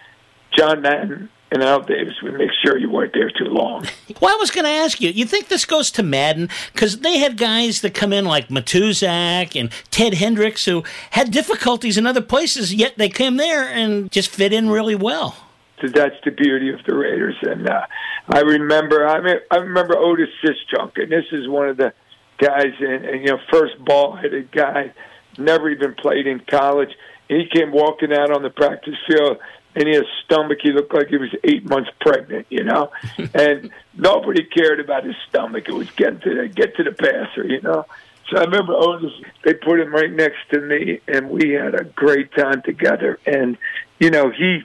John 0.57 0.81
Madden 0.81 1.29
and 1.53 1.63
Al 1.63 1.83
Davis 1.83 2.15
would 2.23 2.33
make 2.33 2.51
sure 2.65 2.79
you 2.79 2.91
weren't 2.91 3.13
there 3.13 3.31
too 3.31 3.45
long. 3.45 3.87
Well, 4.21 4.33
I 4.33 4.39
was 4.39 4.53
going 4.53 4.65
to 4.65 4.71
ask 4.71 5.01
you, 5.01 5.11
you 5.11 5.25
think 5.25 5.49
this 5.49 5.65
goes 5.65 5.91
to 5.93 6.03
Madden? 6.03 6.49
Because 6.73 7.01
they 7.01 7.19
had 7.19 7.37
guys 7.37 7.81
that 7.81 7.93
come 7.93 8.13
in 8.13 8.25
like 8.25 8.49
Matuszak 8.49 9.59
and 9.59 9.71
Ted 9.91 10.15
Hendricks 10.15 10.65
who 10.65 10.85
had 11.11 11.33
difficulties 11.33 11.99
in 11.99 12.07
other 12.07 12.21
places, 12.21 12.73
yet 12.73 12.97
they 12.99 13.09
came 13.09 13.37
there 13.37 13.65
and 13.65 14.13
just 14.13 14.29
fit 14.29 14.53
in 14.53 14.71
really 14.71 14.95
well. 14.95 15.35
So 15.81 15.89
that's 15.89 16.15
the 16.25 16.31
beauty 16.31 16.71
of 16.73 16.85
the 16.87 16.95
Raiders. 16.95 17.35
And 17.43 17.69
uh, 17.69 17.85
I 18.29 18.41
remember, 18.41 19.09
I 19.09 19.21
mean, 19.21 19.37
I 19.51 19.57
remember 19.57 19.97
Otis 19.97 20.29
Sistrunk, 20.45 21.03
and 21.03 21.11
this 21.11 21.25
is 21.33 21.49
one 21.49 21.69
of 21.69 21.77
the 21.77 21.93
guys, 22.39 22.75
and, 22.79 23.05
and 23.05 23.21
you 23.23 23.33
know, 23.33 23.39
first 23.51 23.85
ball-headed 23.85 24.53
guy, 24.53 24.93
never 25.37 25.69
even 25.69 25.95
played 25.95 26.29
in 26.29 26.41
college. 26.49 26.91
He 27.29 27.49
came 27.53 27.73
walking 27.73 28.13
out 28.13 28.31
on 28.31 28.43
the 28.43 28.51
practice 28.51 28.95
field, 29.09 29.39
and 29.75 29.89
his 29.89 30.05
stomach. 30.25 30.59
He 30.63 30.73
looked 30.73 30.95
like 30.95 31.09
he 31.09 31.17
was 31.17 31.35
eight 31.45 31.69
months 31.69 31.91
pregnant, 32.01 32.47
you 32.51 32.65
know. 32.65 32.91
and 33.35 33.71
nobody 33.97 34.45
cared 34.45 34.81
about 34.81 35.05
his 35.05 35.17
stomach. 35.29 35.69
It 35.69 35.75
was 35.75 35.91
get 35.93 36.23
to 36.23 36.35
the 36.35 36.49
get 36.49 36.77
to 36.77 36.85
the 36.85 36.93
passer, 36.93 37.47
you 37.47 37.61
know. 37.61 37.87
So 38.31 38.39
I 38.39 38.45
remember 38.45 38.75
Otis. 38.75 39.13
They 39.45 39.55
put 39.55 39.81
him 39.81 39.93
right 39.93 40.11
next 40.11 40.39
to 40.51 40.61
me, 40.61 41.01
and 41.09 41.31
we 41.31 41.51
had 41.51 41.75
a 41.75 41.85
great 41.85 42.33
time 42.33 42.63
together. 42.63 43.19
And 43.27 43.59
you 43.99 44.11
know, 44.11 44.31
he 44.31 44.63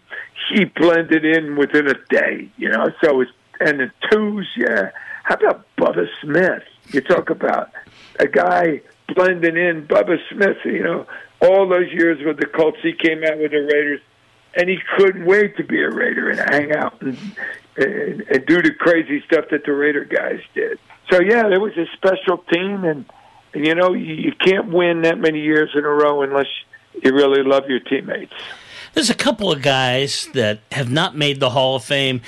he 0.49 0.66
blended 0.66 1.26
in 1.26 1.55
within 1.55 1.88
a 1.88 1.95
day. 2.10 2.49
You 2.58 2.70
know, 2.70 2.91
so 3.03 3.22
it's 3.22 3.32
and 3.60 3.80
the 3.80 3.91
twos, 4.10 4.47
yeah. 4.55 4.91
How 5.24 5.36
about 5.36 5.66
Bubba 5.78 6.08
Smith? 6.22 6.64
You 6.89 7.01
talk 7.01 7.30
about 7.30 7.72
a 8.20 8.28
guy 8.28 8.82
blending 9.14 9.58
in. 9.58 9.88
Bubba 9.88 10.18
Smith, 10.32 10.58
you 10.64 10.84
know, 10.84 11.08
all 11.41 11.68
those 11.68 11.91
years 11.91 12.24
with 12.26 12.38
the 12.38 12.45
Colts, 12.45 12.78
he 12.82 12.93
came 12.93 13.24
out 13.24 13.38
with 13.38 13.51
the 13.51 13.62
Raiders. 13.62 14.01
And 14.55 14.69
he 14.69 14.77
couldn't 14.97 15.25
wait 15.25 15.57
to 15.57 15.63
be 15.63 15.81
a 15.81 15.89
Raider 15.89 16.29
and 16.29 16.39
hang 16.39 16.71
out 16.73 17.01
and, 17.01 17.17
and, 17.77 18.21
and 18.21 18.45
do 18.45 18.61
the 18.61 18.71
crazy 18.77 19.23
stuff 19.25 19.45
that 19.51 19.65
the 19.65 19.73
Raider 19.73 20.03
guys 20.03 20.39
did. 20.53 20.79
So 21.11 21.21
yeah, 21.21 21.47
there 21.47 21.59
was 21.59 21.77
a 21.77 21.85
special 21.95 22.39
team, 22.51 22.83
and, 22.83 23.05
and 23.53 23.65
you 23.65 23.75
know 23.75 23.93
you, 23.93 24.13
you 24.13 24.33
can't 24.33 24.69
win 24.71 25.03
that 25.03 25.19
many 25.19 25.41
years 25.41 25.69
in 25.73 25.85
a 25.85 25.89
row 25.89 26.21
unless 26.21 26.47
you 27.03 27.13
really 27.13 27.43
love 27.43 27.69
your 27.69 27.79
teammates. 27.79 28.33
There's 28.93 29.09
a 29.09 29.15
couple 29.15 29.51
of 29.51 29.61
guys 29.61 30.27
that 30.33 30.59
have 30.71 30.91
not 30.91 31.15
made 31.15 31.39
the 31.39 31.51
Hall 31.51 31.75
of 31.75 31.83
Fame. 31.83 32.21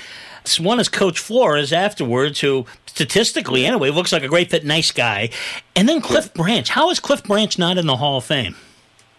One 0.58 0.80
is 0.80 0.88
Coach 0.88 1.18
Flores 1.18 1.72
afterwards, 1.72 2.40
who 2.40 2.64
statistically, 2.86 3.66
anyway, 3.66 3.90
looks 3.90 4.12
like 4.12 4.22
a 4.22 4.28
great 4.28 4.50
fit, 4.50 4.64
nice 4.64 4.90
guy. 4.90 5.30
And 5.76 5.88
then 5.88 6.00
Cliff 6.00 6.32
Branch. 6.32 6.68
How 6.68 6.90
is 6.90 7.00
Cliff 7.00 7.22
Branch 7.24 7.58
not 7.58 7.76
in 7.76 7.86
the 7.86 7.96
Hall 7.96 8.18
of 8.18 8.24
Fame? 8.24 8.56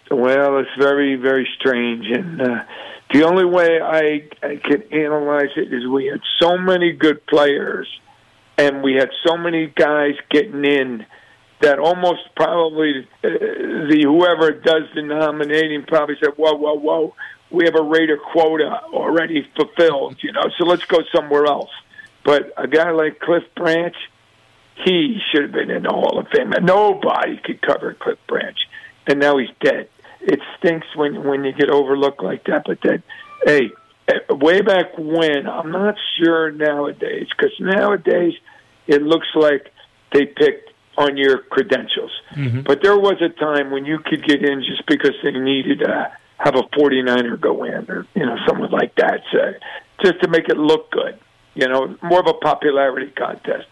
Well, 0.09 0.59
it's 0.59 0.69
very, 0.77 1.15
very 1.15 1.47
strange, 1.57 2.07
and 2.07 2.41
uh, 2.41 2.63
the 3.14 3.24
only 3.24 3.45
way 3.45 3.82
I, 3.82 4.24
I 4.41 4.55
can 4.57 4.84
analyze 4.91 5.49
it 5.57 5.74
is 5.74 5.88
we 5.88 6.05
had 6.05 6.22
so 6.39 6.57
many 6.57 6.93
good 6.93 7.26
players, 7.28 7.88
and 8.57 8.82
we 8.82 8.93
had 8.93 9.09
so 9.26 9.38
many 9.38 9.68
guys 9.68 10.14
getting 10.30 10.64
in 10.64 11.05
that 11.62 11.80
almost 11.80 12.22
probably 12.36 13.07
uh, 13.24 13.28
the 13.30 14.03
whoever 14.03 14.51
does 14.51 14.84
the 14.95 15.01
nominating 15.01 15.84
probably 15.84 16.16
said, 16.20 16.34
"Whoa, 16.38 16.53
whoa, 16.53 16.76
whoa, 16.76 17.16
we 17.49 17.66
have 17.66 17.76
a 17.76 17.84
Raider 17.84 18.18
quota 18.18 18.82
already 18.93 19.47
fulfilled," 19.55 20.18
you 20.22 20.32
know, 20.32 20.49
so 20.57 20.66
let's 20.66 20.86
go 20.86 20.99
somewhere 21.14 21.45
else. 21.45 21.72
But 22.24 22.53
a 22.57 22.68
guy 22.68 22.91
like 22.91 23.20
Cliff 23.20 23.43
Branch, 23.55 23.95
he 24.86 25.20
should 25.32 25.43
have 25.43 25.51
been 25.51 25.72
in 25.72 25.84
the 25.84 25.89
Hall 25.89 26.20
of 26.20 26.28
Fame. 26.30 26.51
Nobody 26.62 27.38
could 27.43 27.62
cover 27.62 27.93
Cliff 27.93 28.20
Branch, 28.28 28.57
and 29.07 29.20
now 29.20 29.38
he's 29.38 29.49
dead. 29.59 29.89
It 30.22 30.39
stinks 30.57 30.88
when 30.95 31.24
when 31.24 31.43
you 31.43 31.51
get 31.51 31.69
overlooked 31.69 32.24
like 32.24 32.43
that. 32.45 32.63
But 32.65 32.80
that, 32.84 33.03
hey, 33.45 33.72
eh, 34.07 34.19
way 34.30 34.61
back 34.61 34.97
when, 34.97 35.47
I'm 35.47 35.72
not 35.72 35.95
sure 36.17 36.51
nowadays 36.51 37.28
because 37.36 37.53
nowadays 37.59 38.34
it 38.88 39.01
looks 39.01 39.28
like 39.36 39.72
they 40.13 40.26
picked 40.26 40.72
on 40.97 41.17
your 41.17 41.39
credentials. 41.39 42.11
But 42.63 42.84
there 42.84 42.97
was 42.97 43.22
a 43.22 43.30
time 43.30 43.72
when 43.72 43.86
you 43.86 43.99
could 43.99 44.24
get 44.26 44.43
in 44.43 44.63
just 44.63 44.86
because 44.88 45.15
they 45.24 45.32
needed 45.32 45.80
to 45.80 46.11
have 46.38 46.55
a 46.55 46.63
49er 46.78 47.39
go 47.39 47.63
in 47.63 47.89
or, 47.89 48.05
you 48.15 48.26
know, 48.26 48.36
someone 48.47 48.72
like 48.72 48.95
that, 48.95 49.22
so, 49.32 49.53
just 50.03 50.22
to 50.22 50.28
make 50.28 50.49
it 50.49 50.57
look 50.57 50.91
good. 50.91 51.17
You 51.53 51.67
know, 51.67 51.95
more 52.01 52.19
of 52.19 52.28
a 52.28 52.34
popularity 52.34 53.11
contest. 53.11 53.67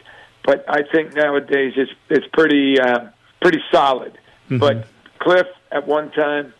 But 0.45 0.65
I 0.67 0.81
think 0.91 1.13
nowadays 1.15 1.73
it's 1.77 1.91
it's 2.09 2.25
pretty 2.33 2.79
uh, 2.79 3.09
pretty 3.41 3.59
solid. 3.71 4.17
But 4.59 4.87
Cliff, 5.19 5.47
at 5.71 5.85
one 5.87 6.11
time, 6.11 6.53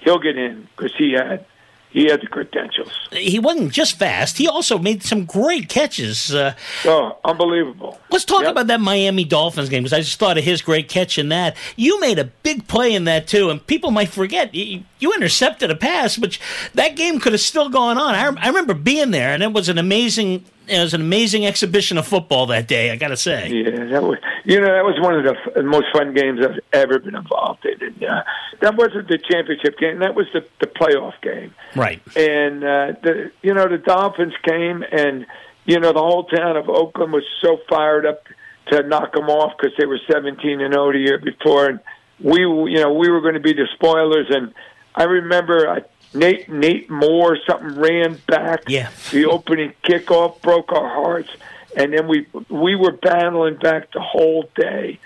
he'll 0.00 0.18
get 0.18 0.36
in 0.36 0.68
because 0.76 0.94
he 0.96 1.12
had 1.12 1.44
he 1.90 2.04
had 2.04 2.20
the 2.20 2.26
credentials. 2.28 3.08
He 3.10 3.40
wasn't 3.40 3.72
just 3.72 3.98
fast, 3.98 4.38
he 4.38 4.46
also 4.46 4.78
made 4.78 5.02
some 5.02 5.24
great 5.24 5.68
catches. 5.68 6.32
Uh, 6.32 6.54
Oh, 6.84 7.18
unbelievable! 7.24 7.98
Let's 8.10 8.24
talk 8.24 8.44
about 8.44 8.68
that 8.68 8.80
Miami 8.80 9.24
Dolphins 9.24 9.68
game 9.68 9.82
because 9.82 9.92
I 9.92 9.98
just 10.00 10.18
thought 10.18 10.38
of 10.38 10.44
his 10.44 10.62
great 10.62 10.88
catch 10.88 11.18
in 11.18 11.30
that. 11.30 11.56
You 11.76 11.98
made 12.00 12.18
a 12.20 12.24
big 12.24 12.68
play 12.68 12.94
in 12.94 13.04
that 13.04 13.26
too, 13.26 13.50
and 13.50 13.64
people 13.66 13.90
might 13.90 14.08
forget 14.10 14.54
you, 14.54 14.84
you 15.00 15.12
intercepted 15.12 15.70
a 15.70 15.76
pass, 15.76 16.16
but 16.16 16.38
that 16.74 16.94
game 16.94 17.18
could 17.18 17.32
have 17.32 17.40
still 17.40 17.68
gone 17.68 17.98
on. 17.98 18.14
I, 18.14 18.40
I 18.40 18.46
remember 18.48 18.74
being 18.74 19.10
there, 19.10 19.30
and 19.34 19.42
it 19.42 19.52
was 19.52 19.68
an 19.68 19.78
amazing. 19.78 20.44
It 20.70 20.80
was 20.80 20.94
an 20.94 21.00
amazing 21.00 21.46
exhibition 21.46 21.98
of 21.98 22.06
football 22.06 22.46
that 22.46 22.68
day. 22.68 22.90
I 22.90 22.96
got 22.96 23.08
to 23.08 23.16
say. 23.16 23.48
Yeah, 23.48 23.84
that 23.86 24.02
was 24.02 24.18
you 24.44 24.60
know 24.60 24.66
that 24.66 24.84
was 24.84 24.98
one 25.00 25.14
of 25.14 25.24
the 25.24 25.36
f- 25.36 25.64
most 25.64 25.86
fun 25.92 26.14
games 26.14 26.40
I've 26.44 26.60
ever 26.72 26.98
been 26.98 27.16
involved 27.16 27.66
in. 27.66 27.82
And, 27.82 28.04
uh, 28.04 28.22
that 28.60 28.76
wasn't 28.76 29.08
the 29.08 29.18
championship 29.18 29.78
game; 29.78 29.98
that 29.98 30.14
was 30.14 30.26
the 30.32 30.44
the 30.60 30.66
playoff 30.66 31.14
game. 31.22 31.54
Right. 31.74 32.00
And 32.16 32.62
uh, 32.62 32.92
the 33.02 33.32
you 33.42 33.52
know 33.54 33.68
the 33.68 33.78
Dolphins 33.78 34.34
came, 34.44 34.84
and 34.90 35.26
you 35.64 35.80
know 35.80 35.92
the 35.92 35.98
whole 35.98 36.24
town 36.24 36.56
of 36.56 36.68
Oakland 36.68 37.12
was 37.12 37.24
so 37.42 37.58
fired 37.68 38.06
up 38.06 38.24
to 38.68 38.82
knock 38.84 39.12
them 39.14 39.28
off 39.28 39.52
because 39.56 39.76
they 39.78 39.86
were 39.86 40.00
seventeen 40.10 40.60
and 40.60 40.72
zero 40.72 40.92
the 40.92 40.98
year 40.98 41.18
before, 41.18 41.66
and 41.66 41.80
we 42.20 42.40
you 42.40 42.80
know 42.80 42.92
we 42.92 43.10
were 43.10 43.20
going 43.20 43.34
to 43.34 43.40
be 43.40 43.52
the 43.52 43.66
spoilers. 43.74 44.26
And 44.30 44.54
I 44.94 45.04
remember 45.04 45.68
I, 45.68 45.80
Nate 46.12 46.48
Nate 46.48 46.90
Moore 46.90 47.38
something 47.46 47.76
ran 47.78 48.18
back. 48.26 48.64
Yeah. 48.68 48.90
The 49.10 49.26
opening 49.26 49.74
kickoff 49.84 50.40
broke 50.42 50.72
our 50.72 50.88
hearts, 50.88 51.30
and 51.76 51.92
then 51.92 52.08
we 52.08 52.26
we 52.48 52.74
were 52.74 52.92
battling 52.92 53.56
back 53.56 53.92
the 53.92 54.00
whole 54.00 54.48
day, 54.54 54.98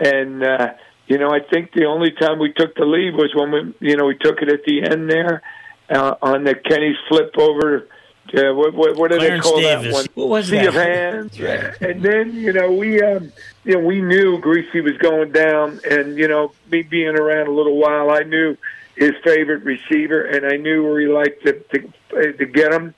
and. 0.00 0.42
uh 0.42 0.74
you 1.08 1.18
know, 1.18 1.30
I 1.30 1.40
think 1.40 1.72
the 1.72 1.84
only 1.84 2.10
time 2.12 2.38
we 2.38 2.52
took 2.54 2.74
the 2.74 2.86
lead 2.86 3.14
was 3.14 3.34
when 3.34 3.50
we, 3.50 3.88
you 3.90 3.96
know, 3.96 4.06
we 4.06 4.16
took 4.16 4.40
it 4.40 4.48
at 4.48 4.64
the 4.64 4.82
end 4.82 5.10
there 5.10 5.42
uh, 5.90 6.14
on 6.22 6.44
the 6.44 6.54
Kenny's 6.54 6.96
flip 7.08 7.36
over. 7.36 7.88
Uh, 8.34 8.54
what, 8.54 8.72
what, 8.72 8.96
what 8.96 9.10
do 9.10 9.18
they 9.18 9.38
call 9.40 9.60
Davis. 9.60 9.84
that 9.84 9.92
one? 9.92 10.06
What 10.14 10.28
was 10.28 10.48
sea 10.48 10.56
that? 10.56 10.68
of 10.68 10.74
hands. 10.74 11.38
And 11.82 12.02
then 12.02 12.34
you 12.34 12.52
know 12.52 12.72
we, 12.72 13.02
um, 13.02 13.30
you 13.64 13.74
know, 13.74 13.80
we 13.80 14.00
knew 14.00 14.38
Griese 14.38 14.82
was 14.82 14.96
going 14.98 15.32
down, 15.32 15.80
and 15.90 16.16
you 16.16 16.28
know, 16.28 16.52
me 16.70 16.82
being 16.82 17.18
around 17.18 17.48
a 17.48 17.50
little 17.50 17.76
while, 17.76 18.10
I 18.10 18.20
knew 18.20 18.56
his 18.96 19.12
favorite 19.24 19.64
receiver, 19.64 20.22
and 20.22 20.46
I 20.46 20.56
knew 20.56 20.84
where 20.84 21.00
he 21.00 21.06
liked 21.06 21.44
to 21.46 21.52
to, 21.52 22.32
to 22.32 22.46
get 22.46 22.72
him. 22.72 22.94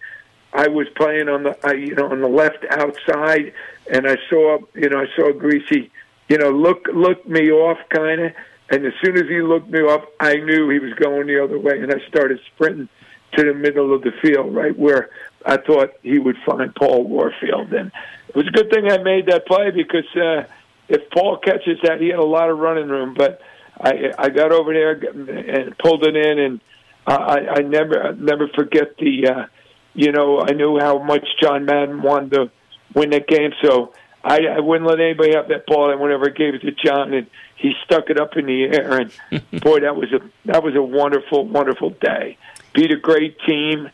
I 0.53 0.69
was 0.69 0.87
playing 0.97 1.29
on 1.29 1.43
the, 1.43 1.59
I, 1.67 1.73
you 1.73 1.97
know, 1.97 2.11
on 2.11 2.21
the 2.21 2.29
left 2.29 2.65
outside, 2.71 3.53
and 3.91 4.07
I 4.07 4.17
saw, 4.31 4.59
you 4.75 4.89
know, 4.89 5.01
I 5.01 5.07
saw 5.17 5.33
Griese, 5.33 5.91
you 6.29 6.39
know, 6.39 6.51
look 6.51 6.87
look 6.93 7.27
me 7.29 7.51
off 7.51 7.79
kind 7.89 8.21
of, 8.21 8.33
and 8.71 8.87
as 8.87 8.93
soon 9.03 9.17
as 9.17 9.29
he 9.29 9.43
looked 9.43 9.69
me 9.69 9.81
off, 9.81 10.05
I 10.21 10.37
knew 10.37 10.71
he 10.71 10.79
was 10.79 10.95
going 10.95 11.27
the 11.27 11.43
other 11.43 11.59
way, 11.59 11.81
and 11.81 11.93
I 11.93 11.99
started 12.09 12.39
sprinting 12.55 12.89
to 13.37 13.45
the 13.45 13.55
middle 13.55 13.93
of 13.93 14.03
the 14.03 14.13
field, 14.23 14.55
right 14.55 14.79
where 14.79 15.11
I 15.45 15.57
thought 15.57 15.95
he 16.03 16.19
would 16.19 16.37
find 16.47 16.75
Paul 16.75 17.05
Warfield. 17.05 17.73
And 17.73 17.91
it 18.29 18.37
was 18.37 18.47
a 18.47 18.51
good 18.51 18.71
thing 18.71 18.91
I 18.91 18.99
made 18.99 19.27
that 19.27 19.47
play 19.47 19.71
because 19.71 20.07
uh, 20.17 20.45
if 20.89 21.11
Paul 21.11 21.39
catches 21.39 21.79
that, 21.83 22.01
he 22.01 22.09
had 22.09 22.19
a 22.19 22.25
lot 22.25 22.51
of 22.51 22.59
running 22.59 22.89
room. 22.89 23.15
But 23.15 23.41
I 23.81 24.13
I 24.19 24.29
got 24.29 24.53
over 24.53 24.73
there 24.73 24.93
and 24.93 25.77
pulled 25.79 26.05
it 26.05 26.17
in, 26.17 26.39
and 26.39 26.61
I, 27.07 27.47
I 27.57 27.61
never 27.61 28.03
I 28.03 28.13
never 28.13 28.49
forget 28.49 28.97
the. 28.99 29.29
Uh, 29.29 29.47
you 29.95 30.11
know, 30.11 30.41
I 30.41 30.51
knew 30.51 30.79
how 30.81 30.99
much 30.99 31.25
John 31.41 31.67
Madden 31.67 32.03
wanted 32.03 32.33
to 32.33 32.51
win 32.95 33.11
that 33.11 33.29
game, 33.29 33.53
so 33.63 33.95
I, 34.25 34.41
I 34.57 34.61
wouldn't 34.61 34.89
let 34.89 34.99
anybody 34.99 35.35
have 35.35 35.49
that 35.49 35.67
ball. 35.67 35.93
And 35.93 36.01
whenever 36.01 36.27
I 36.27 36.31
gave 36.31 36.55
it 36.55 36.63
to 36.63 36.73
John, 36.73 37.15
and 37.15 37.29
he 37.57 37.75
stuck 37.85 38.11
it 38.11 38.19
up 38.19 38.37
in 38.37 38.47
the 38.47 38.65
air, 38.65 38.99
and 38.99 39.13
boy, 39.63 39.81
that 39.81 39.95
was 39.95 40.13
a 40.13 40.21
that 40.47 40.63
was 40.63 40.75
a 40.75 40.83
wonderful, 40.83 41.47
wonderful 41.47 41.91
day. 41.91 42.39
Beat 42.73 42.91
a 42.91 42.97
great 42.97 43.39
team, 43.47 43.89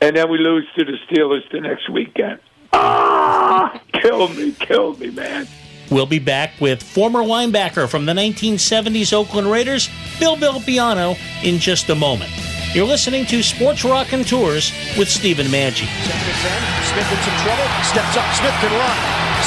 and 0.00 0.16
then 0.16 0.28
we 0.28 0.38
lose 0.38 0.66
to 0.76 0.84
the 0.84 0.98
Steelers 1.06 1.48
the 1.52 1.60
next 1.60 1.88
weekend. 1.88 2.40
Ah, 2.72 3.80
kill 3.92 4.28
me, 4.28 4.52
kill 4.52 4.96
me, 4.96 5.10
man. 5.10 5.46
We'll 5.90 6.06
be 6.06 6.18
back 6.18 6.60
with 6.60 6.82
former 6.82 7.20
linebacker 7.20 7.88
from 7.88 8.06
the 8.06 8.12
1970s 8.12 9.12
Oakland 9.12 9.50
Raiders, 9.50 9.90
Bill 10.18 10.36
Piano, 10.60 11.16
in 11.42 11.58
just 11.58 11.90
a 11.90 11.94
moment. 11.94 12.30
You're 12.74 12.86
listening 12.86 13.24
to 13.26 13.42
Sports 13.42 13.84
Raconteurs 13.84 14.72
with 14.98 15.08
Stephen 15.08 15.46
Maggi. 15.46 15.86
Smith 15.86 17.06
in 17.06 17.18
some 17.22 17.38
trouble. 17.46 17.68
Steps 17.86 18.16
up. 18.16 18.26
Smith 18.34 18.56
can 18.58 18.72
run. 18.74 18.98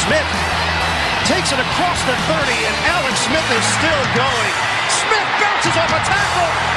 Smith 0.07 0.29
takes 1.27 1.51
it 1.51 1.59
across 1.59 1.99
the 2.07 2.15
30, 2.15 2.51
and 2.55 2.75
Alex 2.87 3.19
Smith 3.27 3.47
is 3.51 3.65
still 3.75 4.03
going. 4.15 4.53
Smith 4.87 5.27
bounces 5.43 5.75
off 5.75 5.91
a 5.91 5.99
tackle. 6.07 6.76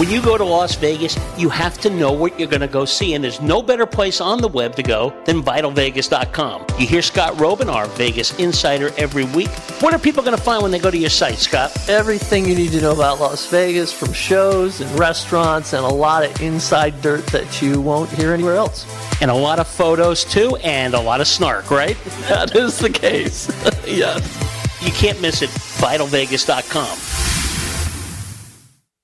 When 0.00 0.08
you 0.08 0.22
go 0.22 0.38
to 0.38 0.44
Las 0.44 0.76
Vegas, 0.76 1.18
you 1.36 1.50
have 1.50 1.76
to 1.80 1.90
know 1.90 2.10
what 2.10 2.38
you're 2.40 2.48
going 2.48 2.62
to 2.62 2.66
go 2.66 2.86
see, 2.86 3.12
and 3.12 3.22
there's 3.22 3.42
no 3.42 3.60
better 3.60 3.84
place 3.84 4.18
on 4.18 4.40
the 4.40 4.48
web 4.48 4.74
to 4.76 4.82
go 4.82 5.12
than 5.26 5.42
VitalVegas.com. 5.42 6.64
You 6.78 6.86
hear 6.86 7.02
Scott 7.02 7.34
Roeben, 7.34 7.70
our 7.70 7.86
Vegas 7.86 8.32
insider, 8.38 8.92
every 8.96 9.24
week. 9.24 9.50
What 9.82 9.92
are 9.92 9.98
people 9.98 10.22
going 10.22 10.34
to 10.34 10.42
find 10.42 10.62
when 10.62 10.70
they 10.70 10.78
go 10.78 10.90
to 10.90 10.96
your 10.96 11.10
site, 11.10 11.36
Scott? 11.36 11.76
Everything 11.86 12.48
you 12.48 12.54
need 12.54 12.70
to 12.70 12.80
know 12.80 12.92
about 12.92 13.20
Las 13.20 13.46
Vegas 13.50 13.92
from 13.92 14.14
shows 14.14 14.80
and 14.80 14.90
restaurants 14.98 15.74
and 15.74 15.84
a 15.84 15.88
lot 15.88 16.24
of 16.24 16.40
inside 16.40 16.98
dirt 17.02 17.26
that 17.26 17.60
you 17.60 17.78
won't 17.82 18.08
hear 18.08 18.32
anywhere 18.32 18.56
else. 18.56 18.86
And 19.20 19.30
a 19.30 19.34
lot 19.34 19.58
of 19.58 19.68
photos, 19.68 20.24
too, 20.24 20.56
and 20.64 20.94
a 20.94 21.00
lot 21.00 21.20
of 21.20 21.26
snark, 21.26 21.70
right? 21.70 21.98
That 22.30 22.56
is 22.56 22.78
the 22.78 22.88
case. 22.88 23.50
yes. 23.86 24.80
You 24.80 24.92
can't 24.92 25.20
miss 25.20 25.42
it. 25.42 25.50
VitalVegas.com. 25.50 27.39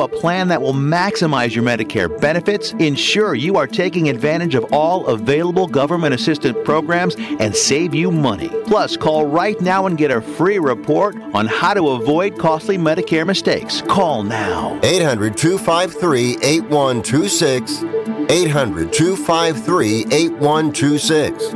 a 0.00 0.08
plan 0.08 0.48
that 0.48 0.60
will 0.60 0.72
maximize 0.72 1.54
your 1.54 1.64
Medicare 1.64 2.20
benefits, 2.20 2.72
ensure 2.72 3.34
you 3.34 3.56
are 3.56 3.66
taking 3.66 4.08
advantage 4.08 4.54
of 4.54 4.64
all 4.72 5.06
available 5.06 5.66
government 5.66 6.14
assistance 6.14 6.56
programs, 6.64 7.16
and 7.38 7.54
save 7.54 7.94
you 7.94 8.10
money. 8.10 8.48
Plus, 8.64 8.96
call 8.96 9.26
right 9.26 9.60
now 9.60 9.86
and 9.86 9.96
get 9.98 10.10
a 10.10 10.20
free 10.20 10.58
report 10.58 11.16
on 11.34 11.46
how 11.46 11.74
to 11.74 11.88
avoid 11.90 12.38
costly 12.38 12.76
Medicare 12.76 13.26
mistakes. 13.26 13.82
Call 13.82 14.22
now. 14.22 14.78
800 14.82 15.36
253 15.36 16.38
8126. 16.42 17.82
800 18.28 18.92
253 18.92 20.00
8126. 20.12 21.54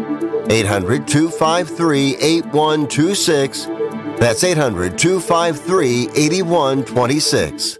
800 0.50 1.06
253 1.06 2.16
8126. 2.16 3.66
That's 4.20 4.44
800 4.44 4.98
253 4.98 6.10
8126. 6.10 7.79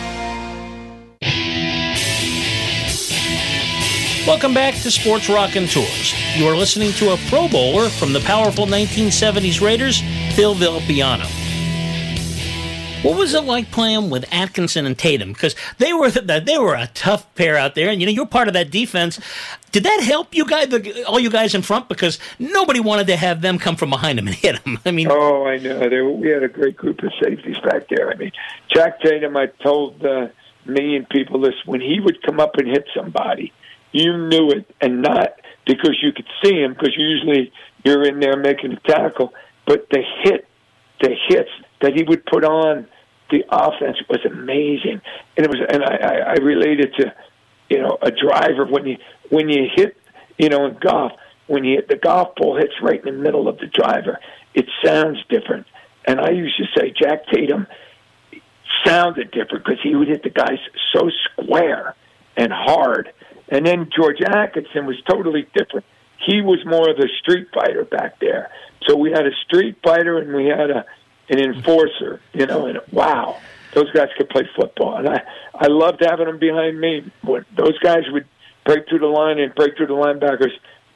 Welcome 4.27 4.53
back 4.53 4.75
to 4.75 4.91
Sports 4.91 5.29
Raconteurs. 5.29 6.13
You 6.37 6.47
are 6.47 6.55
listening 6.55 6.91
to 6.93 7.11
a 7.13 7.17
Pro 7.27 7.47
Bowler 7.47 7.89
from 7.89 8.13
the 8.13 8.19
powerful 8.21 8.65
1970s 8.67 9.61
Raiders, 9.65 10.01
Phil 10.35 10.53
Villapiano. 10.53 11.25
What 13.03 13.17
was 13.17 13.33
it 13.33 13.43
like 13.45 13.71
playing 13.71 14.11
with 14.11 14.31
Atkinson 14.31 14.85
and 14.85 14.95
Tatum? 14.97 15.33
Because 15.33 15.55
they 15.79 15.91
were 15.91 16.11
they 16.11 16.57
were 16.59 16.75
a 16.75 16.87
tough 16.93 17.33
pair 17.33 17.57
out 17.57 17.73
there, 17.73 17.89
and 17.89 17.99
you 17.99 18.05
know 18.05 18.11
you're 18.13 18.27
part 18.27 18.47
of 18.47 18.53
that 18.53 18.69
defense. 18.69 19.19
Did 19.71 19.83
that 19.85 20.01
help 20.03 20.35
you 20.35 20.45
guys, 20.45 20.67
the- 20.69 21.03
all 21.07 21.19
you 21.19 21.31
guys 21.31 21.55
in 21.55 21.63
front? 21.63 21.89
Because 21.89 22.19
nobody 22.37 22.79
wanted 22.79 23.07
to 23.07 23.15
have 23.15 23.41
them 23.41 23.57
come 23.57 23.75
from 23.75 23.89
behind 23.89 24.19
them 24.19 24.27
and 24.27 24.35
hit 24.35 24.63
them. 24.63 24.77
I 24.85 24.91
mean, 24.91 25.07
Oh, 25.09 25.45
I 25.47 25.57
know. 25.57 25.89
They, 25.89 26.01
we 26.01 26.29
had 26.29 26.43
a 26.43 26.47
great 26.47 26.77
group 26.77 27.01
of 27.01 27.11
safeties 27.23 27.57
back 27.65 27.87
there. 27.89 28.11
I 28.11 28.15
mean, 28.15 28.31
Jack 28.71 29.01
Tatum, 29.01 29.35
I 29.35 29.47
told 29.47 30.05
uh, 30.05 30.27
me 30.65 30.95
and 30.95 31.09
people 31.09 31.41
this 31.41 31.55
when 31.65 31.81
he 31.81 31.99
would 31.99 32.21
come 32.21 32.39
up 32.39 32.55
and 32.57 32.67
hit 32.67 32.87
somebody, 32.95 33.51
you 33.91 34.17
knew 34.17 34.49
it, 34.49 34.73
and 34.81 35.01
not 35.01 35.33
because 35.65 35.97
you 36.01 36.11
could 36.11 36.27
see 36.43 36.55
him, 36.55 36.73
because 36.73 36.95
usually 36.97 37.51
you're 37.83 38.03
in 38.03 38.19
there 38.19 38.37
making 38.37 38.73
a 38.73 38.79
tackle, 38.87 39.33
but 39.65 39.87
the 39.89 40.01
hit, 40.23 40.47
the 41.01 41.15
hits 41.27 41.49
that 41.81 41.93
he 41.95 42.03
would 42.03 42.25
put 42.25 42.43
on 42.43 42.87
the 43.29 43.43
offense 43.49 43.97
was 44.09 44.19
amazing, 44.25 45.01
and 45.37 45.45
it 45.45 45.49
was, 45.49 45.59
and 45.69 45.83
I, 45.83 45.95
I, 45.95 46.17
I 46.31 46.33
related 46.43 46.93
to, 46.95 47.13
you 47.69 47.81
know, 47.81 47.97
a 48.01 48.11
driver 48.11 48.65
when 48.65 48.85
you 48.85 48.97
when 49.29 49.49
you 49.49 49.67
hit, 49.73 49.97
you 50.37 50.49
know, 50.49 50.65
in 50.65 50.77
golf 50.79 51.13
when 51.47 51.63
you 51.63 51.75
hit 51.75 51.87
the 51.87 51.95
golf 51.95 52.35
ball 52.35 52.57
hits 52.57 52.73
right 52.81 52.99
in 53.05 53.15
the 53.15 53.21
middle 53.21 53.47
of 53.47 53.57
the 53.57 53.67
driver, 53.67 54.19
it 54.53 54.65
sounds 54.83 55.17
different. 55.29 55.65
And 56.05 56.19
I 56.19 56.31
used 56.31 56.57
to 56.57 56.65
say 56.77 56.93
Jack 56.97 57.27
Tatum 57.31 57.67
sounded 58.85 59.31
different 59.31 59.65
because 59.65 59.79
he 59.83 59.95
would 59.95 60.07
hit 60.07 60.23
the 60.23 60.29
guys 60.29 60.59
so 60.93 61.09
square 61.25 61.95
and 62.37 62.51
hard. 62.51 63.11
And 63.51 63.65
then 63.65 63.89
George 63.95 64.21
Atkinson 64.21 64.85
was 64.87 64.95
totally 65.07 65.47
different. 65.53 65.85
He 66.25 66.41
was 66.41 66.65
more 66.65 66.89
of 66.89 66.97
the 66.97 67.09
street 67.19 67.49
fighter 67.53 67.83
back 67.85 68.19
there. 68.19 68.49
So 68.87 68.95
we 68.95 69.11
had 69.11 69.27
a 69.27 69.35
street 69.45 69.77
fighter 69.83 70.17
and 70.17 70.33
we 70.33 70.45
had 70.47 70.71
a 70.71 70.85
an 71.29 71.39
enforcer, 71.39 72.19
you 72.33 72.45
know, 72.45 72.65
and 72.65 72.79
wow, 72.91 73.37
those 73.73 73.89
guys 73.91 74.09
could 74.17 74.29
play 74.29 74.47
football. 74.55 74.97
And 74.97 75.07
I, 75.07 75.21
I 75.55 75.67
loved 75.67 76.03
having 76.03 76.25
them 76.25 76.39
behind 76.39 76.79
me. 76.79 77.09
When 77.21 77.45
those 77.55 77.77
guys 77.79 78.03
would 78.09 78.25
break 78.65 78.89
through 78.89 78.99
the 78.99 79.07
line 79.07 79.39
and 79.39 79.53
break 79.55 79.77
through 79.77 79.87
the 79.87 79.93
linebackers, 79.93 80.51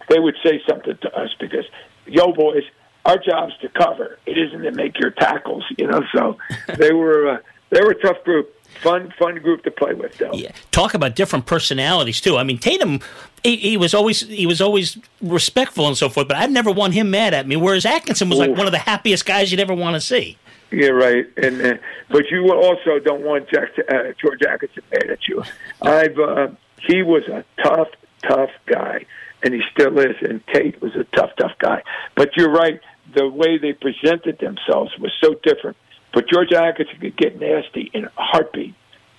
they 0.10 0.20
would 0.20 0.36
say 0.44 0.62
something 0.68 0.98
to 1.02 1.16
us 1.16 1.30
because, 1.40 1.66
yo, 2.06 2.34
boys, 2.34 2.64
our 3.06 3.18
job's 3.18 3.54
to 3.62 3.70
cover. 3.70 4.20
It 4.26 4.38
isn't 4.38 4.62
to 4.62 4.72
make 4.72 5.00
your 5.00 5.12
tackles, 5.12 5.64
you 5.78 5.88
know. 5.88 6.02
So 6.14 6.38
they 6.78 6.92
were 6.92 7.36
uh, 7.36 7.38
they 7.70 7.82
were 7.82 7.92
a 7.92 8.02
tough 8.02 8.24
group, 8.24 8.54
fun 8.82 9.14
fun 9.18 9.36
group 9.36 9.64
to 9.64 9.72
play 9.72 9.94
with, 9.94 10.18
though. 10.18 10.34
Yeah, 10.34 10.52
talk 10.72 10.94
about 10.94 11.16
different 11.16 11.46
personalities 11.46 12.22
too. 12.22 12.38
I 12.38 12.44
mean, 12.44 12.58
Tatum, 12.58 13.00
he, 13.44 13.58
he 13.58 13.78
was 13.78 13.94
always 13.94 14.22
he 14.22 14.46
was 14.46 14.62
always 14.62 14.98
respectful 15.22 15.88
and 15.88 15.98
so 15.98 16.10
forth, 16.10 16.28
but 16.28 16.38
I've 16.38 16.52
never 16.52 16.72
won 16.72 16.92
him 16.92 17.12
mad 17.12 17.34
at 17.34 17.48
me. 17.48 17.56
Whereas 17.56 17.86
Atkinson 17.86 18.30
was 18.30 18.40
like 18.40 18.52
one 18.52 18.66
of 18.66 18.72
the 18.72 18.80
happiest 18.80 19.26
guys 19.26 19.52
you'd 19.52 19.60
ever 19.60 19.74
want 19.74 19.96
to 19.96 20.02
see. 20.02 20.38
Yeah, 20.72 20.90
right. 20.90 21.26
And 21.38 21.62
uh, 21.62 21.74
but 22.10 22.30
you 22.30 22.52
also 22.52 23.00
don't 23.00 23.22
want 23.24 23.50
Jack, 23.50 23.70
uh, 23.78 24.14
George 24.20 24.42
Atkinson 24.42 24.84
mad 24.92 25.10
at 25.10 25.28
you. 25.28 25.44
I've 25.82 26.18
uh, 26.18 26.48
he 26.82 27.04
was 27.04 27.24
a 27.28 27.44
tough, 27.64 27.90
tough 28.24 28.50
guy, 28.66 29.06
and 29.44 29.54
he 29.54 29.62
still 29.72 29.98
is. 30.00 30.16
And 30.22 30.46
Tate 30.48 30.82
was 30.82 30.96
a 30.96 31.04
tough, 31.16 31.32
tough 31.38 31.58
guy. 31.60 31.84
But 32.16 32.36
you're 32.36 32.52
right. 32.52 32.80
The 33.16 33.30
way 33.30 33.58
they 33.58 33.74
presented 33.74 34.40
themselves 34.40 34.92
was 35.00 35.14
so 35.22 35.36
different. 35.44 35.78
But 36.16 36.30
George 36.30 36.54
Atkinson 36.54 36.98
could 37.00 37.18
get 37.18 37.40
nasty 37.40 37.92
in 37.94 38.06
a 38.06 38.12
heartbeat, 38.16 38.74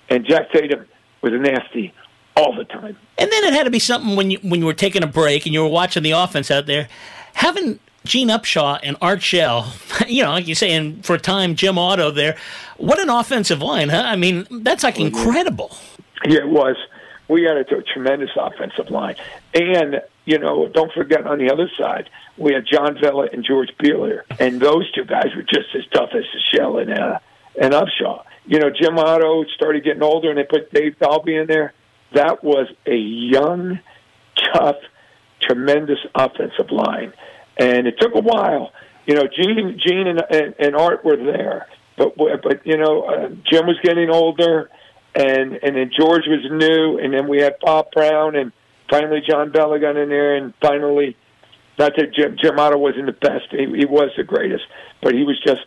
and 0.09 0.25
Jack 0.25 0.51
Tatum 0.51 0.87
was 1.21 1.31
nasty 1.31 1.93
all 2.35 2.55
the 2.55 2.65
time. 2.65 2.97
And 3.19 3.31
then 3.31 3.43
it 3.43 3.53
had 3.53 3.65
to 3.65 3.69
be 3.69 3.79
something 3.79 4.15
when 4.15 4.31
you 4.31 4.39
when 4.39 4.59
you 4.59 4.65
were 4.65 4.73
taking 4.73 5.03
a 5.03 5.07
break 5.07 5.45
and 5.45 5.53
you 5.53 5.61
were 5.61 5.69
watching 5.69 6.01
the 6.01 6.11
offense 6.11 6.49
out 6.49 6.65
there, 6.65 6.89
having 7.35 7.79
Gene 8.03 8.29
Upshaw 8.29 8.79
and 8.81 8.97
Art 8.99 9.21
Shell, 9.21 9.73
you 10.07 10.23
know, 10.23 10.31
like 10.31 10.47
you 10.47 10.55
say, 10.55 10.71
and 10.71 11.05
for 11.05 11.13
a 11.13 11.19
time 11.19 11.55
Jim 11.55 11.77
Otto 11.77 12.09
there. 12.09 12.35
What 12.77 12.99
an 12.99 13.09
offensive 13.09 13.61
line, 13.61 13.89
huh? 13.89 14.03
I 14.03 14.15
mean, 14.15 14.47
that's 14.49 14.83
like 14.83 14.95
mm-hmm. 14.95 15.15
incredible. 15.15 15.77
Yeah, 16.25 16.39
it 16.39 16.49
was. 16.49 16.77
We 17.27 17.43
had 17.43 17.57
a 17.57 17.63
tremendous 17.63 18.31
offensive 18.35 18.89
line, 18.89 19.17
and 19.53 20.01
you 20.27 20.37
know, 20.37 20.67
don't 20.67 20.91
forget 20.91 21.25
on 21.25 21.39
the 21.39 21.49
other 21.51 21.71
side 21.79 22.09
we 22.37 22.53
had 22.53 22.65
John 22.69 22.97
Vella 23.01 23.29
and 23.31 23.45
George 23.45 23.69
Buehler, 23.81 24.23
and 24.39 24.61
those 24.61 24.91
two 24.91 25.05
guys 25.05 25.27
were 25.33 25.41
just 25.41 25.73
as 25.73 25.83
tough 25.93 26.09
as 26.13 26.25
Shell 26.53 26.79
and 26.79 26.91
uh, 26.91 27.19
and 27.59 27.73
Upshaw. 27.73 28.23
You 28.45 28.59
know, 28.59 28.69
Jim 28.69 28.99
Otto 28.99 29.45
started 29.55 29.85
getting 29.85 30.03
older, 30.03 30.29
and 30.29 30.37
they 30.37 30.43
put 30.43 30.71
Dave 30.73 30.99
Dalby 30.99 31.37
in 31.37 31.47
there. 31.47 31.73
That 32.13 32.43
was 32.43 32.67
a 32.85 32.95
young, 32.95 33.79
tough, 34.53 34.75
tremendous 35.41 35.99
offensive 36.13 36.71
line, 36.71 37.13
and 37.57 37.87
it 37.87 37.95
took 37.97 38.13
a 38.13 38.21
while. 38.21 38.73
You 39.05 39.15
know, 39.15 39.27
Gene, 39.33 39.79
Gene, 39.81 40.07
and, 40.07 40.21
and, 40.29 40.55
and 40.59 40.75
Art 40.75 41.05
were 41.05 41.15
there, 41.15 41.67
but 41.95 42.17
but 42.17 42.67
you 42.67 42.75
know, 42.75 43.03
uh, 43.03 43.29
Jim 43.45 43.65
was 43.65 43.77
getting 43.81 44.09
older, 44.09 44.69
and 45.15 45.53
and 45.63 45.77
then 45.77 45.89
George 45.97 46.27
was 46.27 46.45
new, 46.51 46.99
and 46.99 47.13
then 47.13 47.29
we 47.29 47.39
had 47.39 47.55
Bob 47.61 47.91
Brown, 47.91 48.35
and 48.35 48.51
finally 48.89 49.21
John 49.27 49.51
Vella 49.51 49.79
got 49.79 49.97
in 49.97 50.09
there, 50.09 50.35
and 50.35 50.53
finally, 50.61 51.15
not 51.77 51.93
that 51.97 52.13
Jim, 52.13 52.37
Jim 52.41 52.59
Otto 52.59 52.77
wasn't 52.77 53.05
the 53.05 53.11
best, 53.11 53.47
he, 53.51 53.65
he 53.65 53.85
was 53.85 54.11
the 54.17 54.23
greatest, 54.23 54.65
but 55.01 55.13
he 55.13 55.23
was 55.23 55.39
just 55.39 55.61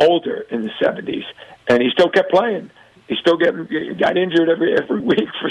older 0.00 0.46
in 0.50 0.62
the 0.62 0.70
'70s, 0.80 1.24
and 1.68 1.82
he 1.82 1.90
still 1.90 2.10
kept 2.10 2.30
playing. 2.30 2.70
He 3.08 3.16
still 3.16 3.36
getting 3.36 3.66
he 3.66 3.94
got 3.94 4.16
injured 4.16 4.48
every 4.48 4.76
every 4.76 5.00
week 5.12 5.28
for 5.40 5.50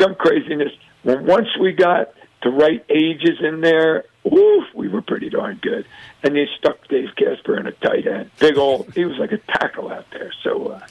some 0.00 0.14
craziness. 0.14 0.72
When 1.02 1.26
once 1.26 1.48
we 1.58 1.72
got 1.72 2.12
the 2.42 2.50
right 2.50 2.84
ages 2.88 3.40
in 3.40 3.60
there, 3.60 4.04
oof, 4.26 4.64
we 4.74 4.88
were 4.88 5.02
pretty 5.02 5.28
darn 5.30 5.58
good. 5.60 5.86
And 6.22 6.34
they 6.34 6.48
stuck 6.58 6.86
Dave 6.88 7.10
Casper 7.16 7.58
in 7.58 7.66
a 7.66 7.72
tight 7.72 8.06
end, 8.06 8.30
big 8.38 8.56
old. 8.58 8.92
He 8.94 9.04
was 9.04 9.16
like 9.18 9.32
a 9.32 9.38
tackle 9.38 9.90
out 9.90 10.06
there. 10.10 10.32
So 10.42 10.68
uh, 10.68 10.86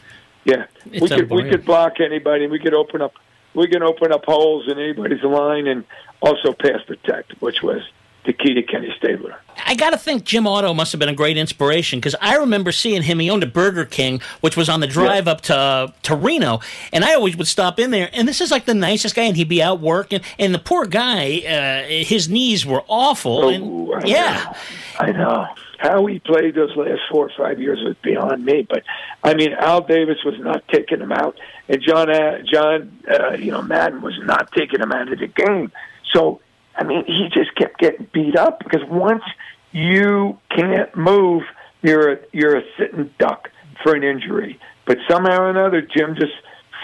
yeah, 0.46 0.66
It's 0.86 1.02
we 1.02 1.10
could 1.10 1.30
we 1.30 1.50
could 1.50 1.66
block 1.66 2.00
anybody. 2.00 2.48
We 2.48 2.60
could 2.60 2.74
open 2.74 3.02
up 3.02 3.14
we 3.58 3.68
can 3.68 3.82
open 3.82 4.14
up 4.14 4.24
holes 4.24 4.72
in 4.72 4.78
anybody's 4.78 5.24
line 5.24 5.66
and 5.68 5.84
also 6.22 6.54
pass 6.54 6.82
protect, 6.86 7.34
which 7.42 7.64
was 7.64 7.82
the 8.28 8.34
key 8.34 8.54
to 8.54 8.62
Kenny 8.62 8.94
Stabler. 8.98 9.40
I 9.66 9.74
got 9.74 9.90
to 9.90 9.98
think 9.98 10.24
Jim 10.24 10.46
Otto 10.46 10.74
must 10.74 10.92
have 10.92 11.00
been 11.00 11.10
a 11.10 11.16
great 11.16 11.36
inspiration 11.38 12.00
because 12.00 12.16
I 12.22 12.36
remember 12.36 12.72
seeing 12.72 13.02
him. 13.02 13.18
He 13.20 13.30
owned 13.30 13.42
a 13.44 13.48
Burger 13.48 13.86
King, 13.86 14.22
which 14.42 14.56
was 14.56 14.70
on 14.70 14.82
the 14.82 14.88
drive 14.88 15.28
up 15.28 15.42
to 15.42 15.92
to 16.04 16.16
Reno, 16.16 16.60
and 16.94 17.04
I 17.04 17.16
always 17.16 17.36
would 17.36 17.48
stop 17.48 17.80
in 17.80 17.90
there. 17.90 18.10
And 18.14 18.28
this 18.28 18.40
is 18.40 18.52
like 18.52 18.66
the 18.66 18.76
nicest 18.76 19.16
guy, 19.16 19.24
and 19.24 19.36
he'd 19.36 19.50
be 19.50 19.64
out 19.64 19.80
working. 19.80 20.22
And 20.38 20.54
the 20.54 20.60
poor 20.60 20.86
guy, 20.86 21.40
uh, 21.40 21.88
his 21.88 22.30
knees 22.30 22.66
were 22.66 22.84
awful. 22.88 23.50
and 23.50 23.64
Oh, 23.64 23.94
I 23.94 24.06
yeah, 24.06 24.54
I 25.00 25.12
know. 25.12 25.48
How 25.80 26.06
he 26.08 26.20
played 26.20 26.56
those 26.56 26.76
last 26.76 27.02
four 27.12 27.28
or 27.28 27.32
five 27.38 27.60
years 27.62 27.80
was 27.84 27.96
beyond 28.04 28.44
me. 28.44 28.66
But 28.68 28.84
I 29.24 29.34
mean, 29.36 29.54
Al 29.54 29.82
Davis 29.82 30.18
was 30.26 30.36
not 30.40 30.68
taking 30.70 31.00
him 31.00 31.12
out, 31.12 31.38
and 31.70 31.82
John 31.82 32.10
uh, 32.10 32.40
John 32.52 33.00
uh, 33.10 33.34
you 33.34 33.52
know 33.52 33.62
Madden 33.62 34.02
was 34.02 34.18
not 34.24 34.52
taking 34.54 34.82
him 34.82 34.92
out 34.92 35.12
of 35.12 35.20
the 35.20 35.28
game. 35.28 35.72
So 36.14 36.42
I 36.78 36.84
mean, 36.84 37.04
he 37.06 37.28
just 37.34 37.56
kept 37.56 37.80
getting 37.80 38.08
beat 38.14 38.36
up 38.38 38.60
because 38.60 38.88
once 38.88 39.24
you 39.72 40.38
can't 40.56 40.96
move, 40.96 41.44
you're 41.82 42.14
a, 42.14 42.20
you're 42.32 42.58
a 42.58 42.64
sitting 42.78 43.10
duck 43.20 43.50
for 43.84 43.96
an 43.96 44.04
injury. 44.04 44.60
But 44.86 45.00
somehow 45.10 45.42
or 45.42 45.50
another, 45.50 45.82
Jim 45.82 46.16
just 46.16 46.34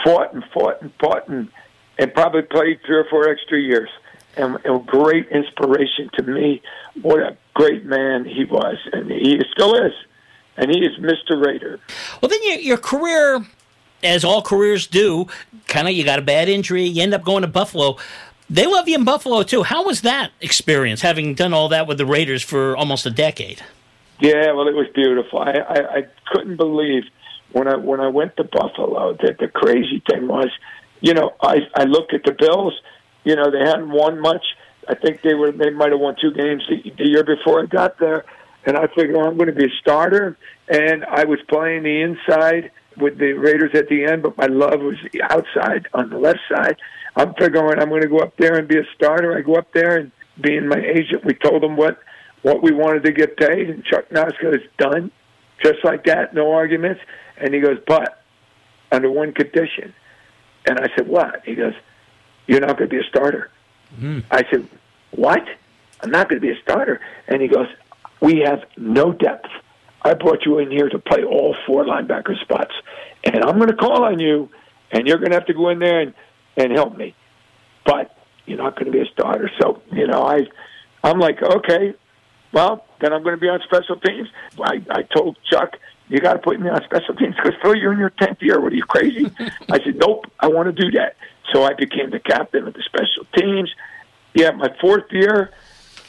fought 0.03 0.33
and 0.33 0.43
fought 0.53 0.81
and 0.81 0.91
fought 0.99 1.27
and 1.27 1.49
and 1.99 2.13
probably 2.13 2.41
played 2.41 2.79
three 2.85 2.97
or 2.97 3.05
four 3.09 3.29
extra 3.29 3.59
years. 3.59 3.89
And, 4.35 4.57
and 4.65 4.83
great 4.85 5.27
inspiration 5.29 6.09
to 6.15 6.23
me. 6.23 6.61
What 7.01 7.19
a 7.19 7.37
great 7.53 7.85
man 7.85 8.25
he 8.25 8.45
was, 8.45 8.77
and 8.91 9.11
he 9.11 9.39
still 9.51 9.75
is. 9.75 9.93
And 10.57 10.71
he 10.71 10.79
is 10.79 10.97
Mr. 10.97 11.43
Raider. 11.43 11.79
Well, 12.19 12.29
then 12.29 12.39
your, 12.43 12.57
your 12.57 12.77
career, 12.77 13.45
as 14.03 14.25
all 14.25 14.41
careers 14.41 14.87
do, 14.87 15.27
kind 15.67 15.87
of 15.87 15.93
you 15.93 16.03
got 16.03 16.17
a 16.17 16.23
bad 16.23 16.49
injury, 16.49 16.83
you 16.83 17.03
end 17.03 17.13
up 17.13 17.23
going 17.23 17.43
to 17.43 17.47
Buffalo. 17.47 17.97
They 18.53 18.67
love 18.67 18.87
you 18.87 18.93
in 18.93 19.03
Buffalo 19.03 19.41
too. 19.41 19.63
How 19.63 19.83
was 19.83 20.01
that 20.01 20.29
experience, 20.39 21.01
having 21.01 21.33
done 21.33 21.55
all 21.55 21.69
that 21.69 21.87
with 21.87 21.97
the 21.97 22.05
Raiders 22.05 22.43
for 22.43 22.77
almost 22.77 23.03
a 23.07 23.09
decade? 23.09 23.63
Yeah, 24.19 24.51
well, 24.51 24.67
it 24.67 24.75
was 24.75 24.85
beautiful. 24.93 25.39
I, 25.39 25.53
I, 25.53 25.97
I 25.97 26.07
couldn't 26.31 26.57
believe 26.57 27.01
when 27.51 27.67
I 27.67 27.77
when 27.77 27.99
I 27.99 28.09
went 28.09 28.37
to 28.37 28.43
Buffalo 28.43 29.17
that 29.23 29.39
the 29.39 29.47
crazy 29.47 30.03
thing 30.07 30.27
was, 30.27 30.49
you 31.01 31.15
know, 31.15 31.33
I 31.41 31.61
I 31.75 31.85
looked 31.85 32.13
at 32.13 32.25
the 32.25 32.31
Bills. 32.31 32.79
You 33.23 33.35
know, 33.35 33.49
they 33.49 33.57
hadn't 33.57 33.89
won 33.89 34.19
much. 34.19 34.45
I 34.87 34.93
think 34.93 35.23
they 35.23 35.33
were 35.33 35.51
they 35.51 35.71
might 35.71 35.89
have 35.89 35.99
won 35.99 36.15
two 36.21 36.31
games 36.31 36.61
the, 36.69 36.91
the 36.95 37.07
year 37.07 37.23
before 37.23 37.63
I 37.63 37.65
got 37.65 37.97
there, 37.97 38.23
and 38.67 38.77
I 38.77 38.85
figured 38.85 39.15
well, 39.15 39.25
I'm 39.25 39.35
going 39.35 39.49
to 39.49 39.55
be 39.55 39.65
a 39.65 39.75
starter. 39.81 40.37
And 40.67 41.03
I 41.05 41.23
was 41.23 41.39
playing 41.49 41.83
the 41.83 42.01
inside 42.01 42.69
with 42.97 43.17
the 43.17 43.33
Raiders 43.33 43.71
at 43.73 43.87
the 43.89 44.05
end, 44.05 44.21
but 44.21 44.37
my 44.37 44.45
love 44.45 44.79
was 44.79 44.97
the 45.11 45.23
outside 45.23 45.87
on 45.95 46.11
the 46.11 46.19
left 46.19 46.41
side. 46.47 46.77
I'm 47.15 47.33
figuring 47.35 47.79
I'm 47.79 47.89
going 47.89 48.01
to 48.01 48.07
go 48.07 48.19
up 48.19 48.35
there 48.37 48.57
and 48.57 48.67
be 48.67 48.77
a 48.77 48.85
starter. 48.95 49.37
I 49.37 49.41
go 49.41 49.55
up 49.55 49.71
there 49.73 49.97
and 49.97 50.11
being 50.39 50.67
my 50.67 50.79
agent, 50.79 51.23
we 51.23 51.33
told 51.33 51.61
them 51.61 51.75
what 51.75 51.99
what 52.41 52.61
we 52.61 52.73
wanted 52.73 53.03
to 53.03 53.11
get 53.11 53.37
paid, 53.37 53.69
and 53.69 53.85
Chuck 53.85 54.11
Knox 54.11 54.33
is 54.41 54.61
done, 54.77 55.11
just 55.63 55.83
like 55.83 56.03
that, 56.05 56.33
no 56.33 56.51
arguments. 56.51 56.99
And 57.37 57.53
he 57.53 57.61
goes, 57.61 57.77
but 57.87 58.21
under 58.91 59.09
one 59.09 59.31
condition. 59.31 59.93
And 60.65 60.77
I 60.77 60.89
said, 60.95 61.07
what? 61.07 61.41
He 61.45 61.55
goes, 61.55 61.73
you're 62.47 62.59
not 62.59 62.77
going 62.77 62.89
to 62.89 62.95
be 62.95 62.99
a 62.99 63.07
starter. 63.07 63.49
Hmm. 63.97 64.19
I 64.29 64.43
said, 64.51 64.67
what? 65.11 65.47
I'm 66.01 66.11
not 66.11 66.27
going 66.27 66.41
to 66.41 66.45
be 66.45 66.51
a 66.51 66.61
starter. 66.61 66.99
And 67.29 67.41
he 67.41 67.47
goes, 67.47 67.67
we 68.19 68.39
have 68.39 68.63
no 68.75 69.13
depth. 69.13 69.49
I 70.01 70.13
brought 70.13 70.45
you 70.45 70.59
in 70.59 70.69
here 70.69 70.89
to 70.89 70.99
play 70.99 71.23
all 71.23 71.55
four 71.65 71.85
linebacker 71.85 72.37
spots, 72.41 72.73
and 73.23 73.41
I'm 73.41 73.55
going 73.55 73.69
to 73.69 73.75
call 73.75 74.03
on 74.03 74.19
you, 74.19 74.49
and 74.91 75.07
you're 75.07 75.17
going 75.17 75.31
to 75.31 75.37
have 75.37 75.45
to 75.45 75.53
go 75.53 75.69
in 75.69 75.79
there 75.79 76.01
and, 76.01 76.13
and 76.57 76.71
help 76.71 76.95
me. 76.97 77.15
But 77.85 78.15
you're 78.45 78.57
not 78.57 78.75
going 78.75 78.85
to 78.85 78.91
be 78.91 78.99
a 78.99 79.11
starter. 79.11 79.49
So 79.61 79.81
you 79.91 80.07
know, 80.07 80.23
I 80.23 80.47
I'm 81.03 81.19
like, 81.19 81.41
okay, 81.41 81.93
well 82.51 82.85
then 83.01 83.13
I'm 83.13 83.23
going 83.23 83.35
to 83.35 83.41
be 83.41 83.49
on 83.49 83.59
special 83.63 83.97
teams. 83.97 84.29
I, 84.59 84.81
I 84.89 85.03
told 85.03 85.37
Chuck, 85.43 85.77
you 86.07 86.19
got 86.19 86.33
to 86.33 86.39
put 86.39 86.59
me 86.59 86.69
on 86.69 86.81
special 86.83 87.15
teams 87.15 87.35
because 87.35 87.53
Phil, 87.61 87.75
you're 87.75 87.93
in 87.93 87.99
your 87.99 88.11
tenth 88.11 88.41
year. 88.41 88.59
What 88.61 88.71
are 88.71 88.75
you 88.75 88.83
crazy? 88.83 89.31
I 89.69 89.83
said, 89.83 89.95
nope, 89.95 90.25
I 90.39 90.47
want 90.47 90.73
to 90.73 90.81
do 90.81 90.91
that. 90.91 91.15
So 91.51 91.63
I 91.63 91.73
became 91.73 92.09
the 92.09 92.19
captain 92.19 92.67
of 92.67 92.73
the 92.73 92.83
special 92.83 93.25
teams. 93.35 93.73
Yeah, 94.33 94.51
my 94.51 94.69
fourth 94.81 95.11
year, 95.11 95.51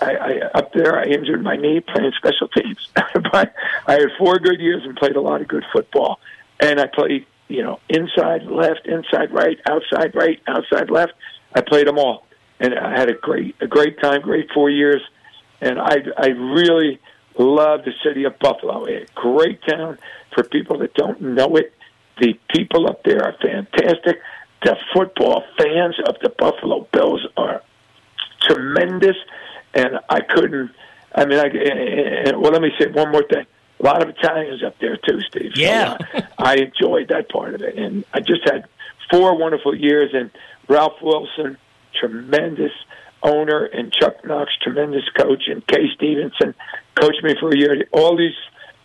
I, 0.01 0.15
I 0.15 0.41
up 0.55 0.73
there, 0.73 0.99
I 0.99 1.05
injured 1.05 1.43
my 1.43 1.57
knee 1.57 1.81
playing 1.81 2.13
special 2.17 2.49
teams. 2.49 2.89
but 3.33 3.55
I 3.87 3.93
had 3.93 4.09
four 4.19 4.39
good 4.39 4.61
years 4.61 4.83
and 4.85 4.97
played 4.97 5.17
a 5.17 5.21
lot 5.21 5.41
of 5.41 5.49
good 5.49 5.65
football. 5.73 6.21
And 6.61 6.81
I 6.81 6.87
played, 6.87 7.27
you 7.55 7.63
know, 7.63 7.79
inside 7.89 8.43
left, 8.47 8.87
inside 8.87 9.31
right, 9.33 9.59
outside 9.69 10.15
right, 10.15 10.41
outside 10.49 10.91
left. 10.91 11.13
I 11.55 11.61
played 11.61 11.87
them 11.87 11.99
all, 11.99 12.27
and 12.59 12.75
I 12.75 12.99
had 12.99 13.09
a 13.09 13.15
great, 13.15 13.55
a 13.61 13.67
great 13.67 14.01
time, 14.01 14.23
great 14.23 14.51
four 14.53 14.71
years. 14.71 15.01
And 15.61 15.79
I, 15.79 15.97
I 16.19 16.29
really 16.29 17.01
love 17.39 17.85
the 17.85 17.93
city 18.05 18.25
of 18.25 18.39
Buffalo. 18.41 18.87
A 18.87 19.07
great 19.15 19.61
town 19.63 19.99
for 20.35 20.43
people 20.43 20.79
that 20.79 20.95
don't 20.95 21.21
know 21.21 21.57
it. 21.57 21.73
The 22.21 22.39
people 22.49 22.89
up 22.89 23.05
there 23.05 23.25
are 23.25 23.35
fantastic. 23.41 24.21
The 24.63 24.77
football 24.93 25.45
fans 25.57 25.97
of 26.09 26.17
the 26.23 26.31
Buffalo 26.31 26.89
Bills 26.93 27.27
are 27.37 27.63
tremendous, 28.43 29.17
and 29.75 30.01
I 30.09 30.21
couldn't. 30.21 30.73
I 31.15 31.25
mean, 31.25 31.39
I, 31.39 31.47
and, 31.47 32.41
well, 32.41 32.53
let 32.53 32.63
me 32.63 32.73
say 32.81 32.89
one 32.91 33.13
more 33.13 33.23
thing. 33.23 33.47
A 33.85 33.87
lot 33.87 34.03
of 34.03 34.09
Italians 34.09 34.63
up 34.65 34.79
there 34.79 34.97
too, 34.97 35.21
Steve. 35.29 35.53
So, 35.55 35.61
Yeah. 35.61 35.99
uh, 36.15 36.23
I 36.39 36.55
enjoyed 36.57 37.09
that 37.09 37.29
part 37.29 37.55
of 37.55 37.61
it, 37.61 37.77
and 37.77 38.03
I 38.15 38.21
just 38.21 38.41
had 38.45 38.65
four 39.11 39.37
wonderful 39.37 39.75
years. 39.75 40.15
And 40.15 40.31
Ralph 40.69 41.03
Wilson, 41.03 41.59
tremendous 41.95 42.73
owner, 43.23 43.65
and 43.67 43.93
Chuck 43.93 44.25
Knox, 44.25 44.53
tremendous 44.63 45.07
coach, 45.11 45.49
and 45.49 45.67
Kay 45.67 45.91
Stephenson 45.95 46.55
coached 46.95 47.23
me 47.23 47.35
for 47.39 47.51
a 47.51 47.57
year. 47.59 47.87
All 47.93 48.17
these, 48.17 48.33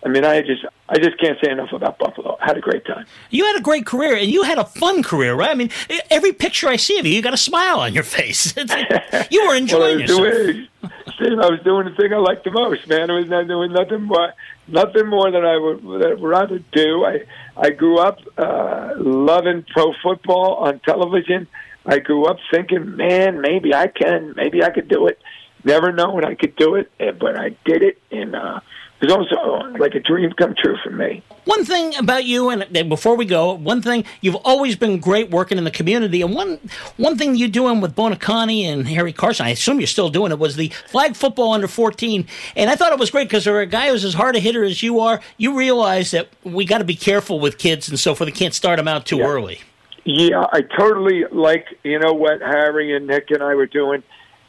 I 0.03 0.07
mean, 0.07 0.23
I 0.23 0.41
just, 0.41 0.63
I 0.87 0.97
just 0.97 1.19
can't 1.19 1.37
say 1.43 1.51
enough 1.51 1.73
about 1.73 1.99
Buffalo. 1.99 2.37
I 2.41 2.45
had 2.45 2.57
a 2.57 2.61
great 2.61 2.85
time. 2.85 3.05
You 3.31 3.45
had 3.45 3.57
a 3.57 3.61
great 3.61 3.85
career, 3.85 4.15
and 4.15 4.27
you 4.29 4.43
had 4.43 4.57
a 4.57 4.63
fun 4.63 5.03
career, 5.03 5.35
right? 5.35 5.49
I 5.49 5.55
mean, 5.55 5.71
every 6.09 6.31
picture 6.31 6.69
I 6.69 6.77
see 6.77 6.97
of 6.99 7.05
you, 7.05 7.13
you 7.13 7.21
got 7.21 7.33
a 7.33 7.37
smile 7.37 7.79
on 7.81 7.93
your 7.93 8.03
face. 8.03 8.53
You 9.29 9.41
were 9.41 9.47
Well, 9.49 9.57
enjoying 9.57 9.99
was 10.01 10.09
yourself. 10.09 10.19
doing, 10.31 10.67
Steve, 11.15 11.39
I 11.39 11.49
was 11.49 11.59
doing 11.65 11.85
the 11.89 11.95
thing 11.99 12.13
I 12.13 12.17
liked 12.17 12.45
the 12.45 12.51
most, 12.51 12.87
man. 12.87 13.11
I 13.11 13.15
was 13.15 13.27
not 13.27 13.47
doing 13.47 13.73
nothing 13.73 14.03
more, 14.03 14.33
nothing 14.67 15.07
more 15.07 15.29
than 15.31 15.43
I 15.45 15.57
would, 15.57 15.83
would 15.83 16.21
rather 16.21 16.59
do. 16.71 17.03
I 17.05 17.25
I 17.57 17.71
grew 17.71 17.97
up 17.99 18.19
uh, 18.37 18.93
loving 18.97 19.65
pro 19.69 19.93
football 20.01 20.55
on 20.55 20.79
television. 20.79 21.47
I 21.85 21.99
grew 21.99 22.25
up 22.25 22.37
thinking, 22.51 22.95
man, 22.95 23.41
maybe 23.41 23.73
I 23.75 23.87
can, 23.87 24.33
maybe 24.37 24.63
I 24.63 24.69
could 24.69 24.87
do 24.87 25.07
it. 25.07 25.19
Never 25.65 25.91
knowing 25.91 26.23
I 26.23 26.35
could 26.35 26.55
do 26.55 26.75
it, 26.75 26.89
eh, 27.01 27.11
but 27.11 27.37
I 27.37 27.49
did 27.65 27.83
it, 27.83 28.01
and 28.11 28.33
uh, 28.35 28.61
it 29.01 29.05
was 29.05 29.13
also 29.13 29.77
like 29.77 29.95
a 29.95 29.99
dream 29.99 30.31
come 30.33 30.55
true 30.55 30.75
for 30.83 30.89
me. 30.89 31.23
One 31.45 31.63
thing 31.63 31.95
about 31.95 32.25
you, 32.25 32.49
and 32.49 32.89
before 32.89 33.15
we 33.15 33.25
go, 33.25 33.53
one 33.53 33.81
thing 33.81 34.03
you've 34.21 34.35
always 34.35 34.75
been 34.75 34.99
great 34.99 35.31
working 35.31 35.57
in 35.57 35.63
the 35.63 35.71
community, 35.71 36.21
and 36.21 36.35
one 36.35 36.59
one 36.97 37.17
thing 37.17 37.35
you're 37.35 37.47
doing 37.47 37.79
with 37.79 37.95
Buoniconti 37.95 38.63
and 38.63 38.87
Harry 38.87 39.13
Carson, 39.13 39.45
I 39.45 39.51
assume 39.51 39.79
you're 39.79 39.87
still 39.87 40.09
doing 40.09 40.31
it, 40.31 40.39
was 40.39 40.57
the 40.57 40.69
flag 40.87 41.15
football 41.15 41.53
under 41.53 41.67
14, 41.67 42.27
and 42.55 42.69
I 42.69 42.75
thought 42.75 42.91
it 42.91 42.99
was 42.99 43.09
great 43.09 43.29
because 43.29 43.45
for 43.45 43.61
a 43.61 43.65
guy 43.65 43.89
who's 43.89 44.03
as 44.03 44.13
hard 44.13 44.35
a 44.35 44.39
hitter 44.39 44.63
as 44.63 44.83
you 44.83 44.99
are, 44.99 45.21
you 45.37 45.57
realize 45.57 46.11
that 46.11 46.27
we 46.43 46.65
got 46.65 46.79
to 46.79 46.83
be 46.83 46.95
careful 46.95 47.39
with 47.39 47.57
kids 47.57 47.87
and 47.87 47.97
so 47.97 48.13
forth. 48.13 48.27
You 48.27 48.35
can't 48.35 48.53
start 48.53 48.77
them 48.77 48.87
out 48.87 49.05
too 49.05 49.21
early. 49.21 49.61
Yeah, 50.03 50.45
I 50.51 50.61
totally 50.61 51.23
like 51.31 51.67
you 51.83 51.99
know 51.99 52.13
what 52.13 52.41
Harry 52.41 52.95
and 52.95 53.07
Nick 53.07 53.31
and 53.31 53.41
I 53.41 53.55
were 53.55 53.65
doing, 53.65 54.03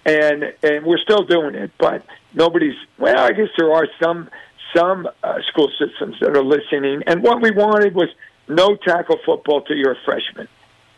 and 0.04 0.52
and 0.62 0.84
we're 0.84 0.98
still 0.98 1.22
doing 1.22 1.54
it. 1.54 1.70
But 1.78 2.04
nobody's 2.34 2.76
well. 2.98 3.18
I 3.18 3.32
guess 3.32 3.48
there 3.58 3.72
are 3.72 3.86
some 4.02 4.28
some 4.74 5.08
uh, 5.22 5.38
school 5.48 5.70
systems 5.78 6.16
that 6.20 6.36
are 6.36 6.44
listening. 6.44 7.02
And 7.06 7.22
what 7.22 7.42
we 7.42 7.50
wanted 7.50 7.94
was 7.94 8.08
no 8.48 8.76
tackle 8.76 9.18
football 9.24 9.62
till 9.62 9.76
you're 9.76 9.92
a 9.92 10.04
freshman, 10.04 10.48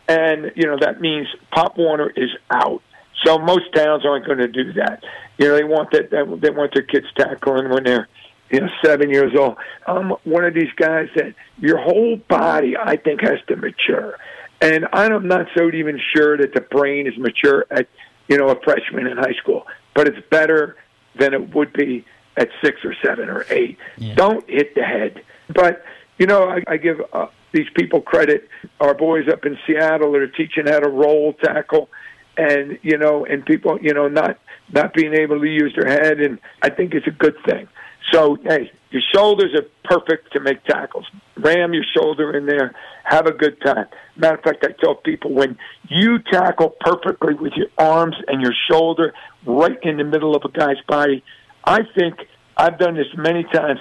and 0.07 0.51
you 0.55 0.67
know 0.67 0.77
that 0.79 1.01
means 1.01 1.27
Pop 1.51 1.77
Warner 1.77 2.11
is 2.15 2.29
out. 2.51 2.81
So 3.23 3.37
most 3.37 3.73
towns 3.73 4.05
aren't 4.05 4.25
going 4.25 4.39
to 4.39 4.47
do 4.47 4.73
that. 4.73 5.03
You 5.37 5.47
know 5.47 5.55
they 5.55 5.63
want 5.63 5.91
that 5.91 6.11
they 6.11 6.49
want 6.49 6.73
their 6.73 6.83
kids 6.83 7.07
tackling 7.15 7.69
when 7.69 7.83
they're 7.83 8.07
you 8.53 8.59
know, 8.59 8.69
seven 8.85 9.09
years 9.09 9.33
old. 9.37 9.57
I'm 9.87 10.11
one 10.25 10.45
of 10.45 10.53
these 10.53 10.71
guys 10.75 11.09
that 11.15 11.33
your 11.57 11.79
whole 11.79 12.17
body, 12.27 12.75
I 12.77 12.97
think, 12.97 13.21
has 13.21 13.39
to 13.47 13.55
mature. 13.55 14.17
And 14.61 14.87
I'm 14.93 15.27
not 15.27 15.47
so 15.57 15.71
even 15.73 15.99
sure 16.15 16.37
that 16.37 16.53
the 16.53 16.61
brain 16.61 17.07
is 17.07 17.17
mature 17.17 17.65
at, 17.71 17.87
you 18.27 18.37
know, 18.37 18.49
a 18.49 18.61
freshman 18.61 19.07
in 19.07 19.17
high 19.17 19.33
school, 19.41 19.65
but 19.95 20.07
it's 20.07 20.19
better 20.29 20.77
than 21.15 21.33
it 21.33 21.53
would 21.53 21.73
be 21.73 22.05
at 22.37 22.49
six 22.63 22.83
or 22.83 22.95
seven 23.03 23.29
or 23.29 23.45
eight. 23.49 23.77
Don't 24.15 24.49
hit 24.49 24.75
the 24.75 24.83
head. 24.83 25.23
But, 25.53 25.83
you 26.17 26.25
know, 26.25 26.49
I, 26.49 26.63
I 26.67 26.77
give 26.77 26.99
a, 27.13 27.27
these 27.53 27.67
people 27.75 28.01
credit 28.01 28.49
our 28.79 28.93
boys 28.93 29.27
up 29.31 29.45
in 29.45 29.57
Seattle 29.65 30.15
are 30.15 30.27
teaching 30.27 30.65
how 30.67 30.79
to 30.79 30.89
roll 30.89 31.33
tackle, 31.33 31.89
and 32.35 32.79
you 32.81 32.97
know, 32.97 33.25
and 33.25 33.45
people, 33.45 33.79
you 33.79 33.93
know, 33.93 34.07
not 34.07 34.39
not 34.71 34.93
being 34.93 35.13
able 35.13 35.39
to 35.39 35.47
use 35.47 35.73
their 35.75 35.87
head, 35.89 36.19
and 36.19 36.39
I 36.61 36.69
think 36.69 36.93
it's 36.93 37.07
a 37.07 37.11
good 37.11 37.35
thing. 37.45 37.67
So, 38.11 38.37
hey, 38.43 38.71
your 38.93 39.01
shoulders 39.11 39.49
are 39.55 39.65
perfect 39.83 40.31
to 40.33 40.39
make 40.39 40.63
tackles. 40.65 41.07
Ram 41.35 41.73
your 41.73 41.83
shoulder 41.97 42.37
in 42.37 42.45
there. 42.45 42.75
Have 43.03 43.25
a 43.25 43.31
good 43.31 43.59
time. 43.59 43.87
Matter 44.15 44.35
of 44.35 44.43
fact, 44.43 44.63
I 44.63 44.71
tell 44.79 44.93
people 44.93 45.33
when 45.33 45.57
you 45.89 46.19
tackle 46.31 46.75
perfectly 46.79 47.33
with 47.33 47.53
your 47.55 47.69
arms 47.79 48.15
and 48.27 48.39
your 48.39 48.53
shoulder 48.69 49.15
right 49.47 49.79
in 49.81 49.97
the 49.97 50.03
middle 50.03 50.35
of 50.35 50.43
a 50.45 50.49
guy's 50.49 50.79
body, 50.87 51.23
I 51.65 51.79
think 51.97 52.19
I've 52.55 52.77
done 52.77 52.93
this 52.93 53.07
many 53.17 53.43
times. 53.45 53.79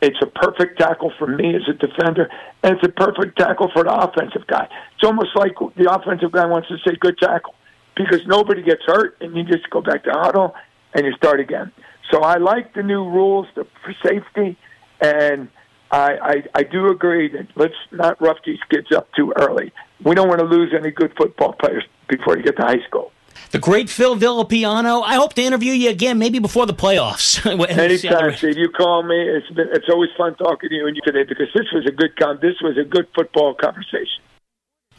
It's 0.00 0.18
a 0.22 0.26
perfect 0.26 0.78
tackle 0.78 1.12
for 1.18 1.26
me 1.26 1.56
as 1.56 1.62
a 1.68 1.72
defender, 1.72 2.30
and 2.62 2.76
it's 2.76 2.86
a 2.86 2.92
perfect 2.92 3.38
tackle 3.38 3.68
for 3.72 3.82
the 3.82 3.92
offensive 3.92 4.46
guy. 4.46 4.68
It's 4.94 5.04
almost 5.04 5.34
like 5.34 5.54
the 5.76 5.92
offensive 5.92 6.30
guy 6.30 6.46
wants 6.46 6.68
to 6.68 6.76
say 6.86 6.96
good 7.00 7.18
tackle 7.18 7.54
because 7.96 8.24
nobody 8.26 8.62
gets 8.62 8.82
hurt, 8.86 9.16
and 9.20 9.36
you 9.36 9.42
just 9.42 9.68
go 9.70 9.80
back 9.80 10.04
to 10.04 10.10
huddle 10.12 10.54
and 10.94 11.04
you 11.04 11.12
start 11.14 11.40
again. 11.40 11.72
So 12.10 12.20
I 12.20 12.38
like 12.38 12.74
the 12.74 12.82
new 12.82 13.04
rules 13.04 13.46
for 13.54 13.94
safety, 14.04 14.58
and 15.00 15.48
I, 15.90 16.10
I 16.22 16.42
I 16.54 16.62
do 16.62 16.88
agree 16.88 17.28
that 17.32 17.48
let's 17.56 17.74
not 17.90 18.20
rough 18.20 18.38
these 18.44 18.58
kids 18.70 18.92
up 18.92 19.12
too 19.14 19.32
early. 19.36 19.72
We 20.04 20.14
don't 20.14 20.28
want 20.28 20.40
to 20.40 20.46
lose 20.46 20.72
any 20.76 20.90
good 20.90 21.14
football 21.16 21.52
players 21.54 21.84
before 22.08 22.36
you 22.36 22.42
get 22.42 22.56
to 22.56 22.62
high 22.62 22.84
school. 22.86 23.12
The 23.50 23.58
great 23.58 23.90
Phil 23.90 24.16
Villapiano. 24.16 25.02
I 25.04 25.14
hope 25.14 25.34
to 25.34 25.42
interview 25.42 25.72
you 25.72 25.90
again, 25.90 26.18
maybe 26.18 26.38
before 26.38 26.66
the 26.66 26.74
playoffs. 26.74 27.44
Anytime, 27.68 28.34
Steve. 28.34 28.56
You 28.56 28.70
call 28.70 29.02
me. 29.02 29.16
It's 29.16 29.50
been 29.50 29.68
it's 29.72 29.88
always 29.90 30.10
fun 30.16 30.34
talking 30.36 30.70
to 30.70 30.74
you 30.74 30.86
and 30.86 30.96
you 30.96 31.02
today 31.02 31.24
because 31.24 31.48
this 31.54 31.66
was 31.72 31.86
a 31.86 31.92
good 31.92 32.16
con. 32.16 32.38
This 32.40 32.60
was 32.62 32.76
a 32.78 32.84
good 32.84 33.06
football 33.14 33.54
conversation. 33.54 34.22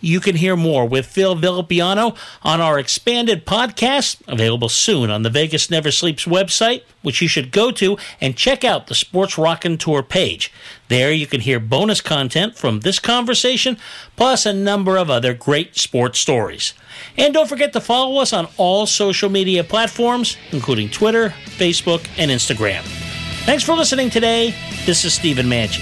You 0.03 0.19
can 0.19 0.35
hear 0.35 0.57
more 0.57 0.85
with 0.85 1.05
Phil 1.05 1.33
Villapiano 1.33 2.17
on 2.41 2.59
our 2.59 2.77
expanded 2.77 3.45
podcast, 3.45 4.17
available 4.27 4.67
soon 4.67 5.09
on 5.09 5.21
the 5.21 5.29
Vegas 5.29 5.71
Never 5.71 5.91
Sleeps 5.91 6.25
website, 6.25 6.83
which 7.03 7.21
you 7.21 7.29
should 7.29 7.53
go 7.53 7.71
to 7.71 7.97
and 8.19 8.35
check 8.35 8.65
out 8.65 8.87
the 8.87 8.95
Sports 8.95 9.37
Raconteur 9.37 10.03
page. 10.03 10.51
There 10.89 11.13
you 11.13 11.25
can 11.25 11.39
hear 11.39 11.57
bonus 11.57 12.01
content 12.01 12.57
from 12.57 12.81
this 12.81 12.99
conversation, 12.99 13.77
plus 14.17 14.45
a 14.45 14.51
number 14.51 14.97
of 14.97 15.09
other 15.09 15.33
great 15.33 15.77
sports 15.77 16.19
stories. 16.19 16.73
And 17.17 17.33
don't 17.33 17.47
forget 17.47 17.71
to 17.71 17.79
follow 17.79 18.19
us 18.19 18.33
on 18.33 18.49
all 18.57 18.85
social 18.85 19.29
media 19.29 19.63
platforms, 19.63 20.35
including 20.51 20.89
Twitter, 20.89 21.29
Facebook, 21.45 22.05
and 22.17 22.29
Instagram. 22.29 22.81
Thanks 23.45 23.63
for 23.63 23.73
listening 23.73 24.09
today. 24.09 24.53
This 24.85 25.05
is 25.05 25.13
Stephen 25.13 25.45
Manchi. 25.45 25.81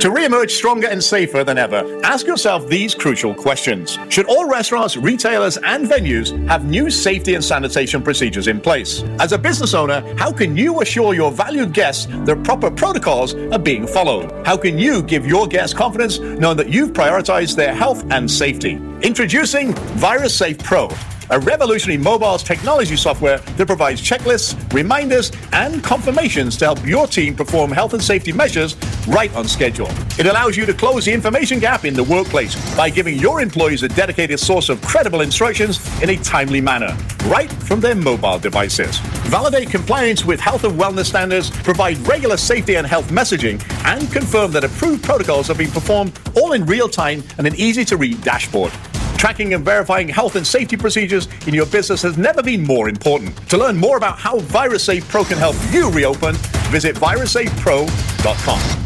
To 0.00 0.10
re-emerge 0.10 0.52
stronger 0.52 0.88
and 0.88 1.02
safer 1.02 1.42
than 1.42 1.56
ever, 1.56 1.82
ask 2.04 2.26
yourself 2.26 2.68
these 2.68 2.94
crucial 2.94 3.34
questions. 3.34 3.98
Should 4.10 4.26
all 4.26 4.46
restaurants, 4.46 4.94
retailers, 4.94 5.56
and 5.56 5.88
venues 5.88 6.46
have 6.48 6.66
new 6.66 6.90
safety 6.90 7.34
and 7.34 7.42
sanitation 7.42 8.02
procedures 8.02 8.46
in 8.46 8.60
place? 8.60 9.02
As 9.18 9.32
a 9.32 9.38
business 9.38 9.72
owner, 9.72 10.02
how 10.18 10.30
can 10.32 10.54
you 10.54 10.82
assure 10.82 11.14
your 11.14 11.32
valued 11.32 11.72
guests 11.72 12.08
that 12.26 12.44
proper 12.44 12.70
protocols 12.70 13.34
are 13.34 13.58
being 13.58 13.86
followed? 13.86 14.30
How 14.46 14.58
can 14.58 14.78
you 14.78 15.02
give 15.02 15.26
your 15.26 15.46
guests 15.46 15.72
confidence 15.72 16.18
knowing 16.18 16.58
that 16.58 16.68
you've 16.68 16.92
prioritized 16.92 17.56
their 17.56 17.74
health 17.74 18.04
and 18.10 18.30
safety? 18.30 18.74
Introducing 19.00 19.72
Virus 19.96 20.36
Safe 20.36 20.58
Pro 20.58 20.90
a 21.30 21.40
revolutionary 21.40 21.98
mobile 21.98 22.38
technology 22.38 22.96
software 22.96 23.38
that 23.38 23.66
provides 23.66 24.00
checklists, 24.00 24.56
reminders, 24.72 25.32
and 25.52 25.82
confirmations 25.82 26.56
to 26.56 26.64
help 26.66 26.84
your 26.86 27.06
team 27.06 27.34
perform 27.34 27.70
health 27.72 27.94
and 27.94 28.02
safety 28.02 28.32
measures 28.32 28.76
right 29.08 29.34
on 29.34 29.46
schedule. 29.46 29.88
It 30.18 30.26
allows 30.26 30.56
you 30.56 30.66
to 30.66 30.74
close 30.74 31.04
the 31.04 31.12
information 31.12 31.58
gap 31.58 31.84
in 31.84 31.94
the 31.94 32.04
workplace 32.04 32.54
by 32.76 32.90
giving 32.90 33.16
your 33.16 33.40
employees 33.40 33.82
a 33.82 33.88
dedicated 33.88 34.40
source 34.40 34.68
of 34.68 34.80
credible 34.82 35.20
instructions 35.20 35.80
in 36.02 36.10
a 36.10 36.16
timely 36.16 36.60
manner, 36.60 36.96
right 37.26 37.50
from 37.50 37.80
their 37.80 37.94
mobile 37.94 38.38
devices. 38.38 38.98
Validate 39.28 39.70
compliance 39.70 40.24
with 40.24 40.40
health 40.40 40.64
and 40.64 40.78
wellness 40.78 41.06
standards, 41.06 41.50
provide 41.50 41.98
regular 42.06 42.36
safety 42.36 42.76
and 42.76 42.86
health 42.86 43.08
messaging, 43.08 43.60
and 43.84 44.10
confirm 44.12 44.52
that 44.52 44.64
approved 44.64 45.02
protocols 45.02 45.48
have 45.48 45.58
been 45.58 45.70
performed 45.70 46.18
all 46.36 46.52
in 46.52 46.64
real 46.66 46.88
time 46.88 47.22
and 47.38 47.46
an 47.46 47.54
easy 47.56 47.84
to 47.84 47.96
read 47.96 48.20
dashboard. 48.22 48.72
Tracking 49.16 49.54
and 49.54 49.64
verifying 49.64 50.08
health 50.08 50.36
and 50.36 50.46
safety 50.46 50.76
procedures 50.76 51.28
in 51.46 51.54
your 51.54 51.66
business 51.66 52.02
has 52.02 52.16
never 52.16 52.42
been 52.42 52.62
more 52.62 52.88
important. 52.88 53.36
To 53.48 53.58
learn 53.58 53.76
more 53.76 53.96
about 53.96 54.18
how 54.18 54.38
VirusSafe 54.40 55.08
Pro 55.08 55.24
can 55.24 55.38
help 55.38 55.56
you 55.70 55.90
reopen, 55.90 56.34
visit 56.70 56.96
virussafepro.com. 56.96 58.85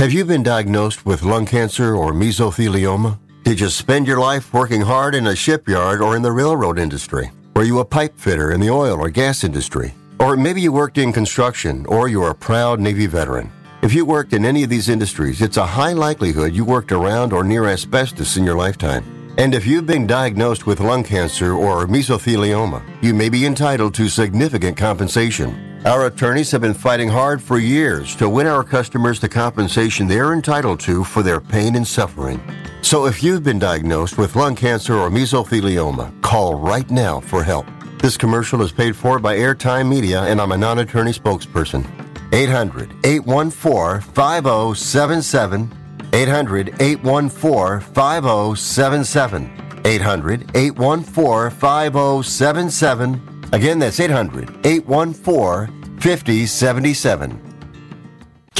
Have 0.00 0.14
you 0.14 0.24
been 0.24 0.42
diagnosed 0.42 1.04
with 1.04 1.22
lung 1.22 1.44
cancer 1.44 1.94
or 1.94 2.14
mesothelioma? 2.14 3.18
Did 3.44 3.60
you 3.60 3.68
spend 3.68 4.06
your 4.06 4.18
life 4.18 4.54
working 4.54 4.80
hard 4.80 5.14
in 5.14 5.26
a 5.26 5.36
shipyard 5.36 6.00
or 6.00 6.16
in 6.16 6.22
the 6.22 6.32
railroad 6.32 6.78
industry? 6.78 7.30
Were 7.54 7.64
you 7.64 7.80
a 7.80 7.84
pipe 7.84 8.16
fitter 8.16 8.52
in 8.52 8.60
the 8.60 8.70
oil 8.70 8.98
or 8.98 9.10
gas 9.10 9.44
industry? 9.44 9.92
Or 10.18 10.38
maybe 10.38 10.62
you 10.62 10.72
worked 10.72 10.96
in 10.96 11.12
construction 11.12 11.84
or 11.84 12.08
you're 12.08 12.30
a 12.30 12.34
proud 12.34 12.80
Navy 12.80 13.06
veteran. 13.06 13.52
If 13.82 13.92
you 13.92 14.06
worked 14.06 14.32
in 14.32 14.46
any 14.46 14.62
of 14.64 14.70
these 14.70 14.88
industries, 14.88 15.42
it's 15.42 15.58
a 15.58 15.66
high 15.66 15.92
likelihood 15.92 16.54
you 16.54 16.64
worked 16.64 16.92
around 16.92 17.34
or 17.34 17.44
near 17.44 17.66
asbestos 17.66 18.38
in 18.38 18.44
your 18.44 18.56
lifetime. 18.56 19.04
And 19.36 19.54
if 19.54 19.66
you've 19.66 19.84
been 19.84 20.06
diagnosed 20.06 20.66
with 20.66 20.80
lung 20.80 21.04
cancer 21.04 21.52
or 21.52 21.86
mesothelioma, 21.86 22.82
you 23.02 23.12
may 23.12 23.28
be 23.28 23.44
entitled 23.44 23.92
to 23.96 24.08
significant 24.08 24.78
compensation. 24.78 25.69
Our 25.84 26.08
attorneys 26.08 26.50
have 26.50 26.60
been 26.60 26.74
fighting 26.74 27.08
hard 27.08 27.42
for 27.42 27.58
years 27.58 28.14
to 28.16 28.28
win 28.28 28.46
our 28.46 28.62
customers 28.62 29.18
the 29.18 29.30
compensation 29.30 30.06
they're 30.06 30.34
entitled 30.34 30.78
to 30.80 31.04
for 31.04 31.22
their 31.22 31.40
pain 31.40 31.74
and 31.74 31.88
suffering. 31.88 32.38
So 32.82 33.06
if 33.06 33.22
you've 33.22 33.42
been 33.42 33.58
diagnosed 33.58 34.18
with 34.18 34.36
lung 34.36 34.54
cancer 34.54 34.94
or 34.94 35.08
mesothelioma, 35.08 36.20
call 36.20 36.54
right 36.54 36.88
now 36.90 37.20
for 37.20 37.42
help. 37.42 37.66
This 37.98 38.18
commercial 38.18 38.60
is 38.60 38.72
paid 38.72 38.94
for 38.94 39.18
by 39.18 39.38
Airtime 39.38 39.88
Media, 39.88 40.22
and 40.24 40.38
I'm 40.38 40.52
a 40.52 40.58
non 40.58 40.80
attorney 40.80 41.12
spokesperson. 41.12 41.86
800 42.34 42.92
814 43.02 44.02
5077. 44.12 45.72
800 46.12 46.68
814 46.78 47.80
5077. 47.94 49.80
800 49.86 50.50
814 50.54 51.58
5077. 51.58 53.29
Again, 53.52 53.78
that's 53.78 54.00
800 54.00 54.66
814 54.66 55.98
5077. 56.00 57.50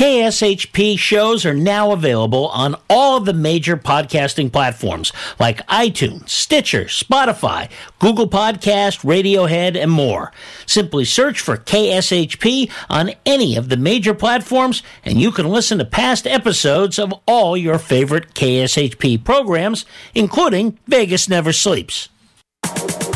KSHP 0.01 0.99
shows 0.99 1.45
are 1.45 1.53
now 1.53 1.93
available 1.93 2.49
on 2.49 2.75
all 2.89 3.19
of 3.19 3.27
the 3.27 3.35
major 3.35 3.77
podcasting 3.77 4.51
platforms 4.51 5.13
like 5.39 5.67
iTunes, 5.67 6.31
Stitcher, 6.31 6.85
Spotify, 6.87 7.71
Google 7.99 8.27
Podcast, 8.27 9.05
Radiohead, 9.05 9.77
and 9.77 9.91
more. 9.91 10.33
Simply 10.65 11.05
search 11.05 11.41
for 11.41 11.59
KSHP 11.59 12.71
on 12.89 13.11
any 13.27 13.57
of 13.57 13.69
the 13.69 13.77
major 13.77 14.15
platforms, 14.15 14.83
and 15.05 15.21
you 15.21 15.31
can 15.31 15.47
listen 15.47 15.77
to 15.77 15.85
past 15.85 16.27
episodes 16.27 16.99
of 16.99 17.13
all 17.27 17.55
your 17.55 17.79
favorite 17.79 18.33
KSHP 18.33 19.23
programs, 19.23 19.85
including 20.15 20.79
Vegas 20.87 21.29
Never 21.29 21.53
Sleeps. 21.53 22.09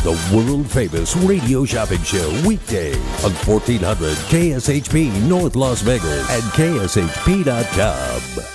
The 0.05 0.35
world 0.35 0.69
famous 0.69 1.15
radio 1.15 1.65
shopping 1.65 2.03
show 2.03 2.29
weekday 2.45 2.93
on 3.23 3.33
1400 3.33 4.15
KSHP 4.29 5.27
North 5.27 5.55
Las 5.55 5.81
Vegas 5.81 6.29
and 6.29 6.43
KSHP.com. 6.53 8.54